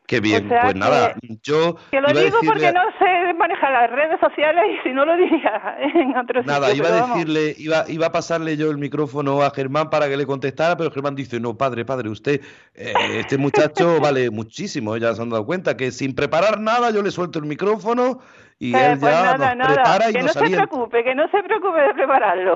Qué 0.06 0.20
bien, 0.20 0.48
o 0.48 0.50
sea 0.50 0.62
pues 0.64 0.74
que- 0.74 0.80
nada, 0.80 1.16
yo 1.44 1.76
Que 1.90 2.02
lo 2.02 2.10
iba 2.12 2.20
a 2.20 2.24
digo 2.24 2.38
decirle- 2.42 2.48
porque 2.52 2.74
no 2.74 2.82
sé 3.00 3.34
manejar 3.36 3.72
las 3.72 3.90
redes 3.90 4.20
sociales 4.20 4.64
y 4.78 4.88
si 4.90 4.94
no 4.94 5.06
lo 5.06 5.16
diría 5.16 5.78
en 5.96 6.18
otro 6.18 6.44
Nada, 6.44 6.68
sitio, 6.68 6.84
iba 6.86 6.96
a 6.98 7.08
decirle, 7.08 7.56
iba, 7.58 7.86
iba 7.88 8.08
a 8.08 8.12
pasarle 8.12 8.58
yo 8.58 8.70
el 8.70 8.78
micrófono 8.78 9.42
a 9.42 9.52
Germán 9.52 9.90
para 9.90 10.10
que 10.10 10.18
le 10.18 10.26
contestara, 10.26 10.76
pero 10.76 10.92
Germán 10.92 11.16
dice, 11.16 11.40
no, 11.40 11.58
padre, 11.58 11.86
padre, 11.86 12.10
usted, 12.10 12.42
eh, 12.76 12.94
este 13.16 13.38
muchacho 13.38 14.00
vale 14.02 14.30
muchísimo, 14.30 14.98
ya 14.98 15.14
se 15.16 15.22
han 15.22 15.30
dado 15.30 15.46
cuenta 15.46 15.78
que 15.78 15.92
sin 15.92 16.14
preparar 16.14 16.60
nada 16.60 16.92
yo 16.92 17.02
le 17.02 17.10
suelto 17.10 17.40
el 17.40 17.46
micrófono 17.46 18.20
y 18.60 18.76
Eh, 18.76 18.92
él 18.92 19.00
pues 19.00 19.12
ya 19.14 19.24
nada, 19.24 19.56
nos 19.56 19.58
nada, 19.58 19.74
prepara 19.74 20.10
y 20.10 20.14
que 20.14 20.22
no 20.22 20.28
se 20.28 20.40
preocupe, 20.42 21.04
que 21.06 21.16
no 21.16 21.28
se 21.30 21.44
preocupe 21.44 21.80
de 21.82 21.94
prepararlo. 21.94 22.56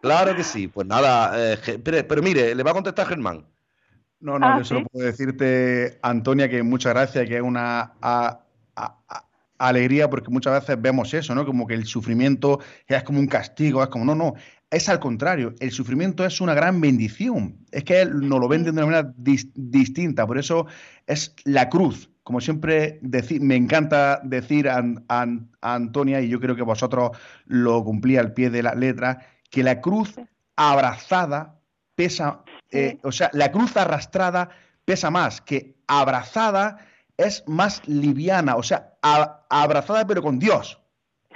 Claro 0.00 0.34
que 0.34 0.42
sí, 0.42 0.68
pues 0.68 0.86
nada, 0.86 1.32
eh, 1.54 1.78
pero 2.08 2.22
mire, 2.22 2.54
le 2.54 2.62
va 2.62 2.70
a 2.70 2.74
contestar 2.74 3.06
Germán. 3.06 3.44
No, 4.24 4.38
no, 4.38 4.46
Ah, 4.46 4.56
yo 4.58 4.64
solo 4.64 4.80
¿sí? 4.80 4.86
puedo 4.90 5.06
decirte, 5.06 5.98
Antonia, 6.00 6.48
que 6.48 6.62
muchas 6.62 6.94
gracias, 6.94 7.28
que 7.28 7.36
es 7.36 7.42
una 7.42 7.92
a- 8.00 8.40
a- 8.74 8.96
a- 9.06 9.28
alegría, 9.58 10.08
porque 10.08 10.30
muchas 10.30 10.54
veces 10.60 10.80
vemos 10.80 11.12
eso, 11.12 11.34
¿no? 11.34 11.44
Como 11.44 11.66
que 11.66 11.74
el 11.74 11.84
sufrimiento 11.84 12.58
es 12.86 13.02
como 13.02 13.20
un 13.20 13.26
castigo, 13.26 13.82
es 13.82 13.88
como, 13.90 14.06
no, 14.06 14.14
no, 14.14 14.32
es 14.70 14.88
al 14.88 14.98
contrario, 14.98 15.54
el 15.60 15.70
sufrimiento 15.72 16.24
es 16.24 16.40
una 16.40 16.54
gran 16.54 16.80
bendición, 16.80 17.58
es 17.70 17.84
que 17.84 18.04
nos 18.06 18.40
lo 18.40 18.48
vende 18.48 18.72
de 18.72 18.82
una 18.82 18.86
manera 18.86 19.14
dis- 19.18 19.52
distinta, 19.54 20.26
por 20.26 20.38
eso 20.38 20.66
es 21.06 21.34
la 21.44 21.68
cruz, 21.68 22.10
como 22.22 22.40
siempre 22.40 23.00
me 23.40 23.56
encanta 23.56 24.20
decir 24.24 24.70
a 24.70 24.82
Antonia, 25.60 26.22
y 26.22 26.30
yo 26.30 26.40
creo 26.40 26.56
que 26.56 26.62
vosotros 26.62 27.10
lo 27.44 27.84
cumplí 27.84 28.16
al 28.16 28.32
pie 28.32 28.48
de 28.48 28.62
la 28.62 28.74
letra, 28.74 29.18
que 29.50 29.62
la 29.62 29.82
cruz 29.82 30.14
abrazada 30.56 31.60
pesa, 31.94 32.42
eh, 32.70 32.98
o 33.02 33.12
sea, 33.12 33.30
la 33.32 33.50
cruz 33.52 33.76
arrastrada 33.76 34.48
pesa 34.84 35.10
más, 35.10 35.40
que 35.40 35.74
abrazada 35.86 36.78
es 37.16 37.44
más 37.46 37.80
liviana, 37.86 38.56
o 38.56 38.62
sea, 38.62 38.94
a- 39.02 39.40
abrazada 39.48 40.06
pero 40.06 40.22
con 40.22 40.38
Dios, 40.38 40.80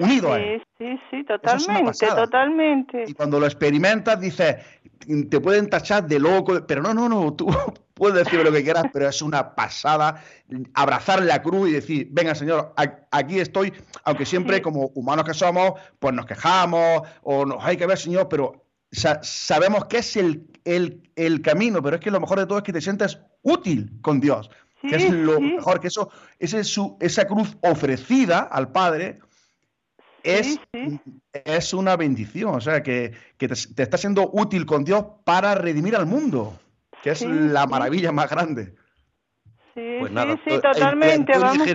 unido 0.01 0.33
a 0.33 0.39
Él. 0.41 0.63
Sí, 0.79 0.85
sí, 0.87 1.01
sí, 1.11 1.17
es 1.21 1.27
totalmente, 1.27 1.85
pasada. 1.85 2.25
totalmente. 2.25 3.05
Y 3.07 3.15
cuando 3.15 3.39
lo 3.41 3.47
experimentas, 3.47 4.21
dices, 4.21 4.57
te 5.31 5.41
pueden 5.41 5.69
tachar 5.71 6.07
de 6.07 6.19
loco, 6.19 6.67
pero 6.67 6.83
no, 6.83 6.93
no, 6.95 7.09
no, 7.09 7.33
tú 7.35 7.47
puedes 7.95 8.25
decir 8.25 8.41
lo 8.45 8.53
que 8.53 8.63
quieras, 8.63 8.85
pero 8.93 9.09
es 9.09 9.23
una 9.23 9.55
pasada 9.55 10.23
abrazar 10.75 11.23
la 11.23 11.43
cruz 11.43 11.69
y 11.69 11.73
decir, 11.73 12.09
venga 12.11 12.35
Señor, 12.35 12.75
aquí 13.11 13.39
estoy, 13.41 13.73
aunque 14.05 14.27
siempre 14.27 14.57
Sí. 14.57 14.63
como 14.63 14.87
humanos 14.95 15.25
que 15.25 15.35
somos, 15.35 15.73
pues 15.99 16.15
nos 16.15 16.27
quejamos 16.27 17.03
o 17.23 17.45
nos 17.47 17.65
hay 17.65 17.77
que 17.77 17.87
ver 17.87 17.99
Señor, 17.99 18.29
pero 18.29 18.65
sa- 18.91 19.21
sabemos 19.23 19.87
que 19.87 19.99
es 19.99 20.17
el, 20.17 20.47
el, 20.77 21.11
el 21.17 21.41
camino, 21.43 21.83
pero 21.83 21.97
es 21.97 22.03
que 22.03 22.11
lo 22.11 22.21
mejor 22.21 22.39
de 22.39 22.47
todo 22.47 22.59
es 22.59 22.65
que 22.65 22.73
te 22.73 22.81
sientes 22.81 23.19
útil 23.43 23.91
con 24.03 24.21
Dios. 24.21 24.51
que 24.83 24.97
es 24.97 25.11
lo 25.11 25.37
sí. 25.37 25.43
mejor, 25.57 25.81
que 25.81 25.89
eso, 25.89 26.11
ese 26.39 26.61
es 26.61 26.69
su, 26.69 26.97
esa 27.01 27.27
cruz 27.27 27.57
ofrecida 27.63 28.41
al 28.41 28.71
Padre 28.71 29.19
es, 30.23 30.61
sí. 30.73 31.01
es 31.33 31.73
una 31.75 31.97
bendición, 31.97 32.55
o 32.55 32.61
sea, 32.61 32.83
que, 32.83 33.13
que 33.39 33.49
te, 33.49 33.55
te 33.75 33.83
está 33.83 33.97
siendo 33.97 34.31
útil 34.33 34.67
con 34.67 34.85
Dios 34.85 35.05
para 35.25 35.55
redimir 35.55 35.97
al 35.97 36.07
mundo, 36.07 36.59
que 37.03 37.11
es 37.11 37.19
Sí, 37.19 37.27
la 37.27 37.63
sí. 37.63 37.69
maravilla 37.69 38.13
más 38.13 38.29
grande. 38.31 38.75
Sí, 39.75 39.97
Pues 40.01 40.11
sí, 40.11 40.15
nada, 40.15 40.35
sí, 40.45 40.51
entre 40.51 40.61
totalmente, 40.61 41.39
vamos. 41.39 41.69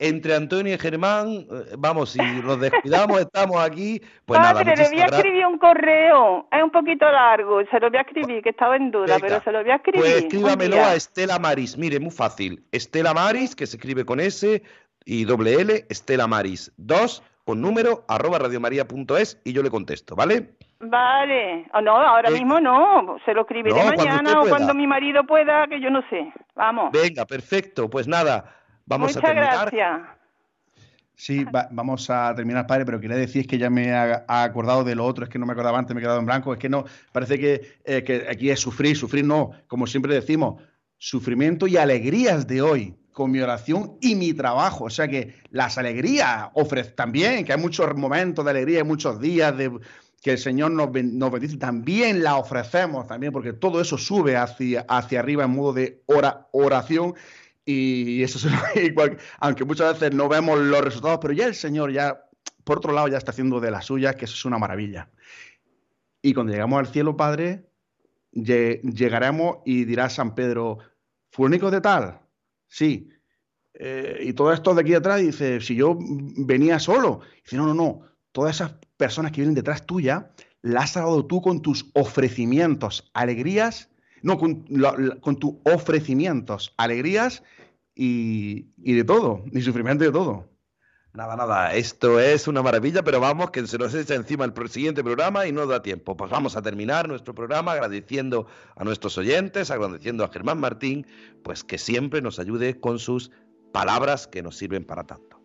Entre 0.00 0.34
Antonio 0.34 0.74
y 0.74 0.78
Germán, 0.78 1.28
eh, 1.28 1.74
vamos, 1.76 2.10
si 2.10 2.18
nos 2.20 2.60
descuidamos, 2.60 3.20
estamos 3.20 3.60
aquí, 3.60 4.00
pues 4.26 4.38
nada, 4.38 4.54
Padre, 4.54 4.76
le 4.76 4.88
voy 4.90 5.00
a 5.00 5.06
escribir 5.06 5.46
un 5.46 5.58
correo. 5.58 6.46
Es 6.52 6.62
un 6.62 6.70
poquito 6.70 7.04
largo, 7.10 7.60
se 7.68 7.80
lo 7.80 7.90
voy 7.90 7.98
a 7.98 8.02
escribir, 8.02 8.42
que 8.42 8.50
estaba 8.50 8.76
en 8.76 8.92
duda, 8.92 9.16
Venga, 9.16 9.18
pero 9.20 9.42
se 9.42 9.50
lo 9.50 9.62
voy 9.62 9.70
a 9.70 9.76
escribir. 9.76 10.00
Pues 10.00 10.16
escríbamelo 10.18 10.76
a 10.76 10.94
Estela 10.94 11.38
Maris. 11.40 11.76
Mire, 11.76 11.98
muy 11.98 12.12
fácil. 12.12 12.62
Estela 12.70 13.12
Maris, 13.12 13.56
que 13.56 13.66
se 13.66 13.76
escribe 13.76 14.04
con 14.04 14.20
S 14.20 14.62
y 15.04 15.24
doble 15.24 15.54
L, 15.60 15.84
Estela 15.88 16.28
Maris 16.28 16.72
2 16.76 17.22
con 17.48 17.62
número 17.62 18.04
arroba 18.08 18.38
radiomaria.es 18.38 19.40
y 19.42 19.54
yo 19.54 19.62
le 19.62 19.70
contesto, 19.70 20.14
¿vale? 20.14 20.50
Vale. 20.80 21.66
O 21.72 21.80
no, 21.80 21.96
ahora 21.96 22.28
mismo 22.28 22.60
no. 22.60 23.16
Se 23.24 23.32
lo 23.32 23.40
escribiré 23.40 23.74
No, 23.74 23.84
cuando 23.84 24.04
mañana 24.04 24.30
usted 24.32 24.52
o 24.52 24.54
cuando 24.54 24.74
mi 24.74 24.86
marido 24.86 25.24
pueda, 25.24 25.66
que 25.66 25.80
yo 25.80 25.88
no 25.88 26.02
sé. 26.10 26.30
Vamos. 26.54 26.92
Venga, 26.92 27.24
perfecto. 27.24 27.88
Pues 27.88 28.06
nada, 28.06 28.54
vamos 28.88 29.08
Muchas 29.14 29.22
a 29.22 29.26
terminar. 29.26 29.70
gracias. 29.70 30.08
Sí, 31.14 31.42
va- 31.44 31.68
vamos 31.72 32.08
a 32.10 32.32
terminar, 32.34 32.66
padre, 32.66 32.84
pero 32.84 33.00
quería 33.00 33.16
decir 33.16 33.46
que 33.46 33.58
ya 33.58 33.68
me 33.70 33.92
ha- 33.92 34.24
ha 34.28 34.44
acordado 34.44 34.84
de 34.84 34.94
lo 34.94 35.04
otro, 35.04 35.24
es 35.24 35.30
que 35.30 35.38
no 35.38 35.46
me 35.46 35.52
acordaba 35.52 35.76
antes, 35.78 35.92
me 35.94 36.00
he 36.00 36.04
quedado 36.04 36.20
en 36.20 36.26
blanco, 36.26 36.52
es 36.52 36.60
que 36.60 36.68
no, 36.68 36.84
parece 37.12 37.38
que, 37.40 37.78
eh, 37.84 38.04
que 38.04 38.26
aquí 38.30 38.50
es 38.50 38.60
sufrir, 38.60 38.96
sufrir 38.96 39.24
no, 39.24 39.50
como 39.66 39.86
siempre 39.88 40.14
decimos, 40.14 40.62
sufrimiento 40.96 41.66
y 41.66 41.76
alegrías 41.76 42.46
de 42.46 42.62
hoy, 42.62 42.94
con 43.12 43.32
mi 43.32 43.40
oración 43.40 43.96
y 44.00 44.14
mi 44.14 44.32
trabajo, 44.32 44.84
o 44.84 44.90
sea 44.90 45.08
que 45.08 45.34
las 45.50 45.76
alegrías 45.76 46.50
ofrece 46.54 46.92
también, 46.92 47.44
que 47.44 47.52
hay 47.52 47.58
muchos 47.60 47.92
momentos 47.96 48.44
de 48.44 48.52
alegría, 48.52 48.78
hay 48.78 48.84
muchos 48.84 49.20
días 49.20 49.56
de 49.58 49.72
que 50.22 50.32
el 50.32 50.38
Señor 50.38 50.70
nos, 50.70 50.92
ben- 50.92 51.18
nos 51.18 51.32
bendice, 51.32 51.56
también 51.56 52.22
la 52.22 52.36
ofrecemos 52.36 53.08
también, 53.08 53.32
porque 53.32 53.52
todo 53.52 53.80
eso 53.80 53.98
sube 53.98 54.36
hacia, 54.36 54.84
hacia 54.88 55.18
arriba 55.18 55.44
en 55.44 55.50
modo 55.50 55.72
de 55.72 56.00
ora- 56.06 56.46
oración 56.52 57.14
y 57.72 58.22
eso 58.22 58.38
es 58.48 58.54
igual, 58.84 59.18
aunque 59.38 59.64
muchas 59.64 59.92
veces 60.00 60.14
no 60.16 60.28
vemos 60.28 60.58
los 60.58 60.80
resultados, 60.80 61.18
pero 61.20 61.34
ya 61.34 61.46
el 61.46 61.54
Señor 61.54 61.92
ya, 61.92 62.24
por 62.64 62.78
otro 62.78 62.92
lado, 62.92 63.08
ya 63.08 63.18
está 63.18 63.30
haciendo 63.32 63.60
de 63.60 63.70
las 63.70 63.86
suyas, 63.86 64.16
que 64.16 64.24
eso 64.24 64.34
es 64.34 64.44
una 64.44 64.58
maravilla. 64.58 65.10
Y 66.22 66.34
cuando 66.34 66.52
llegamos 66.52 66.78
al 66.78 66.86
cielo, 66.88 67.16
Padre, 67.16 67.68
lle- 68.32 68.80
llegaremos 68.82 69.58
y 69.64 69.84
dirá 69.84 70.08
San 70.10 70.34
Pedro, 70.34 70.78
¿fúnico 71.30 71.70
de 71.70 71.80
tal? 71.80 72.20
Sí. 72.66 73.10
Eh, 73.74 74.18
y 74.22 74.32
todo 74.32 74.52
esto 74.52 74.74
de 74.74 74.80
aquí 74.82 74.94
atrás 74.94 75.20
dice, 75.20 75.60
si 75.60 75.76
yo 75.76 75.96
venía 76.00 76.78
solo. 76.78 77.20
Dice, 77.44 77.56
no, 77.56 77.66
no, 77.66 77.74
no. 77.74 78.00
Todas 78.32 78.56
esas 78.56 78.72
personas 78.96 79.30
que 79.30 79.40
vienen 79.42 79.54
detrás 79.54 79.86
tuya, 79.86 80.32
las 80.62 80.96
has 80.96 81.02
dado 81.04 81.24
tú 81.26 81.40
con 81.40 81.62
tus 81.62 81.88
ofrecimientos, 81.94 83.08
alegrías, 83.14 83.90
no, 84.22 84.38
con, 84.38 84.64
la- 84.68 84.94
la- 84.98 85.16
con 85.20 85.36
tus 85.36 85.54
ofrecimientos, 85.64 86.74
alegrías 86.76 87.42
y, 87.94 88.68
y 88.76 88.92
de 88.94 89.04
todo, 89.04 89.44
y 89.52 89.60
sufrimiento 89.62 90.04
de 90.04 90.12
todo. 90.12 90.48
Nada, 91.14 91.34
nada, 91.36 91.74
esto 91.74 92.20
es 92.20 92.46
una 92.46 92.62
maravilla, 92.62 93.02
pero 93.02 93.18
vamos, 93.18 93.50
que 93.50 93.66
se 93.66 93.78
nos 93.78 93.92
echa 93.94 94.14
encima 94.14 94.44
el 94.44 94.68
siguiente 94.68 95.02
programa 95.02 95.46
y 95.46 95.52
no 95.52 95.66
da 95.66 95.82
tiempo. 95.82 96.16
Pues 96.16 96.30
vamos 96.30 96.56
a 96.56 96.62
terminar 96.62 97.08
nuestro 97.08 97.34
programa 97.34 97.72
agradeciendo 97.72 98.46
a 98.76 98.84
nuestros 98.84 99.18
oyentes, 99.18 99.70
agradeciendo 99.70 100.22
a 100.22 100.28
Germán 100.28 100.60
Martín, 100.60 101.06
pues 101.42 101.64
que 101.64 101.78
siempre 101.78 102.20
nos 102.22 102.38
ayude 102.38 102.78
con 102.78 102.98
sus 103.00 103.32
palabras 103.72 104.28
que 104.28 104.42
nos 104.42 104.56
sirven 104.56 104.84
para 104.84 105.04
tanto. 105.04 105.40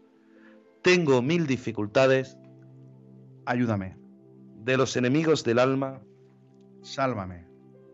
Tengo 0.84 1.22
mil 1.22 1.48
dificultades 1.48 2.38
Ayúdame, 3.46 3.98
de 4.64 4.78
los 4.78 4.96
enemigos 4.96 5.44
del 5.44 5.60
alma, 5.60 6.02
sálvame, 6.82 7.46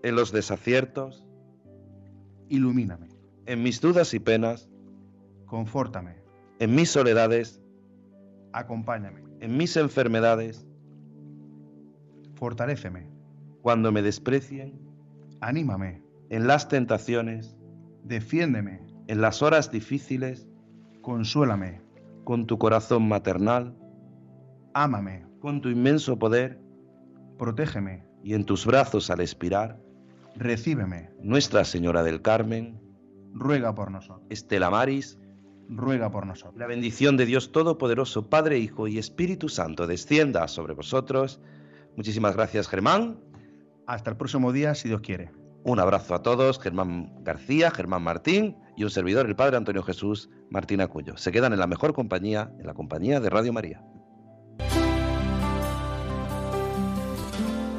en 0.04 0.16
los 0.16 0.32
desaciertos, 0.32 1.26
ilumíname, 2.48 3.10
en 3.46 3.64
mis 3.64 3.82
dudas 3.82 4.14
y 4.14 4.20
penas, 4.20 4.70
confórtame, 5.46 6.16
en 6.60 6.76
mis 6.76 6.90
soledades, 6.90 7.62
acompáñame, 8.54 9.24
en 9.40 9.58
mis 9.58 9.76
enfermedades, 9.78 10.68
fortaléceme, 12.36 13.10
cuando 13.62 13.92
me 13.92 14.02
desprecien, 14.02 14.80
anímame, 15.42 16.04
en 16.30 16.48
las 16.48 16.68
tentaciones, 16.68 17.58
defiéndeme, 18.04 18.82
en 19.08 19.22
las 19.22 19.42
horas 19.42 19.72
difíciles, 19.72 20.48
consuélame, 21.02 21.82
con 22.24 22.46
tu 22.46 22.58
corazón 22.58 23.08
maternal, 23.08 23.76
ámame, 24.74 25.26
con 25.40 25.62
tu 25.62 25.70
inmenso 25.70 26.20
poder. 26.20 26.62
Protégeme, 27.38 28.04
y 28.24 28.34
en 28.34 28.46
tus 28.46 28.66
brazos 28.66 29.10
al 29.10 29.22
expirar, 29.22 29.80
recíbeme, 30.36 31.10
Nuestra 31.22 31.66
Señora 31.66 32.04
del 32.04 32.22
Carmen, 32.22 32.80
ruega 33.34 33.74
por 33.76 33.92
nosotros, 33.92 34.26
Estela 34.30 34.70
Maris, 34.70 35.18
ruega 35.70 36.12
por 36.12 36.26
nosotros. 36.26 36.58
la 36.58 36.68
bendición 36.68 37.18
de 37.18 37.26
Dios 37.26 37.52
Todopoderoso, 37.52 38.30
Padre, 38.30 38.58
Hijo 38.58 38.88
y 38.88 38.98
Espíritu 38.98 39.50
Santo 39.50 39.88
descienda 39.88 40.48
sobre 40.48 40.74
vosotros. 40.74 41.40
Muchísimas 41.96 42.36
gracias, 42.36 42.68
Germán. 42.68 43.20
Hasta 43.86 44.12
el 44.12 44.18
próximo 44.18 44.52
día, 44.52 44.76
si 44.76 44.88
Dios 44.88 45.02
quiere. 45.02 45.32
Un 45.64 45.80
abrazo 45.80 46.16
a 46.16 46.22
todos, 46.22 46.60
Germán 46.60 47.12
García, 47.24 47.70
Germán 47.72 48.04
Martín 48.04 48.56
y 48.78 48.84
un 48.84 48.90
servidor, 48.90 49.26
el 49.28 49.36
Padre 49.36 49.58
Antonio 49.58 49.84
Jesús 49.84 50.30
Martín 50.50 50.82
Acuyo. 50.82 51.18
Se 51.18 51.32
quedan 51.32 51.54
en 51.54 51.60
la 51.60 51.68
mejor 51.68 51.94
compañía, 51.94 52.52
en 52.60 52.66
la 52.66 52.74
compañía 52.74 53.20
de 53.20 53.30
Radio 53.30 53.52
María. 53.52 53.84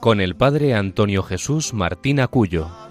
con 0.00 0.20
el 0.20 0.36
padre 0.36 0.74
Antonio 0.74 1.22
Jesús 1.22 1.74
Martín 1.74 2.20
Acuyo. 2.20 2.87